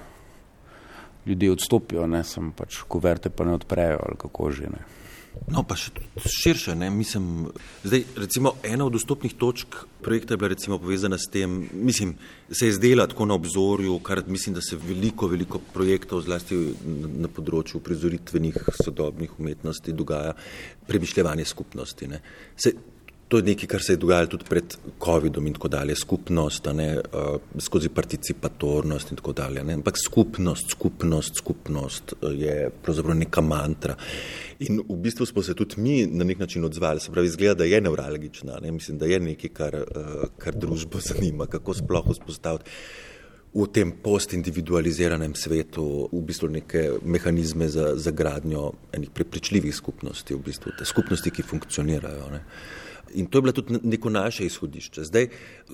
ljudje 1.25 1.51
odstopijo, 1.51 2.07
ne, 2.07 2.23
sem 2.23 2.51
pač 2.55 2.81
kuverte 2.87 3.29
pa 3.29 3.45
ne 3.45 3.57
odprejo 3.57 3.99
ali 4.05 4.17
kako 4.17 4.51
že 4.51 4.69
ne. 4.71 4.85
No, 5.49 5.63
pa 5.65 5.75
še 5.79 5.91
širše, 6.29 6.75
ne, 6.77 6.89
mislim, 6.93 7.47
zdaj, 7.83 8.03
recimo, 8.21 8.51
ena 8.63 8.85
od 8.85 8.93
dostopnih 8.93 9.33
točk 9.39 9.79
projekta 10.03 10.33
je 10.33 10.37
bila 10.37 10.49
recimo 10.53 10.77
povezana 10.77 11.17
s 11.17 11.29
tem, 11.31 11.55
mislim, 11.73 12.13
se 12.51 12.67
je 12.67 12.75
zdela 12.77 13.07
tako 13.07 13.25
na 13.25 13.37
obzorju, 13.39 13.97
kar 14.05 14.21
mislim, 14.27 14.55
da 14.55 14.61
se 14.61 14.77
veliko, 14.77 15.27
veliko 15.27 15.61
projektov, 15.73 16.21
zlasti 16.27 16.59
na, 16.85 17.31
področju 17.33 17.81
prizoritvenih 17.81 18.61
sodobnih 18.83 19.39
umetnosti 19.39 19.95
dogaja 19.95 20.35
premišljevanje 20.87 21.45
skupnosti, 21.49 22.07
ne. 22.13 22.21
Se, 22.57 22.75
To 23.29 23.37
je 23.37 23.45
nekaj, 23.45 23.67
kar 23.69 23.83
se 23.85 23.93
je 23.93 23.97
dogajalo 24.01 24.27
tudi 24.27 24.45
pred 24.49 24.75
COVID-om 25.05 25.47
in 25.47 25.53
tako 25.53 25.69
dalje, 25.69 25.95
skupnost, 25.95 26.65
ne, 26.73 26.87
uh, 26.97 27.35
skozi 27.61 27.91
participatornost 27.93 29.11
in 29.11 29.19
tako 29.19 29.33
dalje. 29.37 29.63
Ne. 29.63 29.75
Ampak 29.77 29.99
skupnost, 30.01 30.71
skupnost, 30.73 31.37
skupnost 31.37 32.13
uh, 32.13 32.31
je 32.33 32.71
pravzaprav 32.83 33.17
neka 33.19 33.43
mantra. 33.45 33.93
In 34.65 34.81
v 34.81 34.97
bistvu 34.97 35.29
smo 35.29 35.43
se 35.45 35.53
tudi 35.53 35.77
mi 35.77 36.07
na 36.07 36.25
nek 36.25 36.41
način 36.41 36.65
odzvali, 36.65 36.99
se 36.99 37.11
pravi, 37.11 37.29
izgleda, 37.29 37.53
da 37.61 37.69
je 37.69 37.81
nevralgična, 37.81 38.57
ne. 38.63 38.71
mislim, 38.71 38.97
da 38.97 39.05
je 39.05 39.19
nekaj, 39.19 39.53
kar, 39.53 39.77
uh, 39.77 40.25
kar 40.37 40.57
družbo 40.57 40.97
zanima, 41.11 41.45
kako 41.45 41.77
sploh 41.83 42.09
vzpostaviti 42.09 42.65
v 43.53 43.65
tem 43.73 43.91
postindividualiziranem 43.91 45.33
svetu 45.35 46.09
v 46.11 46.25
bistvu 46.25 46.49
neke 46.53 46.83
mehanizme 47.01 47.69
za, 47.69 47.95
za 47.97 48.11
gradnjo 48.11 48.71
enih 48.93 49.09
prepričljivih 49.09 49.75
skupnosti, 49.75 50.33
v 50.33 50.45
bistvu 50.45 50.77
te 50.77 50.85
skupnosti, 50.85 51.33
ki 51.33 51.45
funkcionirajo. 51.45 52.29
Ne. 52.33 52.45
In 53.13 53.25
to 53.25 53.37
je 53.37 53.41
bilo 53.41 53.53
tudi 53.55 53.79
neko 53.83 54.09
naše 54.09 54.45
izhodišče. 54.45 55.03
Zdaj, 55.03 55.27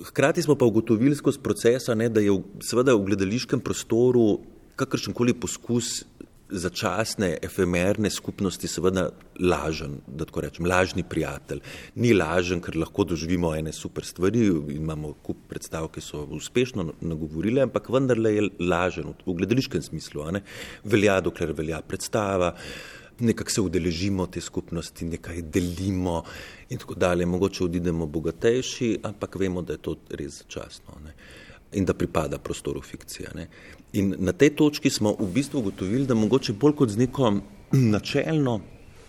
hkrati 0.08 0.42
smo 0.42 0.54
pa 0.54 0.64
ugotovili 0.64 1.16
skozi 1.16 1.38
procesa, 1.42 1.94
ne, 1.94 2.08
da 2.08 2.20
je 2.20 2.32
v, 2.32 2.42
seveda 2.62 2.94
v 2.94 3.04
gledališkem 3.10 3.60
prostoru 3.60 4.40
kakršen 4.76 5.14
koli 5.16 5.34
poskus 5.34 6.04
začasne, 6.50 7.36
efemerne 7.42 8.10
skupnosti 8.10 8.68
seveda 8.70 9.08
lažen, 9.40 9.98
da 10.06 10.24
tako 10.24 10.44
rečem, 10.44 10.66
lažni 10.66 11.02
prijatelj. 11.02 11.60
Ni 11.98 12.12
lažen, 12.14 12.60
ker 12.62 12.76
lahko 12.78 13.04
doživimo 13.04 13.50
ene 13.56 13.72
super 13.74 14.06
stvari, 14.06 14.46
imamo 14.76 15.14
kup 15.26 15.48
predstav, 15.50 15.88
ki 15.90 16.04
so 16.04 16.22
uspešno 16.38 16.92
nagovorile, 17.00 17.64
ampak 17.66 17.90
vendarle 17.90 18.34
je 18.36 18.48
lažen 18.60 19.10
v, 19.10 19.34
gledališkem 19.40 19.82
smislu. 19.82 20.28
Velja, 20.84 21.18
dokler 21.20 21.52
velja 21.56 21.82
predstava 21.82 22.54
nekako 23.18 23.50
se 23.50 23.60
udeležimo 23.60 24.26
te 24.26 24.40
skupnosti, 24.40 25.04
nekaj 25.04 25.42
delimo 25.42 26.22
in 26.68 26.78
tako 26.78 26.94
dalje. 26.94 27.26
Mogoče 27.26 27.64
odidemo 27.64 28.06
bogatejši, 28.06 28.98
ampak 29.02 29.36
vemo, 29.36 29.62
da 29.62 29.72
je 29.72 29.82
to 29.82 29.96
res 30.10 30.42
začasno 30.42 31.00
ne? 31.04 31.14
in 31.72 31.84
da 31.84 31.94
pripada 31.94 32.38
prostoru 32.38 32.80
fikcije. 32.82 33.30
Ne? 33.34 33.48
In 33.92 34.14
na 34.18 34.32
tej 34.32 34.54
točki 34.56 34.90
smo 34.90 35.16
v 35.18 35.26
bistvu 35.34 35.58
ugotovili, 35.58 36.06
da 36.06 36.14
mogoče 36.14 36.52
bolj 36.52 36.76
kot 36.76 36.90
z 36.90 36.96
neko 36.96 37.32
načelno 37.72 38.60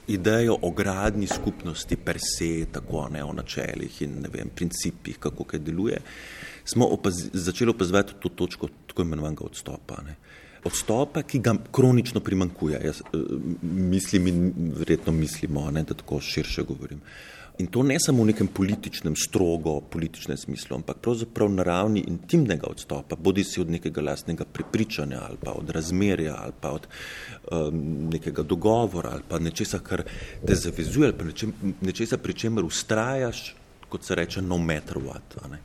idejo 0.07 0.57
o 0.61 0.71
gradni 0.71 1.27
skupnosti 1.27 1.95
per 1.95 2.17
se, 2.19 2.65
tako 2.71 3.09
ne 3.11 3.23
o 3.23 3.33
načelih 3.33 4.01
in 4.01 4.21
ne 4.21 4.29
vem, 4.33 4.49
principih, 4.55 5.17
kako 5.19 5.43
kaj 5.43 5.59
deluje, 5.59 5.99
smo 6.65 6.85
opaz 6.85 7.13
začeli 7.33 7.71
opazovati 7.71 8.13
to 8.19 8.29
točko 8.29 8.69
tako 8.87 9.01
imenovanega 9.01 9.43
odstopa. 9.43 10.01
Ne? 10.05 10.15
Odstopa, 10.63 11.23
ki 11.23 11.39
ga 11.39 11.55
kronično 11.71 12.19
primankuje. 12.19 12.81
Jaz 12.85 13.01
uh, 13.01 13.21
mislim 13.61 14.27
in 14.27 14.53
verjetno 14.77 15.13
mislimo, 15.13 15.71
ne, 15.71 15.83
da 15.83 15.93
tako 15.93 16.21
širše 16.21 16.63
govorim. 16.63 17.01
In 17.57 17.67
to 17.67 17.81
ne 17.83 17.97
samo 17.99 18.21
v 18.21 18.29
nekem 18.29 18.47
političnem, 18.47 19.15
strogo 19.17 19.79
političnem 19.81 20.37
smislu, 20.37 20.75
ampak 20.77 20.99
pravzaprav 21.01 21.49
na 21.49 21.63
ravni 21.63 22.03
intimnega 22.07 22.67
odstopa, 22.69 23.15
bodi 23.15 23.43
si 23.43 23.61
od 23.61 23.71
nekega 23.73 24.01
lastnega 24.01 24.45
prepričanja 24.45 25.23
ali 25.25 25.37
pa 25.43 25.51
od 25.57 25.69
razmerja 25.69 26.35
ali 26.37 26.53
pa 26.61 26.71
od 26.71 26.87
um, 27.51 27.81
nekega 28.13 28.43
dogovora 28.43 29.09
ali 29.13 29.25
pa 29.29 29.39
nečesa, 29.39 29.79
kar 29.79 30.03
te 30.45 30.55
zavezuje 30.55 31.09
ali 31.09 31.17
pa 31.17 31.25
nečesa, 31.81 32.17
pri 32.17 32.33
čemer 32.33 32.65
ustrajaš, 32.65 33.55
kot 33.89 34.03
se 34.05 34.15
reče, 34.15 34.41
no 34.41 34.57
matter 34.57 35.01
what. 35.01 35.49
Ne. 35.49 35.61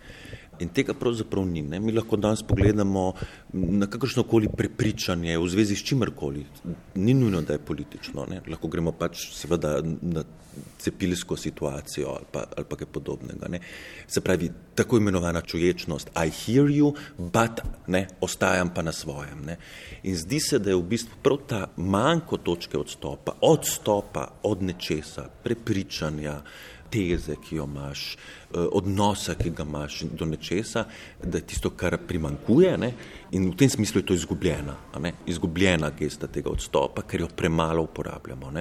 In 0.60 0.68
tega 0.68 0.94
pravzaprav 0.94 1.46
ni. 1.48 1.62
Ne? 1.62 1.80
Mi 1.80 1.92
lahko 1.92 2.16
danes 2.16 2.42
pogledamo 2.42 3.12
na 3.52 3.86
kakršno 3.86 4.22
koli 4.28 4.50
prepričanje 4.56 5.38
v 5.38 5.48
zvezi 5.48 5.76
s 5.76 5.84
čimerkoli. 5.88 6.44
Ni 6.94 7.14
nujno, 7.14 7.40
da 7.42 7.56
je 7.56 7.64
politično. 7.64 8.26
Ne? 8.30 8.42
Lahko 8.48 8.68
gremo 8.68 8.92
pač 8.92 9.30
seveda 9.32 9.78
na 10.02 10.24
cepilsko 10.78 11.36
situacijo 11.36 12.08
ali 12.08 12.26
pa, 12.32 12.44
ali 12.56 12.66
pa 12.68 12.76
kaj 12.76 12.86
podobnega. 12.92 13.48
Ne? 13.48 13.60
Se 14.06 14.20
pravi, 14.20 14.50
tako 14.74 14.96
imenovana 14.96 15.40
čuječnost, 15.40 16.10
I 16.16 16.28
hear 16.28 16.68
you, 16.68 16.92
but 17.16 17.62
ne, 17.86 18.06
ostajam 18.20 18.74
pa 18.74 18.82
na 18.82 18.92
svojem. 18.92 19.44
Ne? 19.46 19.56
In 20.02 20.16
zdi 20.16 20.40
se, 20.40 20.58
da 20.58 20.70
je 20.70 20.76
v 20.76 20.82
bistvu 20.82 21.16
prav 21.22 21.38
ta 21.48 21.62
manjko 21.76 22.36
točke 22.36 22.78
odstopa, 22.78 23.38
odstopa 23.40 24.28
od 24.42 24.62
nečesa, 24.62 25.28
prepričanja, 25.44 26.42
teze, 26.92 27.36
ki 27.40 27.56
jo 27.56 27.66
imaš, 27.70 28.02
uh, 28.14 28.66
odnosa, 28.78 29.34
ki 29.38 29.52
ga 29.56 29.64
imaš 29.66 30.02
do 30.12 30.26
nečesa, 30.28 30.84
da 31.22 31.40
je 31.40 31.46
tisto, 31.52 31.72
kar 31.76 31.96
primankuje. 32.08 32.72
Ne? 32.78 32.92
In 33.36 33.50
v 33.50 33.56
tem 33.58 33.70
smislu 33.72 34.02
je 34.02 34.06
to 34.10 34.16
izgubljena, 34.18 34.76
izgubljena 35.26 35.90
gesta 35.98 36.28
tega 36.32 36.52
odstopa, 36.52 37.06
ker 37.08 37.24
jo 37.24 37.30
premalo 37.36 37.86
uporabljamo. 37.88 38.52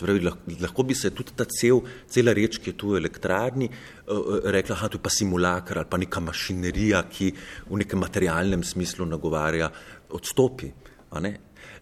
Pravi, 0.00 0.24
lahko, 0.24 0.56
lahko 0.60 0.86
bi 0.88 0.96
se 0.96 1.12
tudi 1.14 1.36
ta 1.36 1.46
cel, 1.48 1.82
cela 2.10 2.32
reč, 2.36 2.58
ki 2.58 2.72
je 2.72 2.78
tu 2.80 2.94
v 2.94 3.02
elektrarni, 3.02 3.68
uh, 3.68 4.38
rekla, 4.44 4.80
da 4.88 4.96
je 4.96 5.02
pa 5.02 5.12
simulakar 5.12 5.82
ali 5.82 5.90
pa 5.90 6.00
neka 6.00 6.24
mašinerija, 6.24 7.04
ki 7.10 7.34
v 7.68 7.84
nekem 7.84 8.00
materialnem 8.00 8.64
smislu 8.64 9.06
nagovarja 9.08 9.70
odstopi. 10.14 10.72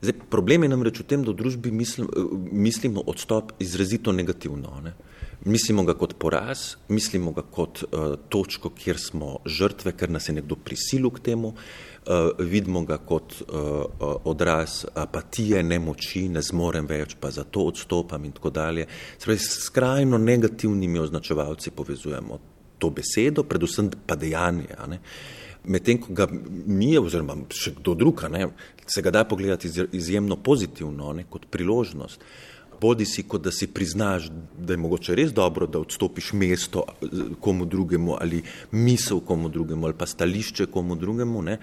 Zdaj, 0.03 0.14
problem 0.30 0.62
je 0.62 0.68
namreč 0.68 1.00
v 1.00 1.07
tem, 1.07 1.22
da 1.24 1.30
v 1.30 1.38
družbi 1.38 1.70
mislim, 1.70 2.09
mislimo 2.53 3.05
odstop 3.07 3.53
izrazito 3.62 4.12
negativno. 4.12 4.80
Ne? 4.82 4.94
Mislimo 5.45 5.82
ga 5.84 5.95
kot 5.99 6.14
poraz, 6.22 6.76
mislimo 6.88 7.32
ga 7.34 7.43
kot 7.43 7.82
uh, 7.82 8.14
točko, 8.30 8.70
kjer 8.78 8.99
smo 9.01 9.40
žrtve, 9.47 9.93
ker 9.99 10.11
nas 10.11 10.28
je 10.28 10.36
nekdo 10.36 10.55
prisilil 10.55 11.11
k 11.11 11.24
temu, 11.32 11.51
uh, 11.55 12.30
vidimo 12.38 12.84
ga 12.86 13.01
kot 13.03 13.40
uh, 13.43 13.82
odraz 14.30 14.84
apatije, 14.95 15.64
nemoči, 15.66 16.28
ne 16.30 16.43
zmorem 16.47 16.86
več, 16.86 17.16
pa 17.20 17.32
zato 17.34 17.66
odstopam 17.72 18.24
in 18.24 18.36
tako 18.38 18.55
dalje. 18.55 18.86
Spravi, 19.18 19.38
s 19.38 19.66
skrajno 19.66 20.18
negativnimi 20.22 21.03
označevalci 21.03 21.74
povezujemo 21.74 22.38
to 22.78 22.90
besedo, 22.90 23.43
predvsem 23.43 23.90
pa 24.07 24.14
dejanje. 24.18 24.70
Uh, 24.78 24.99
medtem 25.64 25.99
ko 26.01 26.14
ga 26.16 26.26
mi, 26.32 26.95
oziroma 26.99 27.36
še 27.55 27.76
kdo 27.78 27.95
drug, 27.99 28.24
ne, 28.32 28.49
se 28.86 29.03
ga 29.03 29.12
da 29.14 29.24
pogledati 29.28 29.70
izjemno 29.95 30.38
pozitivno, 30.43 31.12
ne, 31.16 31.26
kot 31.30 31.47
priložnost. 31.51 32.24
Bodi 32.82 33.06
si, 33.06 33.22
kot 33.22 33.44
da 33.44 33.52
si 33.54 33.68
priznaš, 33.70 34.26
da 34.58 34.74
je 34.74 34.80
mogoče 34.82 35.14
res 35.14 35.32
dobro, 35.32 35.66
da 35.70 35.78
odstopiš 35.78 36.32
mesto 36.32 36.82
komu 37.40 37.64
drugemu 37.64 38.16
ali 38.20 38.42
misel 38.72 39.20
komu 39.20 39.48
drugemu 39.48 39.86
ali 39.86 39.94
pa 39.98 40.06
stališče 40.06 40.66
komu 40.66 40.96
drugemu, 40.98 41.42
ne, 41.42 41.58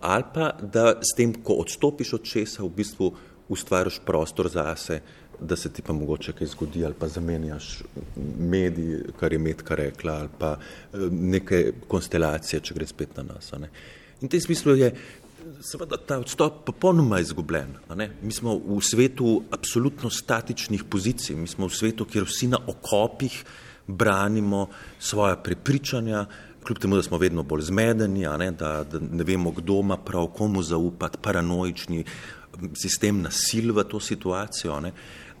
ali 0.00 0.24
pa 0.34 0.50
da 0.62 0.96
s 1.02 1.14
tem, 1.16 1.34
ko 1.34 1.60
odstopiš 1.62 2.12
od 2.18 2.26
česa, 2.26 2.64
v 2.64 2.72
bistvu 2.76 3.12
ustvariš 3.48 4.00
prostor 4.06 4.48
zase, 4.48 5.00
da 5.40 5.56
se 5.56 5.72
ti 5.72 5.82
pa 5.82 5.92
mogoče 5.92 6.32
kaj 6.32 6.46
zgodi 6.46 6.84
ali 6.84 6.94
pa 6.98 7.08
zamenjaš 7.08 7.82
medij, 8.38 9.00
kar 9.20 9.32
je 9.32 9.38
Medka 9.38 9.74
rekla, 9.74 10.12
ali 10.12 10.28
pa 10.38 10.56
eh, 10.56 10.98
neke 11.10 11.72
konstelacije, 11.88 12.60
če 12.60 12.74
gre 12.74 12.86
spet 12.86 13.16
na 13.16 13.22
nas. 13.22 13.52
In 13.52 14.28
v 14.28 14.30
tem 14.30 14.40
smislu 14.40 14.76
je 14.78 14.92
seveda 15.60 15.96
ta 15.96 16.18
odstop 16.18 16.64
popolnoma 16.66 17.20
izgubljen. 17.20 17.76
Mi 18.22 18.32
smo 18.32 18.56
v 18.58 18.80
svetu 18.82 19.42
absolutno 19.50 20.10
statičnih 20.10 20.84
pozicij, 20.84 21.36
mi 21.36 21.46
smo 21.46 21.68
v 21.68 21.74
svetu, 21.74 22.04
kjer 22.04 22.24
vsi 22.24 22.48
na 22.52 22.58
okopih 22.66 23.44
branimo 23.86 24.68
svoja 24.98 25.36
prepričanja, 25.36 26.26
kljub 26.64 26.78
temu, 26.78 26.96
da 26.96 27.02
smo 27.02 27.18
vedno 27.18 27.42
bolj 27.42 27.66
zmedeni, 27.68 28.24
ne, 28.38 28.50
da, 28.52 28.84
da 28.84 29.00
ne 29.00 29.24
vemo, 29.24 29.52
kdo 29.52 29.80
ima 29.80 29.96
prav, 29.96 30.30
komu 30.36 30.62
zaupati, 30.62 31.18
paranoični 31.22 32.04
sistem 32.74 33.20
nasil 33.22 33.74
v 33.74 33.84
to 33.84 34.00
situacijo. 34.00 34.80
Ne 34.80 34.92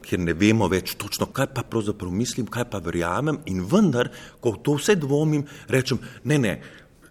ker 0.04 0.20
ne 0.20 0.34
vemo 0.36 0.68
več 0.68 0.94
točno, 1.00 1.30
kaj 1.32 1.50
pa 1.56 1.64
pravzaprav 1.66 2.12
mislim, 2.12 2.48
kaj 2.52 2.68
pa 2.70 2.80
verjamem. 2.84 3.40
In 3.50 3.64
vendar, 3.70 4.10
ko 4.40 4.56
to 4.62 4.76
vse 4.78 4.98
dvomim, 5.00 5.46
rečem, 5.72 6.00
ne, 6.28 6.38
ne, 6.38 6.54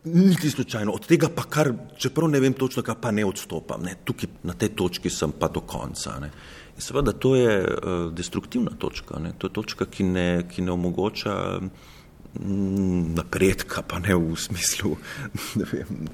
niti 0.04 0.50
slučajno, 0.50 0.92
od 0.92 1.08
tega 1.08 1.30
pa 1.36 1.44
kar, 1.50 1.72
čeprav 1.98 2.30
ne 2.30 2.40
vem 2.40 2.54
točno, 2.54 2.84
kaj 2.84 2.96
pa 3.02 3.12
ne 3.12 3.26
odstopam. 3.26 3.84
Ne, 3.84 3.96
tukaj 4.04 4.30
na 4.44 4.54
tej 4.54 4.74
točki 4.76 5.10
sem 5.10 5.32
pa 5.40 5.48
do 5.48 5.62
konca. 5.62 6.18
Ne. 6.20 6.32
In 6.76 6.82
seveda 6.82 7.14
to 7.14 7.36
je 7.36 7.60
uh, 7.62 8.12
destruktivna 8.14 8.76
točka, 8.80 9.20
ne. 9.20 9.34
to 9.38 9.48
je 9.48 9.54
točka, 9.54 9.86
ki 9.86 10.04
ne, 10.04 10.28
ki 10.50 10.66
ne 10.66 10.74
omogoča 10.74 11.36
mm, 11.62 13.14
napredka, 13.16 13.84
pa 13.88 14.00
ne 14.00 14.16
v 14.16 14.36
smislu 14.36 14.96
ne 15.62 15.70
vem, 15.72 16.08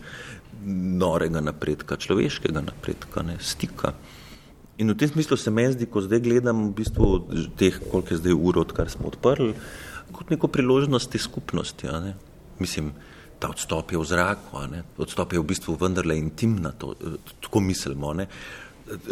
norega 1.00 1.42
napredka, 1.42 1.98
človeškega 1.98 2.62
napredka, 2.62 3.24
ne, 3.24 3.38
stika. 3.40 3.94
In 4.80 4.92
v 4.92 4.98
tem 5.00 5.10
smislu 5.12 5.38
se 5.38 5.52
meni 5.52 5.74
zdi, 5.74 5.90
ko 5.92 6.04
zdaj 6.04 6.22
gledam 6.24 6.70
v 6.70 6.76
bistvu 6.78 7.08
teh, 7.60 7.80
koliko 7.92 8.14
je 8.14 8.20
zdaj 8.22 8.36
ur, 8.36 8.60
odkar 8.62 8.92
smo 8.92 9.10
odprli, 9.12 9.56
kot 10.16 10.32
neko 10.32 10.48
priložnost 10.48 11.12
te 11.12 11.20
skupnosti. 11.20 11.88
Mislim, 12.60 12.94
ta 13.40 13.50
odstop 13.50 13.92
je 13.92 13.98
v 13.98 14.06
zraku, 14.06 14.64
odstop 14.98 15.34
je 15.34 15.40
v 15.40 15.48
bistvu 15.48 15.78
vendarle 15.80 16.18
intimna, 16.18 16.72
to, 16.72 16.96
tako 17.42 17.64
mislimo. 17.64 18.14
Ne? 18.14 18.28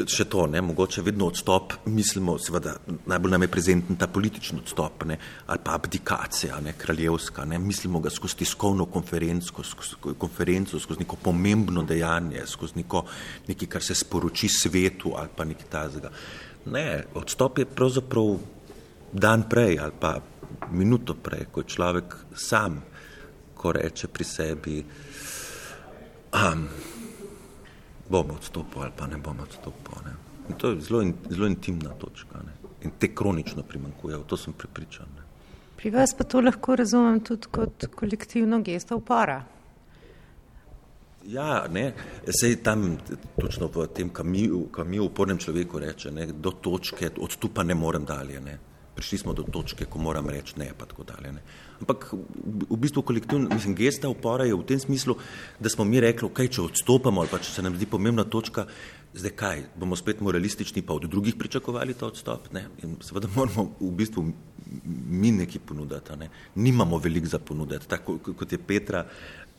še 0.10 0.26
to, 0.30 0.46
ne, 0.50 0.62
mogoče 0.66 1.04
vedno 1.06 1.28
odstop, 1.30 1.74
mislimo, 1.94 2.38
seveda, 2.42 2.74
najbolj 3.10 3.34
nam 3.34 3.46
je 3.46 3.50
prezenten 3.52 4.00
ta 4.00 4.08
politični 4.10 4.62
odstop, 4.64 5.06
ne, 5.10 5.18
ali 5.48 5.62
pa 5.64 5.76
abdikacija, 5.78 6.60
ne, 6.66 6.74
kraljevska, 6.78 7.46
ne, 7.46 7.60
mislimo 7.62 8.02
ga 8.02 8.10
skozi 8.14 8.40
tiskovno 8.42 8.88
konferenco, 8.92 9.64
skozi, 9.64 10.00
konferenco, 10.18 10.80
skozi 10.82 11.06
neko 11.06 11.20
pomembno 11.24 11.84
dejanje, 11.88 12.46
skozi 12.50 12.82
neko, 12.82 13.04
nekaj, 13.48 13.72
kar 13.76 13.86
se 13.86 13.96
sporoči 13.96 14.50
svetu 14.50 15.14
ali 15.18 15.34
pa 15.36 15.46
nekaj 15.46 15.70
tazega. 15.72 16.12
Ne, 16.74 16.88
odstop 17.16 17.62
je 17.62 17.70
pravzaprav 17.70 18.34
dan 19.14 19.46
prej 19.50 19.78
ali 19.80 20.00
pa 20.00 20.18
minuto 20.72 21.14
prej, 21.14 21.48
ko 21.52 21.62
je 21.62 21.74
človek 21.76 22.16
sam, 22.36 22.82
ko 23.58 23.72
reče 23.72 24.08
pri 24.08 24.24
sebi, 24.24 24.78
um, 26.34 26.68
bom 28.10 28.32
odstopil 28.32 28.82
ali 28.82 28.92
pa 28.98 29.08
ne 29.08 29.18
bom 29.18 29.40
odstopil. 29.40 30.02
Ne. 30.06 30.16
To 30.58 30.72
je 30.72 30.82
zelo, 30.82 31.04
zelo 31.30 31.48
intimna 31.48 31.90
točka 31.90 32.40
ne. 32.46 32.54
in 32.86 32.92
te 33.00 33.10
kronično 33.16 33.64
primankuje, 33.64 34.18
v 34.18 34.24
to 34.24 34.38
sem 34.38 34.54
prepričan. 34.54 35.08
Ne. 35.18 35.24
Pri 35.78 35.90
vas 35.90 36.14
pa 36.18 36.24
to 36.24 36.42
lahko 36.42 36.76
razumem 36.76 37.20
tudi 37.20 37.50
kot 37.52 37.86
kolektivno 37.96 38.62
gesto 38.62 38.98
upora. 38.98 39.44
Ja, 41.28 41.66
ne, 41.68 41.92
sej 42.32 42.62
tam 42.64 42.98
točno 43.36 43.68
v 43.68 43.88
tem, 43.92 44.10
kam 44.10 44.30
mi, 44.32 44.48
kam 44.72 44.88
mi 44.90 45.00
upornem 45.00 45.38
človeku 45.38 45.80
reče, 45.80 46.12
ne, 46.12 46.28
do 46.32 46.52
točke, 46.52 47.10
od 47.20 47.36
tu 47.36 47.50
pa 47.54 47.64
ne 47.68 47.76
morem 47.76 48.06
dalje. 48.06 48.40
Ne. 48.42 48.58
Prišli 48.98 49.18
smo 49.22 49.34
do 49.38 49.44
točke, 49.46 49.86
ko 49.86 50.02
moram 50.02 50.30
reči 50.30 50.58
ne, 50.58 50.72
pa 50.78 50.88
tako 50.90 51.06
dalje. 51.06 51.32
Ne. 51.38 51.42
Ampak 51.80 52.10
v 52.14 52.78
bistvu 52.82 53.04
kolektivna, 53.06 53.54
mislim, 53.54 53.76
gesta 53.78 54.10
upora 54.10 54.48
je 54.48 54.56
v 54.58 54.66
tem 54.66 54.80
smislu, 54.82 55.16
da 55.60 55.70
smo 55.70 55.86
mi 55.86 56.02
rekli, 56.02 56.26
ok, 56.26 56.42
če 56.50 56.64
odstopamo 56.66 57.22
ali 57.22 57.30
pa 57.30 57.38
če 57.38 57.52
se 57.54 57.66
nam 57.66 57.78
zdi 57.78 57.86
pomembna 57.86 58.26
točka, 58.26 58.66
zdaj 59.14 59.34
kaj, 59.38 59.64
bomo 59.78 59.96
spet 59.96 60.22
moralistični 60.26 60.82
pa 60.82 60.98
od 60.98 61.06
drugih 61.10 61.38
pričakovali 61.38 61.94
ta 61.94 62.10
odstop. 62.10 62.50
Ne? 62.54 62.66
In 62.84 62.98
seveda 63.06 63.30
moramo 63.36 63.70
v 63.80 63.92
bistvu 64.02 64.26
mi 65.08 65.32
nekaj 65.32 65.62
ponuditi, 65.66 66.18
ne? 66.18 66.30
nimamo 66.56 66.98
veliko 66.98 67.30
za 67.30 67.40
ponuditi. 67.40 67.88
Tako 67.88 68.18
kot 68.18 68.52
je 68.52 68.58
Petra 68.58 69.06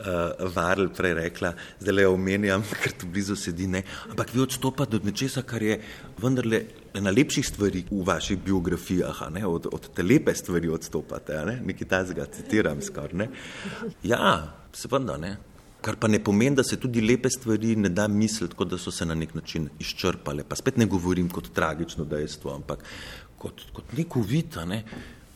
uh, 0.01 0.55
Varl 0.55 0.89
prej 0.95 1.15
rekla, 1.15 1.53
zdaj 1.81 1.95
le 1.95 2.07
omenjam, 2.09 2.63
ker 2.83 2.95
tu 2.99 3.09
blizu 3.11 3.37
sedi, 3.37 3.67
ne? 3.67 3.83
ampak 4.11 4.35
vi 4.35 4.43
odstopate 4.43 4.97
od 4.97 5.09
nečesa, 5.09 5.43
kar 5.43 5.63
je 5.63 5.81
vendarle 6.23 6.63
ena 6.99 7.11
lepših 7.15 7.47
stvari 7.47 7.85
v 7.91 8.05
vaših 8.07 8.39
biografijah, 8.45 9.23
od, 9.47 9.69
od 9.73 9.91
te 9.95 10.03
lepe 10.03 10.35
stvari 10.35 10.69
odstopate, 10.69 11.43
ne? 11.47 11.59
nekaj 11.65 11.89
tazga, 11.89 12.27
citiram 12.33 12.83
skoraj. 12.83 13.29
Ja, 14.03 14.55
seveda 14.73 15.19
ne. 15.19 15.37
Kar 15.83 15.95
pa 15.95 16.09
ne 16.11 16.19
pomeni, 16.19 16.57
da 16.59 16.65
se 16.67 16.77
tudi 16.77 17.01
lepe 17.01 17.31
stvari 17.31 17.77
ne 17.77 17.89
da 17.89 18.09
misliti, 18.11 18.57
kot 18.59 18.69
da 18.73 18.79
so 18.79 18.91
se 18.91 19.07
na 19.07 19.15
nek 19.15 19.35
način 19.35 19.69
izčrpale. 19.79 20.43
Pa 20.45 20.59
spet 20.59 20.77
ne 20.77 20.89
govorim 20.91 21.29
kot 21.31 21.53
tragično 21.55 22.05
dejstvo, 22.05 22.51
ampak 22.55 22.83
kot, 23.39 23.63
kot 23.73 23.95
neko 23.95 24.25
vita. 24.27 24.65
Ne? 24.67 24.83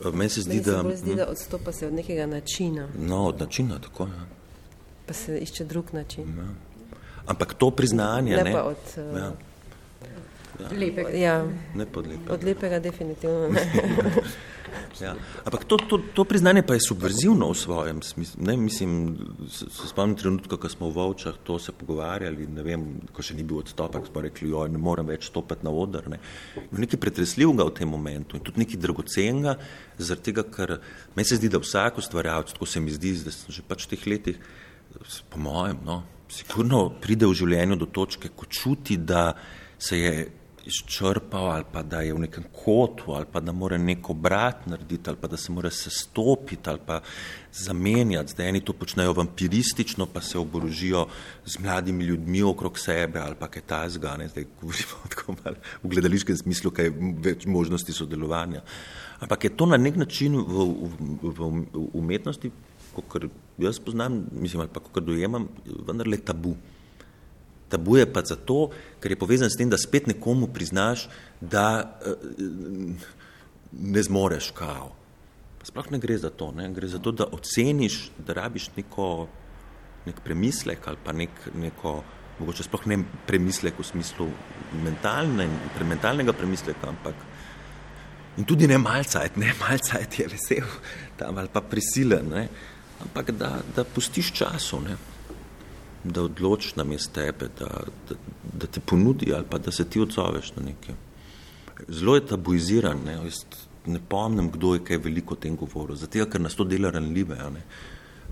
Meni 0.03 0.29
se 0.29 0.43
zdi, 0.43 0.59
da, 0.59 0.81
se 0.83 0.97
zdi, 0.99 1.15
da 1.15 1.29
odstopa 1.31 1.71
se 1.71 1.87
od 1.87 1.93
nekega 1.95 2.25
načina. 2.27 2.89
No, 2.99 3.23
od 3.31 3.39
načina, 3.39 3.79
tako 3.79 4.11
je. 4.11 4.19
Ja 4.19 4.42
pa 5.05 5.13
se 5.13 5.37
išče 5.39 5.65
drug 5.65 5.93
način. 5.93 6.37
Ja. 6.37 6.51
Ampak 7.25 7.53
to 7.53 7.71
priznanje. 7.71 8.35
Ne, 8.35 8.43
ne? 8.43 8.51
pa 8.51 8.63
od 8.63 8.83
uh, 8.97 9.17
ja. 9.17 9.31
Ja. 10.59 10.67
lepega. 10.79 11.09
Ja. 11.09 11.37
Ne 11.75 11.85
pod 11.85 12.07
lepega. 12.07 12.33
Od 12.33 12.43
lepega, 12.43 12.79
definitivno. 12.79 13.47
Ne. 13.49 13.63
ja. 15.05 15.15
Ampak 15.45 15.63
to, 15.65 15.77
to, 15.77 15.97
to 16.13 16.25
priznanje 16.27 16.61
pa 16.67 16.75
je 16.75 16.83
subverzivno 16.87 17.49
v 17.49 17.57
svojem 17.57 18.01
smislu. 18.01 18.43
Ne, 18.43 18.57
mislim, 18.57 19.17
se, 19.49 19.65
se 19.71 19.87
spomnim 19.87 20.17
trenutka, 20.19 20.57
ko 20.57 20.69
smo 20.69 20.89
v 20.89 20.97
Vovčah 20.97 21.37
to 21.43 21.59
se 21.59 21.71
pogovarjali, 21.71 22.47
ne 22.47 22.65
vem, 22.65 22.83
ko 23.13 23.25
še 23.25 23.37
ni 23.37 23.45
bil 23.47 23.63
odstopek, 23.63 24.05
smo 24.09 24.25
rekli, 24.25 24.51
jo, 24.51 24.65
ne 24.67 24.81
morem 24.81 25.07
več 25.09 25.29
stopiti 25.31 25.65
na 25.65 25.71
odr. 25.71 26.11
Ne. 26.13 26.19
Nekaj 26.71 27.01
pretresljivega 27.01 27.67
v 27.69 27.75
tem 27.79 27.89
momentu 27.89 28.37
in 28.37 28.43
tudi 28.43 28.61
nekaj 28.65 28.81
dragocenega, 28.83 29.55
zaradi 29.97 30.27
tega, 30.29 30.45
ker 30.51 30.77
meni 31.15 31.29
se 31.29 31.39
zdi, 31.39 31.49
da 31.49 31.63
vsak 31.63 32.03
ustvarjalec, 32.03 32.53
tako 32.53 32.69
se 32.69 32.83
mi 32.83 32.93
zdi, 32.93 33.15
da 33.25 33.33
sem 33.33 33.55
že 33.55 33.65
pač 33.65 33.87
v 33.87 33.95
teh 33.95 34.05
letih, 34.11 34.37
po 35.29 35.39
mojem, 35.39 35.77
no, 35.85 36.03
sigurno 36.29 36.87
pride 37.01 37.27
v 37.29 37.37
življenju 37.37 37.77
do 37.81 37.85
točke, 37.85 38.31
ko 38.35 38.45
čuti, 38.45 38.97
da 38.97 39.33
se 39.79 39.99
je 39.99 40.15
izčrpal 40.65 41.51
ali 41.51 41.63
pa 41.71 41.81
da 41.83 42.01
je 42.01 42.13
v 42.13 42.19
nekem 42.23 42.43
kotu 42.51 43.11
ali 43.11 43.25
pa 43.31 43.39
da 43.39 43.51
mora 43.51 43.77
neko 43.77 44.13
brat 44.13 44.67
narediti 44.67 45.09
ali 45.09 45.17
pa 45.21 45.27
da 45.27 45.37
se 45.37 45.51
mora 45.51 45.69
sestopiti 45.69 46.69
ali 46.69 46.79
pa 46.85 47.01
zamenjati. 47.51 48.31
Zdaj 48.31 48.49
eni 48.49 48.61
to 48.65 48.73
počnejo 48.73 49.13
vampiristično, 49.13 50.05
pa 50.05 50.21
se 50.21 50.37
oborožijo 50.37 51.07
z 51.45 51.59
mladimi 51.59 52.03
ljudmi 52.03 52.43
okrog 52.43 52.79
sebe 52.79 53.19
ali 53.19 53.35
pa 53.39 53.47
kaj 53.47 53.61
ta 53.67 53.89
zgane. 53.89 54.27
Zdaj 54.27 54.45
govorimo 54.61 55.03
tako 55.15 55.35
malo 55.43 55.55
v 55.83 55.89
gledališkem 55.89 56.37
smislu, 56.37 56.71
kaj 56.71 56.85
je 56.85 57.13
več 57.23 57.45
možnosti 57.45 57.93
sodelovanja. 57.93 58.61
Ampak 59.19 59.43
je 59.43 59.57
to 59.57 59.65
na 59.65 59.77
nek 59.77 59.95
način 59.95 60.35
v, 60.35 60.43
v, 60.43 60.89
v, 61.21 61.49
v 61.73 61.87
umetnosti, 61.93 62.51
kot 63.01 63.25
jaz 63.57 63.79
poznam, 63.79 64.23
mislim, 64.31 64.61
ali 64.61 64.69
pa 64.73 64.79
kot 64.79 65.03
dojemam, 65.03 65.47
vendarle 65.87 66.17
tabu. 66.17 66.55
Tabu 67.69 67.97
je 67.97 68.05
pa 68.13 68.21
zato, 68.25 68.69
ker 69.01 69.11
je 69.11 69.19
povezan 69.19 69.49
s 69.49 69.57
tem, 69.57 69.69
da 69.69 69.77
spet 69.81 70.07
nekomu 70.07 70.51
priznaš, 70.53 71.07
da 71.41 71.65
uh, 72.05 73.07
ne 73.73 74.03
zmoreš 74.03 74.51
kao. 74.53 74.91
Sploh 75.63 75.91
ne 75.91 75.99
gre 75.99 76.17
za 76.17 76.29
to, 76.29 76.51
ne? 76.51 76.67
gre 76.73 76.87
za 76.87 76.99
to, 76.99 77.11
da 77.11 77.25
oceniš, 77.31 78.11
da 78.19 78.35
rabiš 78.37 78.69
neko, 78.75 79.27
nek 80.05 80.19
premislek 80.23 80.87
ali 80.87 80.99
pa 81.03 81.13
nek, 81.15 81.47
neko, 81.55 82.01
mogoče 82.39 82.65
sploh 82.67 82.87
ne 82.91 82.99
premislek 83.27 83.79
v 83.79 83.85
smislu 83.87 84.27
mentalne, 84.83 85.47
mentalnega 85.87 86.33
premisleka, 86.35 86.89
ampak 86.91 87.15
in 88.37 88.45
tudi 88.49 88.67
ne 88.67 88.77
malcajt, 88.81 89.37
ne 89.37 89.53
malcajt 89.59 90.19
je 90.19 90.27
vesel 90.27 90.69
tam 91.17 91.37
ali 91.37 91.51
pa 91.53 91.61
prisilen, 91.61 92.29
ne? 92.29 92.47
Ampak 93.03 93.31
da, 93.31 93.59
da 93.75 93.83
pustiš 93.83 94.31
času. 94.31 94.81
Ne? 94.81 94.97
da 96.03 96.23
odločiš 96.23 96.75
na 96.75 96.83
mestu 96.83 97.13
tebe, 97.13 97.47
da, 97.59 97.67
da, 98.09 98.15
da 98.53 98.67
te 98.67 98.79
ponudi 98.79 99.33
ali 99.33 99.45
pa 99.49 99.57
da 99.57 99.71
se 99.71 99.85
ti 99.89 100.01
odzoveš 100.01 100.55
na 100.55 100.63
nekaj. 100.63 100.95
Zelo 101.87 102.15
je 102.15 102.25
tabuiziran, 102.27 102.99
ne, 103.05 103.17
ne 103.85 103.99
pomnim, 104.09 104.51
kdo 104.51 104.73
je 104.73 104.83
kaj 104.83 104.97
veliko 104.97 105.33
o 105.33 105.37
tem 105.37 105.55
govoril, 105.55 105.95
zato 105.95 106.25
ker 106.25 106.41
nas 106.41 106.55
to 106.55 106.63
dela 106.63 106.91
ranljive, 106.91 107.35
ne, 107.35 107.63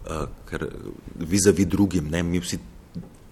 uh, 0.05 0.28
ker 0.49 0.67
vizavi 1.19 1.65
drugim, 1.65 2.09
ne, 2.11 2.24
mi 2.24 2.39
vsi 2.39 2.59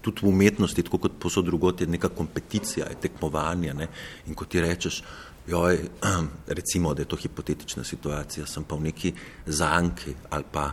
tudi 0.00 0.24
v 0.24 0.28
umetnosti, 0.28 0.82
tako 0.82 0.98
kot 0.98 1.18
posod 1.20 1.44
drugot, 1.44 1.80
je 1.80 1.86
neka 1.86 2.08
kompeticija, 2.08 2.88
je 2.88 3.00
tekmovanje 3.00 3.74
ne, 3.74 3.88
in 4.26 4.34
ko 4.34 4.44
ti 4.44 4.60
rečeš, 4.60 5.02
joj, 5.48 5.80
recimo, 6.58 6.94
da 6.94 7.02
je 7.02 7.08
to 7.08 7.16
hipotetična 7.16 7.84
situacija, 7.84 8.46
sem 8.46 8.64
pa 8.64 8.76
v 8.76 8.88
neki 8.88 9.12
zanki 9.46 10.16
ali 10.30 10.44
pa 10.52 10.70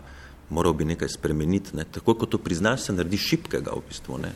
moral 0.50 0.74
bi 0.74 0.86
nekaj 0.86 1.10
spremeniti. 1.10 1.76
Ne. 1.78 1.84
Tako 1.84 2.14
kot 2.14 2.30
to 2.30 2.38
priznaš, 2.38 2.88
se 2.88 2.93
naredi 2.93 3.18
šipkega 3.18 3.74
v 3.76 3.84
bistvu. 3.89 4.20
Ne. 4.24 4.32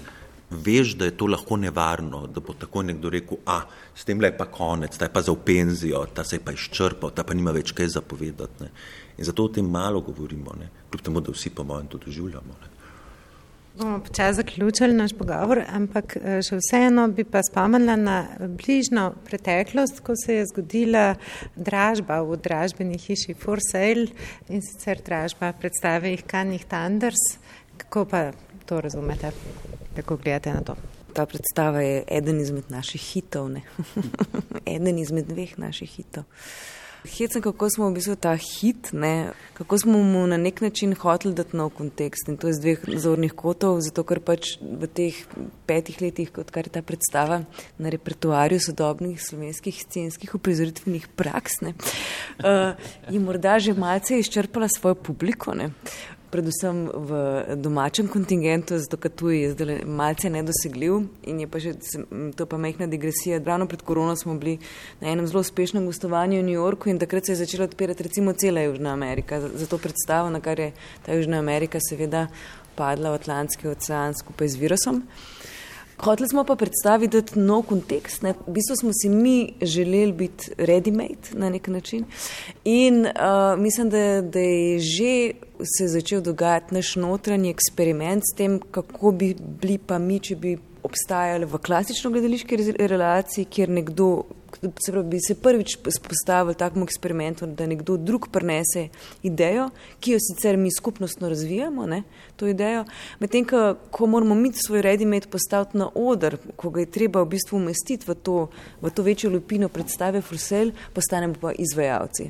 Veš, 0.51 0.97
da 0.99 1.07
je 1.07 1.15
to 1.17 1.29
lahko 1.31 1.55
nevarno, 1.57 2.25
da 2.27 2.43
bo 2.43 2.53
tako 2.59 2.83
nekdo 2.83 3.09
rekel, 3.09 3.39
a 3.47 3.61
s 3.95 4.03
tem 4.03 4.19
le 4.19 4.33
pa 4.35 4.49
konec, 4.51 4.97
ta 4.97 5.07
je 5.07 5.13
pa 5.13 5.21
za 5.23 5.31
v 5.31 5.39
penzijo, 5.45 6.03
ta 6.13 6.25
se 6.27 6.35
je 6.35 6.43
pa 6.43 6.51
izčrpal, 6.51 7.13
ta 7.15 7.23
pa 7.23 7.33
nima 7.33 7.53
več 7.55 7.71
kaj 7.71 7.93
zapovedati. 7.95 8.65
Ne. 8.65 8.71
In 9.17 9.25
zato 9.25 9.45
o 9.47 9.53
tem 9.53 9.69
malo 9.69 10.01
govorimo, 10.03 10.55
ne. 10.59 10.67
kljub 10.91 11.07
temu, 11.07 11.21
da 11.23 11.31
vsi 11.31 11.53
po 11.55 11.63
mojem 11.63 11.87
to 11.87 12.01
doživljamo. 12.03 12.59
Ne. 12.61 12.80
Bomo 13.77 13.99
počasi 13.99 14.35
zaključili 14.35 14.93
naš 14.93 15.13
pogovor, 15.13 15.61
ampak 15.71 16.15
eh, 16.17 16.41
še 16.43 16.57
vseeno 16.59 17.05
bi 17.07 17.23
pa 17.23 17.39
spomnila 17.43 17.95
na 17.95 18.17
bližno 18.59 19.13
preteklost, 19.25 20.01
ko 20.03 20.15
se 20.19 20.35
je 20.35 20.47
zgodila 20.49 21.15
dražba 21.55 22.19
v 22.27 22.35
dražbeni 22.43 22.99
hiši 22.99 23.33
For 23.39 23.63
Sale 23.63 24.09
in 24.49 24.59
sicer 24.65 24.99
dražba 25.05 25.53
predstave 25.53 26.11
jih 26.11 26.25
Kanjih 26.27 26.65
Tanders. 26.67 27.23
Kako 27.77 28.05
pa 28.05 28.25
to 28.65 28.81
razumete, 28.81 29.31
kako 29.95 30.17
gledate 30.17 30.53
na 30.53 30.61
to? 30.67 30.75
Ta 31.13 31.25
predstava 31.25 31.81
je 31.81 32.03
eden 32.07 32.39
izmed 32.39 32.67
naših 32.69 33.01
hitov, 33.01 33.49
ne? 33.51 33.63
eden 34.75 34.99
izmed 34.99 35.31
dveh 35.31 35.55
naših 35.59 35.95
hitov. 35.95 36.27
Hecen, 37.01 37.41
kako 37.41 37.65
smo 37.69 37.89
v 37.89 37.95
bistvu 37.97 38.15
ta 38.15 38.35
hit, 38.37 38.91
ne? 38.93 39.31
kako 39.57 39.77
smo 39.77 39.97
mu 40.03 40.27
na 40.27 40.37
nek 40.37 40.61
način 40.61 40.93
hoteli 40.95 41.33
dati 41.33 41.57
nov 41.57 41.71
kontekst 41.73 42.29
in 42.29 42.37
to 42.37 42.49
iz 42.49 42.59
dveh 42.61 42.83
zornih 42.97 43.33
kotov, 43.33 43.79
zato 43.81 44.03
ker 44.05 44.21
pač 44.21 44.55
v 44.61 44.85
teh 44.85 45.17
petih 45.65 45.97
letih, 46.01 46.29
odkar 46.37 46.69
je 46.69 46.75
ta 46.77 46.81
predstava 46.85 47.41
na 47.81 47.89
repertoarju 47.89 48.61
sodobnih 48.61 49.17
slovenskih 49.21 49.81
scenskih 49.81 50.35
uprizoritvenih 50.37 51.07
praks, 51.17 51.61
ne, 51.65 51.73
uh, 52.45 52.77
je 53.13 53.19
morda 53.19 53.57
že 53.59 53.73
malce 53.73 54.19
izčrpala 54.21 54.69
svojo 54.69 54.95
publiko. 54.95 55.57
Ne 55.57 55.71
predvsem 56.31 56.87
v 56.93 57.19
domačem 57.55 58.07
kontingentu, 58.07 58.79
zato 58.79 58.97
ker 58.97 59.11
tu 59.11 59.29
je 59.29 59.51
zdaj 59.51 59.83
malce 59.85 60.29
nedosegljiv 60.29 61.01
in 61.27 61.39
je 61.43 61.47
pa 61.47 61.59
že 61.59 61.73
to 62.35 62.45
pa 62.45 62.57
mehna 62.57 62.87
digresija. 62.87 63.41
Ravno 63.45 63.67
pred 63.67 63.81
korono 63.81 64.15
smo 64.15 64.35
bili 64.39 64.57
na 65.01 65.11
enem 65.11 65.27
zelo 65.27 65.43
uspešnem 65.43 65.85
gostovanju 65.85 66.39
v 66.39 66.47
New 66.47 66.59
Yorku 66.59 66.89
in 66.89 66.99
takrat 66.99 67.25
se 67.25 67.31
je 67.31 67.43
začela 67.43 67.67
odpirati 67.67 68.03
recimo 68.03 68.33
cela 68.33 68.61
Južna 68.61 68.93
Amerika. 68.93 69.41
Zato 69.41 69.77
predstavo, 69.77 70.29
na 70.29 70.39
kar 70.39 70.59
je 70.59 70.71
ta 71.05 71.13
Južna 71.13 71.39
Amerika 71.39 71.79
seveda 71.89 72.27
padla 72.75 73.11
v 73.11 73.19
Atlantski 73.19 73.67
ocean 73.67 74.13
skupaj 74.15 74.47
z 74.47 74.55
virusom. 74.55 75.03
Hoteli 76.01 76.29
smo 76.29 76.43
pa 76.43 76.55
predstaviti 76.55 77.39
nov 77.39 77.67
kontekst. 77.69 78.23
Ne. 78.25 78.33
V 78.47 78.55
bistvu 78.55 78.75
smo 78.75 78.91
si 78.93 79.09
mi 79.09 79.53
želeli 79.61 80.11
biti 80.11 80.51
ready-made 80.57 81.33
na 81.33 81.49
nek 81.49 81.67
način. 81.67 82.05
In 82.65 83.05
uh, 83.05 83.59
mislim, 83.59 83.89
da, 83.89 84.21
da 84.21 84.39
je 84.39 84.79
že 84.79 85.31
se 85.63 85.87
začel 85.87 86.21
dogajati 86.21 86.75
naš 86.75 86.95
notranji 86.95 87.49
eksperiment 87.49 88.23
s 88.23 88.35
tem, 88.37 88.59
kako 88.71 89.11
bi 89.11 89.33
bili 89.39 89.77
pa 89.77 89.99
mi, 89.99 90.19
če 90.19 90.35
bi 90.35 90.57
obstajali 90.83 91.45
v 91.45 91.59
klasično 91.61 92.11
gledališki 92.11 92.57
relaciji, 92.77 93.45
kjer 93.45 93.69
nekdo 93.69 94.11
se 94.61 94.91
pravi, 94.91 95.07
bi 95.07 95.19
se 95.19 95.35
prvič 95.35 95.77
spostavili 95.89 96.55
takemu 96.55 96.83
eksperimentu, 96.83 97.45
da 97.45 97.65
nekdo 97.67 97.97
drug 97.97 98.27
prenese 98.31 98.87
idejo, 99.23 99.69
ki 99.99 100.11
jo 100.11 100.19
sicer 100.21 100.57
mi 100.57 100.69
skupnostno 100.71 101.29
razvijamo, 101.29 101.85
ne, 101.85 102.03
to 102.35 102.47
idejo, 102.47 102.85
medtem, 103.19 103.45
ko 103.91 104.07
moramo 104.07 104.35
mi 104.35 104.51
svoj 104.53 104.81
redimet 104.81 105.29
postaviti 105.29 105.77
na 105.77 105.89
odr, 105.95 106.37
ko 106.55 106.69
ga 106.69 106.79
je 106.79 106.91
treba 106.91 107.23
v 107.23 107.31
bistvu 107.33 107.57
umestiti 107.57 108.05
v 108.07 108.15
to, 108.15 108.49
v 108.81 108.89
to 108.89 109.03
večjo 109.03 109.29
lupino 109.29 109.69
predstave 109.69 110.21
Frusel, 110.21 110.71
postanemo 110.93 111.33
pa 111.41 111.51
izvajalci. 111.57 112.29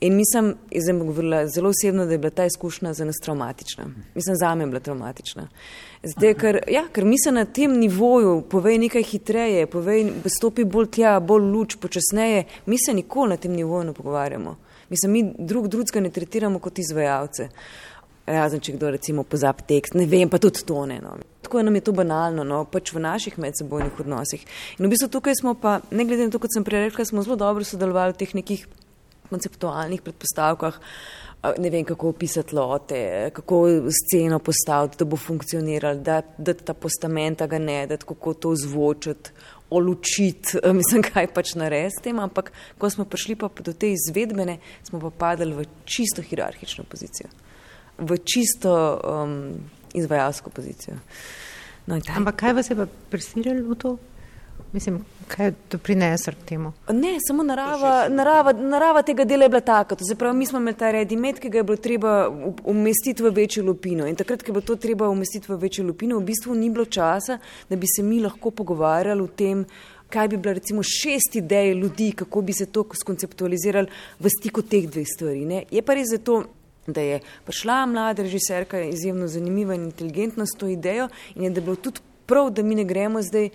In 0.00 0.16
mislim, 0.16 0.54
zdaj 0.74 0.98
bom 0.98 1.06
govorila 1.06 1.46
zelo 1.48 1.70
osebno, 1.70 2.06
da 2.06 2.12
je 2.12 2.18
bila 2.18 2.30
ta 2.30 2.44
izkušnja 2.44 2.92
za 2.92 3.04
nas 3.04 3.16
traumatična. 3.22 3.84
Mislim, 4.14 4.36
za 4.36 4.54
me 4.54 4.64
je 4.64 4.68
bila 4.68 4.80
traumatična. 4.80 5.48
Zdaj, 6.00 6.32
ker, 6.40 6.56
ja, 6.72 6.86
ker 6.88 7.04
mi 7.04 7.18
se 7.20 7.28
na 7.32 7.44
tem 7.44 7.74
nivoju 7.76 8.38
povej 8.48 8.78
nekaj 8.86 9.02
hitreje, 9.04 9.66
povej, 9.68 10.06
stopi 10.32 10.64
bolj 10.64 10.86
tja, 10.96 11.18
bolj 11.20 11.44
luč, 11.52 11.76
počasneje, 11.76 12.46
mi 12.66 12.78
se 12.80 12.94
nikoli 12.96 13.34
na 13.34 13.36
tem 13.36 13.52
nivoju 13.52 13.90
ne 13.90 13.92
pogovarjamo. 13.92 14.56
Mislim, 14.88 15.12
mi 15.12 15.22
drug 15.38 15.68
drugega 15.68 16.00
ne 16.00 16.10
tretiramo 16.10 16.58
kot 16.58 16.80
izvajalce. 16.80 17.50
Razen, 18.26 18.62
če 18.64 18.78
kdo 18.78 18.94
recimo 18.94 19.26
pozab 19.28 19.60
tekst, 19.68 19.92
ne 19.98 20.06
vem, 20.08 20.30
pa 20.32 20.40
tudi 20.40 20.64
to 20.64 20.86
ne. 20.88 20.96
No. 21.04 21.18
Tako 21.44 21.66
nam 21.66 21.76
je 21.76 21.84
to 21.84 21.92
banalno, 21.92 22.46
no, 22.48 22.62
pač 22.64 22.94
v 22.96 23.04
naših 23.04 23.36
medsebojnih 23.42 24.00
odnosih. 24.00 24.46
In 24.78 24.86
v 24.86 24.94
bistvu 24.94 25.10
tukaj 25.12 25.36
smo 25.36 25.52
pa, 25.52 25.82
ne 25.90 26.08
glede 26.08 26.30
na 26.30 26.32
to, 26.32 26.40
kot 26.40 26.54
sem 26.54 26.64
prej 26.64 26.88
rekla, 26.88 27.04
smo 27.04 27.26
zelo 27.26 27.36
dobro 27.36 27.66
sodelovali 27.66 28.16
v 28.16 28.22
teh 28.24 28.32
nekih 28.40 28.64
konceptualnih 29.30 30.00
predpostavkah 30.02 30.80
ne 31.58 31.70
vem, 31.70 31.84
kako 31.84 32.08
opisati 32.08 32.54
lote, 32.54 33.30
kako 33.32 33.66
sceno 33.90 34.38
postaviti, 34.38 34.98
da 34.98 35.04
bo 35.04 35.16
funkcioniralo, 35.16 36.00
da, 36.00 36.20
da 36.38 36.54
ta 36.54 36.74
postament 36.74 37.42
ga 37.42 37.58
ne, 37.58 37.86
da 37.86 37.96
kako 37.96 38.34
to 38.34 38.54
zvočiti, 38.56 39.30
olučiti, 39.70 40.58
mislim, 40.80 41.02
kaj 41.02 41.30
pač 41.34 41.54
narediti 41.54 41.96
s 41.98 42.04
tem, 42.04 42.18
ampak 42.18 42.52
ko 42.78 42.90
smo 42.90 43.04
prišli 43.04 43.38
pa 43.40 43.48
do 43.64 43.72
te 43.72 43.92
izvedbene, 43.94 44.58
smo 44.88 45.00
pa 45.00 45.10
padali 45.10 45.54
v 45.54 45.68
čisto 45.84 46.22
hierarhično 46.22 46.84
pozicijo, 46.84 47.30
v 47.98 48.18
čisto 48.24 48.74
um, 49.00 49.54
izvajalsko 49.94 50.50
pozicijo. 50.50 50.98
No, 51.86 51.96
ampak 52.16 52.36
kaj 52.36 52.52
vas 52.52 52.70
je 52.70 52.76
pa 52.76 52.86
prisililo 53.10 53.70
v 53.72 53.78
to? 53.78 53.96
Mislim, 54.72 55.04
kaj 55.28 55.52
to 55.68 55.78
prinese 55.78 56.32
temu? 56.44 56.72
Ne, 56.92 57.16
samo 57.26 57.42
narava, 57.42 58.08
narava, 58.08 58.52
narava 58.52 59.02
tega 59.02 59.24
dela 59.24 59.44
je 59.44 59.48
bila 59.48 59.60
taka. 59.60 59.96
To 59.98 60.04
se 60.04 60.14
pravi, 60.14 60.38
mi 60.38 60.46
smo 60.46 60.58
imeli 60.58 60.76
ta 60.78 60.90
redimet, 60.94 61.40
ki 61.42 61.50
ga 61.50 61.58
je 61.58 61.64
bilo 61.66 61.76
treba 61.76 62.12
umestiti 62.64 63.22
v 63.22 63.32
večjo 63.34 63.64
lupino. 63.66 64.06
In 64.06 64.16
takrat, 64.16 64.42
ko 64.42 64.52
je 64.52 64.52
bilo 64.52 64.66
to 64.66 64.76
treba 64.76 65.08
umestiti 65.10 65.50
v 65.50 65.58
večjo 65.58 65.84
lupino, 65.84 66.18
v 66.18 66.28
bistvu 66.30 66.54
ni 66.54 66.70
bilo 66.70 66.84
časa, 66.84 67.38
da 67.68 67.76
bi 67.76 67.90
se 67.90 68.02
mi 68.02 68.20
lahko 68.22 68.50
pogovarjali 68.50 69.22
o 69.22 69.26
tem, 69.26 69.64
kaj 70.10 70.28
bi 70.28 70.36
bila 70.36 70.54
recimo 70.54 70.82
šest 70.82 71.36
idej 71.36 71.74
ljudi, 71.74 72.12
kako 72.12 72.42
bi 72.42 72.52
se 72.52 72.66
to 72.66 72.86
skonceptualizirali 73.02 73.88
v 74.20 74.34
stiku 74.38 74.62
teh 74.62 74.86
dveh 74.86 75.06
stvari. 75.06 75.44
Ne? 75.46 75.64
Je 75.70 75.82
pa 75.82 75.98
res 75.98 76.14
zato, 76.14 76.44
da 76.86 77.00
je 77.00 77.20
prišla 77.46 77.86
mlada 77.86 78.22
režiserka, 78.22 78.80
izjemno 78.86 79.26
zanimiva 79.28 79.74
in 79.74 79.84
inteligentna 79.90 80.46
s 80.46 80.54
to 80.58 80.66
idejo 80.66 81.08
in 81.34 81.44
je 81.44 81.50
da 81.50 81.60
bilo 81.60 81.76
tudi 81.76 82.00
prav, 82.26 82.50
da 82.50 82.62
mi 82.62 82.74
ne 82.74 82.84
gremo 82.84 83.22
zdaj 83.22 83.50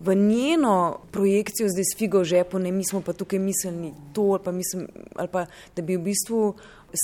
v 0.00 0.14
njeno 0.14 0.98
projekcijo 1.10 1.68
zdaj 1.68 1.84
s 1.84 1.96
figo 1.98 2.20
v 2.20 2.24
žepu, 2.24 2.58
ne 2.58 2.72
mi 2.72 2.84
smo 2.84 3.00
pa 3.00 3.12
tukaj 3.12 3.38
mislili 3.38 3.92
to, 4.12 4.22
ali 4.22 4.40
pa, 4.44 4.52
mislim, 4.52 4.88
ali 5.14 5.28
pa 5.28 5.46
da 5.76 5.82
bi 5.82 5.96
v 5.96 6.02
bistvu 6.02 6.54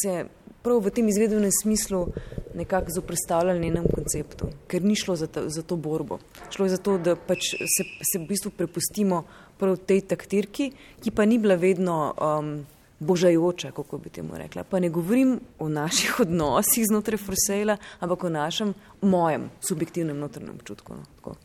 se 0.02 0.24
prav 0.62 0.80
v 0.82 0.90
tem 0.90 1.08
izvedenem 1.08 1.50
smislu 1.62 2.06
nekako 2.54 2.90
zoprstavljali 2.90 3.60
njenem 3.60 3.84
konceptu, 3.94 4.48
ker 4.66 4.82
ni 4.82 4.96
šlo 4.96 5.16
za, 5.16 5.26
ta, 5.26 5.48
za 5.48 5.62
to 5.62 5.76
borbo. 5.76 6.18
Šlo 6.50 6.66
je 6.66 6.74
za 6.74 6.78
to, 6.82 6.96
da 6.98 7.14
pač 7.16 7.52
se, 7.54 7.84
se 8.12 8.18
v 8.18 8.26
bistvu 8.26 8.50
prepustimo 8.50 9.22
prav 9.60 9.76
tej 9.76 10.02
taktirki, 10.10 10.72
ki 11.04 11.12
pa 11.14 11.24
ni 11.24 11.38
bila 11.38 11.54
vedno 11.54 12.14
um, 12.16 12.66
božajoča, 12.98 13.70
kako 13.76 13.98
bi 13.98 14.10
temu 14.10 14.34
rekla. 14.34 14.64
Pa 14.64 14.80
ne 14.80 14.88
govorim 14.90 15.38
o 15.58 15.68
naših 15.68 16.20
odnosih 16.26 16.88
znotraj 16.88 17.20
Forsejla, 17.20 17.76
ampak 18.00 18.24
o 18.24 18.32
našem, 18.32 18.74
mojem 19.02 19.50
subjektivnem 19.60 20.18
notrnem 20.18 20.56
občutku. 20.56 20.96
No, 20.96 21.36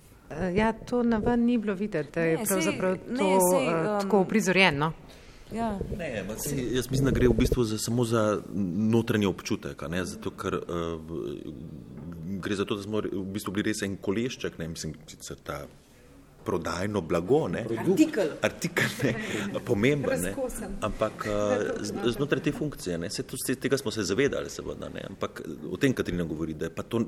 ja, 0.56 0.74
to 0.74 1.04
na 1.04 1.18
ven 1.18 1.46
ni 1.46 1.58
bilo 1.58 1.74
videti, 1.76 2.10
da 2.14 2.22
je 2.22 2.38
ne, 2.38 2.46
pravzaprav 2.46 2.96
sej, 2.96 3.18
to 3.18 3.24
ne, 3.24 3.40
sej, 3.52 3.68
um, 3.68 3.86
tako 4.02 4.24
prizorjeno. 4.24 4.92
Ja. 5.52 5.80
Ne, 5.98 6.24
se, 6.38 6.56
jaz 6.72 6.90
mislim, 6.92 7.06
da 7.06 7.12
gre 7.12 7.28
v 7.28 7.34
bistvu 7.34 7.64
za, 7.64 7.78
samo 7.78 8.06
za 8.06 8.42
notranji 8.94 9.26
občutek, 9.26 9.84
zato 10.04 10.32
ker 10.32 10.56
uh, 10.56 11.02
gre 12.40 12.56
za 12.56 12.66
to, 12.66 12.76
da 12.76 12.84
smo 12.84 13.02
v 13.02 13.26
bistvu 13.34 13.52
bili 13.52 13.72
res 13.72 13.82
en 13.82 13.98
kolešček, 13.98 14.58
ne 14.58 14.68
mislim, 14.68 14.94
da 15.30 15.36
ta 15.44 15.60
prodajno 16.46 17.02
blago, 17.02 17.48
ne, 17.48 17.66
artikel, 17.78 18.34
artikel 18.42 18.96
ne, 19.04 19.14
pomemben, 19.66 20.22
ne, 20.22 20.34
ampak 20.82 21.26
uh, 21.30 22.10
znotraj 22.16 22.44
te 22.44 22.54
funkcije, 22.56 22.98
ne, 22.98 23.10
se 23.10 23.24
to, 23.24 23.38
tega 23.62 23.78
smo 23.78 23.92
se 23.92 24.04
zavedali, 24.08 24.50
seveda, 24.50 24.90
ne, 24.94 25.06
ampak 25.10 25.44
o 25.72 25.78
tem 25.78 25.94
Katrina 25.94 26.24
govori, 26.24 26.54
da 26.54 26.70
je 26.70 26.76
pa 26.76 26.84
to 26.84 27.04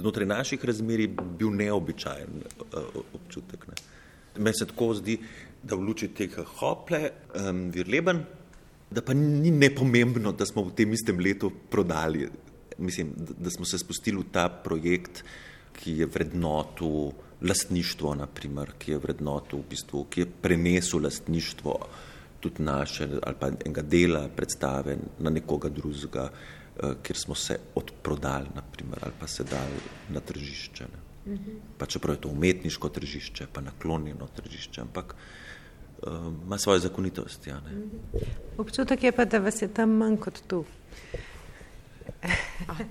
znotraj 0.00 0.26
naših 0.26 0.64
razmeri 0.64 1.08
bil 1.38 1.50
neobičajen 1.56 2.40
uh, 2.40 3.02
občutek. 3.14 3.68
Ne. 3.68 3.78
Meni 4.38 4.58
se 4.58 4.66
tako 4.68 4.92
zdi, 4.94 5.18
da 5.62 5.76
v 5.76 5.86
luči 5.88 6.10
tega 6.14 6.44
hople, 6.58 7.10
um, 7.40 7.68
virleben, 7.74 8.22
da 8.90 9.02
pa 9.02 9.14
ni 9.14 9.50
nepomembno, 9.50 10.32
da 10.32 10.46
smo 10.46 10.68
v 10.68 10.76
tem 10.78 10.92
istem 10.94 11.18
letu 11.20 11.50
prodali, 11.70 12.28
mislim, 12.78 13.12
da, 13.16 13.34
da 13.46 13.50
smo 13.50 13.64
se 13.64 13.78
spustili 13.78 14.20
v 14.20 14.30
ta 14.32 14.48
projekt, 14.48 15.24
ki 15.76 15.98
je 16.00 16.06
vrednotu 16.06 17.12
lastništvo, 17.42 18.14
naprimer, 18.14 18.72
ki 18.78 18.90
je 18.90 18.98
vrednotu 18.98 19.58
v 19.58 19.68
bistvu, 19.70 20.04
ki 20.10 20.20
je 20.20 20.32
prenesel 20.42 21.02
lastništvo 21.02 21.78
tudi 22.40 22.62
naše 22.62 23.08
ali 23.22 23.34
pa 23.40 23.48
enega 23.48 23.82
dela 23.82 24.28
predstave 24.36 24.96
na 25.18 25.30
nekoga 25.30 25.68
drugega, 25.68 26.30
uh, 26.30 26.92
kjer 27.02 27.16
smo 27.16 27.34
se 27.34 27.58
odprodali, 27.74 28.46
naprimer, 28.54 28.98
ali 29.02 29.12
pa 29.20 29.26
se 29.26 29.44
dali 29.44 29.80
na 30.08 30.20
tržišče. 30.20 30.84
Ne. 30.84 31.38
Pa 31.78 31.86
čeprav 31.86 32.14
je 32.14 32.20
to 32.20 32.28
umetniško 32.28 32.88
tržišče, 32.88 33.46
pa 33.52 33.60
naklonjeno 33.60 34.28
tržišče, 34.36 34.80
ampak 34.80 35.14
uh, 35.14 36.12
ima 36.46 36.58
svoje 36.58 36.80
zakonitosti. 36.80 37.50
Ja, 37.50 37.60
ne. 37.60 37.82
Občutek 38.58 39.02
je 39.02 39.12
pa, 39.12 39.24
da 39.24 39.38
vas 39.38 39.62
je 39.62 39.68
tam 39.68 39.90
manj 39.90 40.16
kot 40.16 40.42
tu. 40.46 40.64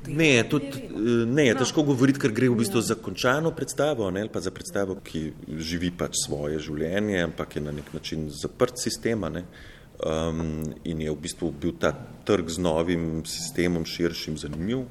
Ne, 0.07 0.43
tudi, 0.49 0.83
ne, 1.25 1.47
je 1.47 1.55
težko 1.59 1.83
govoriti, 1.83 2.21
ker 2.21 2.33
gre 2.35 2.49
v 2.51 2.59
bistvu 2.61 2.81
za 2.85 2.97
končano 3.01 3.51
predstavo, 3.55 4.07
ne, 4.13 4.27
pa 4.31 4.41
za 4.43 4.53
predstavo, 4.53 4.97
ki 5.03 5.23
živi 5.59 5.91
pač 5.91 6.19
svoje 6.25 6.59
življenje, 6.63 7.23
ampak 7.25 7.57
je 7.57 7.63
na 7.65 7.73
nek 7.75 7.89
način 7.95 8.29
zaprt 8.29 8.79
sistem. 8.81 9.25
Um, 9.25 10.61
in 10.83 11.01
je 11.01 11.11
v 11.11 11.19
bistvu 11.23 11.53
bil 11.55 11.71
ta 11.79 11.93
trg 12.27 12.49
z 12.51 12.59
novim 12.59 13.23
sistemom 13.25 13.85
širšim 13.87 14.35
zanimiv, 14.37 14.83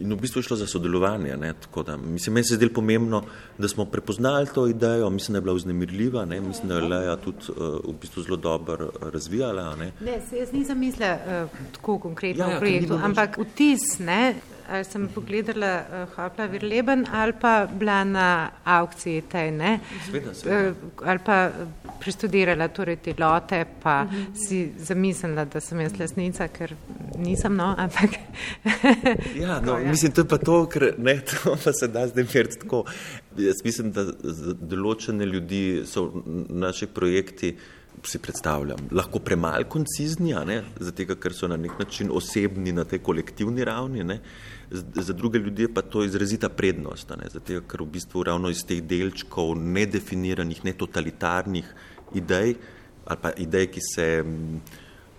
In 0.00 0.12
v 0.12 0.20
bistvu 0.20 0.38
je 0.38 0.42
šlo 0.42 0.56
za 0.56 0.66
sodelovanje. 0.66 1.36
Da, 1.86 1.96
mislim, 1.96 2.34
meni 2.34 2.44
se 2.44 2.54
je 2.54 2.56
zdelo 2.56 2.72
pomembno, 2.74 3.22
da 3.58 3.68
smo 3.68 3.84
prepoznali 3.84 4.46
to 4.54 4.66
idejo, 4.66 5.10
mislim, 5.10 5.32
da 5.32 5.38
je 5.38 5.42
bila 5.42 5.54
vznemirljiva, 5.54 6.24
ne? 6.24 6.40
mislim, 6.40 6.68
da 6.68 6.74
je 6.74 6.88
Leja 6.88 7.16
tudi 7.16 7.38
uh, 7.48 7.56
v 7.84 7.94
bistvu 8.00 8.22
zelo 8.22 8.36
dobro 8.36 8.90
razvijala. 9.12 9.76
Ne, 9.76 9.92
ne 10.00 10.20
jaz 10.38 10.52
nisem 10.52 10.78
mislila 10.78 11.14
uh, 11.14 11.50
tako 11.72 11.98
konkretno 11.98 12.44
ja, 12.44 12.50
ja, 12.50 12.56
v 12.56 12.60
projektu, 12.60 13.00
ampak 13.02 13.38
vtis, 13.38 13.98
ne, 13.98 14.34
ali 14.68 14.84
sem 14.84 15.08
pogledala 15.08 15.72
uh, 15.80 16.14
Hopla 16.16 16.46
Virleben 16.46 17.06
ali 17.12 17.32
pa 17.40 17.66
bila 17.66 18.04
na 18.04 18.50
aukciji 18.64 19.22
tej, 19.22 19.50
ne, 19.50 19.80
sveda, 20.10 20.34
sveda. 20.34 20.70
Uh, 20.70 20.76
ali 21.04 21.18
pa 21.24 21.50
preštudirala 22.00 22.68
torej 22.68 22.96
te 22.96 23.14
lote, 23.18 23.64
pa 23.82 24.02
uh 24.02 24.12
-huh. 24.12 24.48
si 24.48 24.72
zamislila, 24.78 25.44
da 25.44 25.60
sem 25.60 25.80
jaz 25.80 25.98
lesnica, 25.98 26.48
ker 26.48 26.74
nisem, 27.16 27.56
no, 27.56 27.74
ampak. 27.78 28.10
ja, 29.44 29.60
no, 29.60 29.78
ja. 29.78 29.90
mislim, 29.90 30.12
to 30.12 30.20
je 30.20 30.28
pa 30.28 30.38
to, 30.38 30.66
ker 30.66 30.94
ne, 30.98 31.20
to 31.28 31.56
pa 31.64 31.72
se 31.72 31.88
da 31.88 32.06
zdaj 32.06 32.24
meriti 32.34 32.58
tako. 32.58 32.84
Jaz 33.36 33.64
mislim, 33.64 33.92
da 33.92 34.04
za 34.22 34.54
določene 34.60 35.24
ljudi 35.24 35.82
so 35.86 36.22
naši 36.48 36.86
projekti, 36.86 37.56
si 38.04 38.18
predstavljam, 38.18 38.78
lahko 38.92 39.18
premalo 39.18 39.64
koncizni, 39.64 40.34
zato 40.80 41.16
ker 41.20 41.34
so 41.34 41.48
na 41.48 41.56
nek 41.56 41.78
način 41.78 42.10
osebni 42.12 42.72
na 42.72 42.84
tej 42.84 42.98
kolektivni 42.98 43.64
ravni. 43.64 44.04
Ne? 44.04 44.20
Za 44.70 45.12
druge 45.12 45.38
ljudi 45.38 45.68
pa 45.74 45.82
to 45.82 46.04
izrazita 46.04 46.48
prednost, 46.48 47.12
zato 47.32 47.60
ker 47.68 47.82
v 47.82 47.86
bistvu 47.92 48.22
ravno 48.28 48.50
iz 48.52 48.64
teh 48.68 48.82
delčkov 48.84 49.54
nedefiniranih, 49.56 50.64
netotalitarnih 50.64 51.70
idej 52.14 52.54
ali 53.08 53.18
pa 53.22 53.30
idej, 53.40 53.70
ki 53.72 53.80
se 53.80 54.06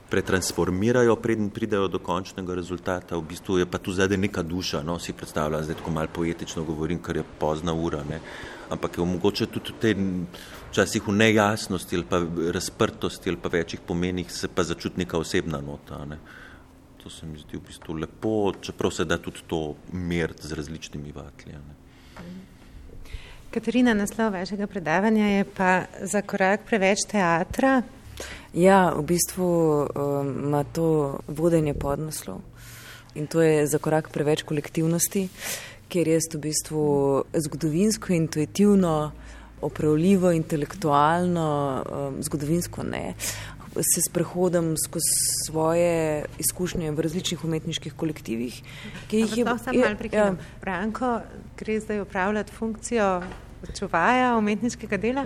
pretransformirajo, 0.10 1.16
preden 1.16 1.50
pridejo 1.50 1.88
do 1.88 2.00
končnega 2.00 2.56
rezultata. 2.56 3.18
V 3.18 3.26
bistvu 3.30 3.58
je 3.62 3.66
pa 3.66 3.78
tu 3.78 3.93
zdaj 3.93 4.18
neka 4.18 4.43
duša, 4.43 4.82
no, 4.84 5.00
si 5.00 5.14
predstavljam, 5.14 5.64
zdaj 5.64 5.78
tako 5.82 5.91
malo 5.91 6.14
poetično 6.14 6.64
govorim, 6.66 7.02
ker 7.02 7.22
je 7.22 7.24
pozna 7.39 7.74
ura, 7.74 8.04
ne. 8.10 8.20
ampak 8.70 8.97
je 8.97 9.06
mogoče 9.06 9.45
tudi 9.50 9.74
v 9.74 9.80
tej 9.82 9.95
včasih 10.70 11.08
v 11.08 11.14
nejasnosti 11.18 11.95
ali 11.95 12.06
pa 12.06 12.22
razprtosti 12.54 13.30
ali 13.30 13.38
pa 13.41 13.50
večjih 13.50 13.82
pomenih 13.82 14.32
se 14.32 14.47
pa 14.47 14.64
začuti 14.64 15.00
neka 15.00 15.18
osebna 15.18 15.62
nota. 15.62 16.06
Ne. 16.06 16.20
To 17.04 17.10
se 17.10 17.26
mi 17.26 17.39
zdi 17.39 17.58
v 17.58 17.62
bistvu 17.68 17.93
lepo, 17.93 18.54
čeprav 18.62 18.91
se 18.91 19.06
da 19.06 19.18
tudi 19.18 19.45
to 19.47 19.76
meriti 19.93 20.47
z 20.47 20.54
različnimi 20.54 21.12
vatlji. 21.16 21.56
Katarina, 23.52 23.93
naslov 23.93 24.34
vašega 24.34 24.68
predavanja 24.68 25.26
je 25.26 25.45
pa 25.58 25.86
za 26.02 26.22
korak 26.22 26.68
preveč 26.70 27.08
teatra, 27.10 27.82
Ja, 28.54 28.93
v 28.97 29.04
bistvu 29.06 29.45
um, 29.45 30.30
ima 30.50 30.64
to 30.64 31.20
vodenje 31.28 31.74
podnaslov 31.74 32.41
in 33.16 33.28
to 33.28 33.41
je 33.41 33.68
za 33.68 33.78
korak 33.78 34.10
preveč 34.14 34.41
kolektivnosti, 34.45 35.28
ker 35.89 36.08
jaz 36.08 36.30
v 36.34 36.41
bistvu 36.41 36.84
zgodovinsko, 37.34 38.14
intuitivno, 38.14 39.12
opravljivo, 39.62 40.32
intelektualno, 40.32 41.50
um, 41.84 42.20
zgodovinsko 42.24 42.84
ne. 42.84 43.14
Se 43.76 44.01
sprehodam 44.09 44.74
skozi 44.78 45.13
svoje 45.45 46.26
izkušnje 46.39 46.91
v 46.91 47.05
različnih 47.05 47.43
umetniških 47.45 47.93
kolektivih. 47.93 48.61
Ki 49.07 49.22
jih 49.24 49.38
je 49.38 49.45
bilo. 49.45 49.93
Ja. 50.11 50.34
Branko, 50.61 51.20
gre 51.57 51.80
zdaj 51.80 52.01
upravljati 52.01 52.51
funkcijo 52.51 53.22
čuvaja 53.80 54.38
umetniškega 54.38 54.97
dela? 54.97 55.26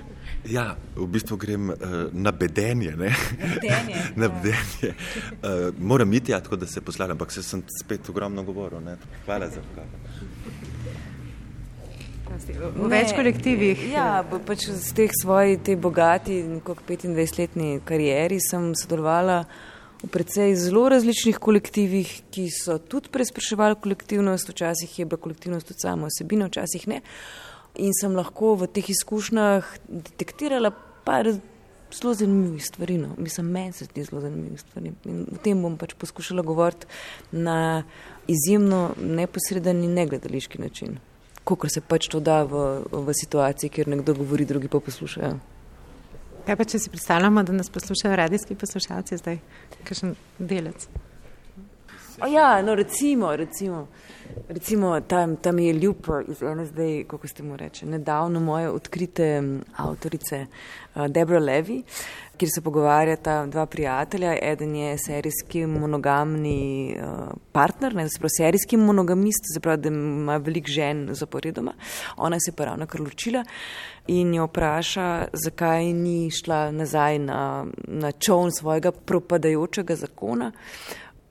Ja, 0.50 0.74
v 0.96 1.08
bistvu 1.08 1.38
grem 1.38 1.70
uh, 1.70 1.78
na 2.12 2.32
bedenje. 2.32 2.96
bedenje, 2.98 4.02
na 4.22 4.28
bedenje. 4.28 4.94
Uh, 5.32 5.74
moram 5.80 6.14
iti, 6.14 6.32
ja, 6.32 6.40
tako 6.40 6.56
da 6.56 6.68
se 6.68 6.82
poslavljam, 6.82 7.16
ampak 7.16 7.32
se 7.32 7.44
sem 7.44 7.64
spet 7.84 8.10
ogromno 8.10 8.44
govoril. 8.44 8.82
Ne? 8.82 8.98
Hvala 9.26 9.50
za 9.50 9.62
vkaz. 9.72 10.72
V 12.24 12.88
več 12.90 13.12
kolektivih. 13.16 13.80
Ja, 13.92 14.24
pač 14.24 14.70
z 14.72 14.96
teh 14.96 15.12
svojih, 15.14 15.60
te 15.64 15.76
bogati, 15.76 16.40
kot 16.66 16.82
25-letni 16.88 17.78
karieri 17.86 18.40
sem 18.42 18.72
sodelovala 18.80 19.44
v 20.04 20.10
precej 20.12 20.56
zelo 20.60 20.88
različnih 20.92 21.40
kolektivih, 21.40 22.10
ki 22.34 22.50
so 22.52 22.80
tudi 22.80 23.12
prespraševali 23.14 23.80
kolektivnost, 23.84 24.50
včasih 24.52 25.00
je 25.00 25.08
bila 25.08 25.22
kolektivnost 25.22 25.68
tudi 25.72 25.84
sama 25.84 26.10
osebina, 26.12 26.50
včasih 26.52 26.88
ne. 26.92 27.02
In 27.84 27.96
sem 27.96 28.16
lahko 28.16 28.56
v 28.60 28.72
teh 28.72 28.90
izkušnjah 28.94 29.70
detektirala 29.88 30.74
par 31.04 31.32
zelo 31.94 32.14
zanimivih 32.14 32.66
stvari. 32.66 32.98
No. 32.98 33.16
Mislim, 33.18 33.48
meni 33.52 33.74
se 33.74 33.86
zdi 33.86 34.04
zelo 34.04 34.22
zanimivih 34.22 34.62
stvari. 34.62 34.92
In 35.06 35.26
o 35.32 35.40
tem 35.44 35.62
bom 35.62 35.78
pač 35.78 35.96
poskušala 36.00 36.44
govoriti 36.44 36.88
na 37.32 37.84
izjemno 38.28 38.94
neposreden 39.00 39.84
in 39.84 39.94
negledališki 39.94 40.62
način. 40.62 41.00
Kako 41.44 41.70
se 41.70 41.82
pač 41.82 42.08
to 42.08 42.20
da 42.24 42.44
v, 42.44 42.84
v 42.92 43.16
situaciji, 43.20 43.70
kjer 43.70 43.88
nekdo 43.88 44.16
govori, 44.16 44.46
drugi 44.46 44.72
pa 44.72 44.80
poslušajo. 44.80 45.40
Kaj 46.44 46.56
pa, 46.60 46.68
če 46.68 46.80
si 46.80 46.92
predstavljamo, 46.92 47.44
da 47.44 47.56
nas 47.56 47.72
poslušajo 47.72 48.16
radijski 48.20 48.56
poslušalci 48.60 49.18
zdaj, 49.18 49.40
kakšen 49.84 50.16
delec? 50.40 50.88
O 52.22 52.28
ja, 52.28 52.62
no 52.62 52.76
recimo, 52.76 53.36
recimo. 53.36 53.88
Recimo, 54.50 55.00
tam, 55.02 55.36
tam 55.36 55.60
je 55.60 55.74
ljub 55.74 56.08
iz 56.28 56.44
ene 56.44 56.66
zdaj, 56.66 57.04
kako 57.08 57.28
ste 57.28 57.44
mu 57.44 57.58
reči, 57.58 57.86
nedavno 57.86 58.40
moje 58.40 58.70
odkrite 58.70 59.44
avtorice 59.78 60.46
uh, 60.46 61.08
Debra 61.08 61.40
Levi, 61.40 61.84
kjer 62.44 62.52
se 62.52 62.62
pogovarjata 62.62 63.46
dva 63.46 63.66
prijatelja. 63.66 64.34
Eden 64.42 64.76
je 64.76 64.98
serijski 64.98 65.66
monogamni 65.66 66.96
uh, 66.98 67.30
partner, 67.52 67.96
ne, 67.96 68.08
zapravo 68.08 68.30
serijski 68.38 68.78
monogamist, 68.78 69.48
zapravo, 69.54 69.78
da 69.78 69.90
ima 69.90 70.38
velik 70.38 70.68
žen 70.68 71.08
zaporedoma. 71.12 71.74
Ona 72.18 72.40
se 72.40 72.52
je 72.52 72.56
pa 72.56 72.66
ravno 72.66 72.88
kar 72.88 73.02
ločila 73.02 73.44
in 74.08 74.34
jo 74.34 74.48
vpraša, 74.50 75.28
zakaj 75.34 75.94
ni 75.94 76.32
šla 76.32 76.72
nazaj 76.72 77.20
na, 77.20 77.66
na 77.88 78.12
čovn 78.12 78.52
svojega 78.52 78.92
propadajočega 78.92 79.96
zakona. 79.96 80.52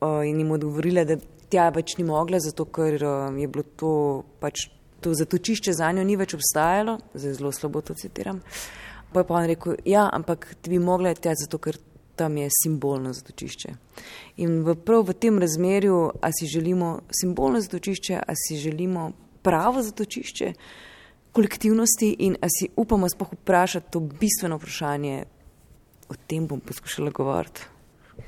uh, 0.01 0.25
in 0.27 0.39
jim 0.39 0.51
odgovorila, 0.51 1.05
da 1.05 1.17
tja 1.49 1.69
več 1.69 1.99
ni 1.99 2.05
mogla, 2.05 2.41
zato 2.41 2.65
ker 2.65 3.05
uh, 3.05 3.37
je 3.37 3.49
bilo 3.49 3.65
to 3.77 4.23
pač 4.41 4.71
to 5.03 5.13
zatočišče 5.15 5.73
za 5.73 5.93
njo 5.93 6.05
ni 6.05 6.17
več 6.17 6.35
obstajalo, 6.35 6.99
zdaj 7.15 7.35
zelo 7.35 7.53
slabo 7.53 7.81
to 7.81 7.95
citiram. 7.95 8.41
Pa 9.13 9.21
je 9.21 9.29
pa 9.29 9.35
on 9.35 9.47
rekel, 9.47 9.77
ja, 9.85 10.09
ampak 10.13 10.55
ti 10.63 10.71
bi 10.71 10.79
mogla 10.79 11.15
tja, 11.15 11.35
zato 11.39 11.59
ker 11.59 11.77
tam 12.17 12.37
je 12.37 12.49
simbolno 12.63 13.13
zatočišče. 13.13 13.75
In 14.45 14.63
v, 14.65 14.77
prav 14.77 15.07
v 15.09 15.17
tem 15.17 15.39
razmerju, 15.41 15.99
a 16.21 16.33
si 16.33 16.47
želimo 16.47 17.01
simbolno 17.21 17.61
zatočišče, 17.61 18.21
a 18.21 18.37
si 18.37 18.61
želimo 18.61 19.13
pravo 19.43 19.83
zatočišče 19.83 20.53
kolektivnosti 21.33 22.17
in 22.19 22.37
a 22.41 22.47
si 22.49 22.69
upamo 22.77 23.09
spoh 23.09 23.33
vprašati 23.33 23.91
to 23.91 24.01
bistveno 24.01 24.57
vprašanje, 24.57 25.25
o 26.09 26.15
tem 26.27 26.47
bom 26.47 26.61
poskušala 26.61 27.11
govoriti. 27.11 27.61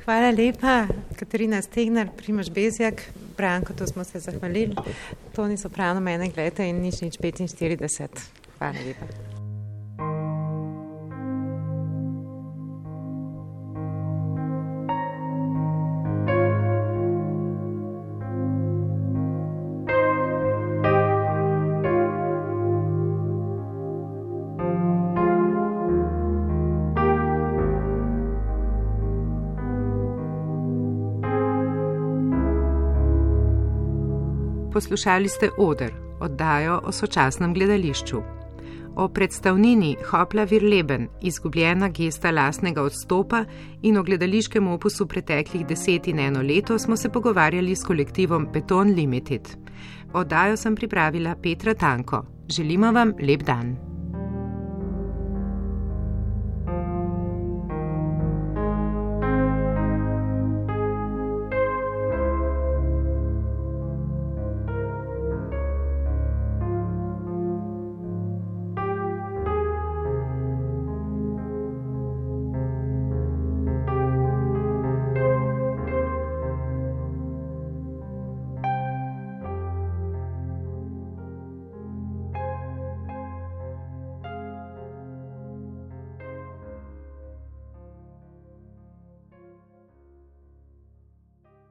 Hvala 0.05 0.31
lepa, 0.31 0.87
Katarina 1.17 1.63
Stegnar, 1.63 2.09
Primož 2.17 2.51
Bezjak, 2.51 3.03
Branko, 3.37 3.73
to 3.73 3.87
smo 3.87 4.05
se 4.05 4.21
zahvalili. 4.21 4.75
To 5.37 5.47
niso 5.49 5.69
pravno 5.69 6.01
mene 6.01 6.29
gledajte 6.29 6.69
in 6.69 6.81
nič 6.81 7.01
nič 7.01 7.19
45. 7.19 8.09
Hvala 8.59 8.79
lepa. 8.87 9.44
Poslušali 34.75 35.29
ste 35.29 35.51
Oder, 35.59 35.93
oddajo 36.21 36.81
o 36.85 36.93
sočasnem 36.93 37.55
gledališču. 37.55 38.23
O 38.97 39.09
predstavnini 39.09 39.97
Hopla 40.11 40.45
Virleben, 40.45 41.09
izgubljena 41.23 41.89
gesta 41.89 42.31
lastnega 42.31 42.83
odstopa 42.83 43.45
in 43.83 43.97
o 43.97 44.03
gledališkem 44.03 44.69
opusu 44.69 45.07
preteklih 45.07 45.67
deset 45.67 46.09
in 46.09 46.19
eno 46.19 46.43
leto 46.43 46.79
smo 46.79 46.97
se 46.97 47.09
pogovarjali 47.09 47.77
s 47.77 47.85
kolektivom 47.85 48.49
Beton 48.53 48.91
Limited. 48.91 49.49
Oddajo 50.13 50.57
sem 50.57 50.75
pripravila 50.75 51.37
Petra 51.43 51.75
Tanko. 51.75 52.25
Želimo 52.49 52.93
vam 52.93 53.13
lep 53.21 53.43
dan. 53.43 53.94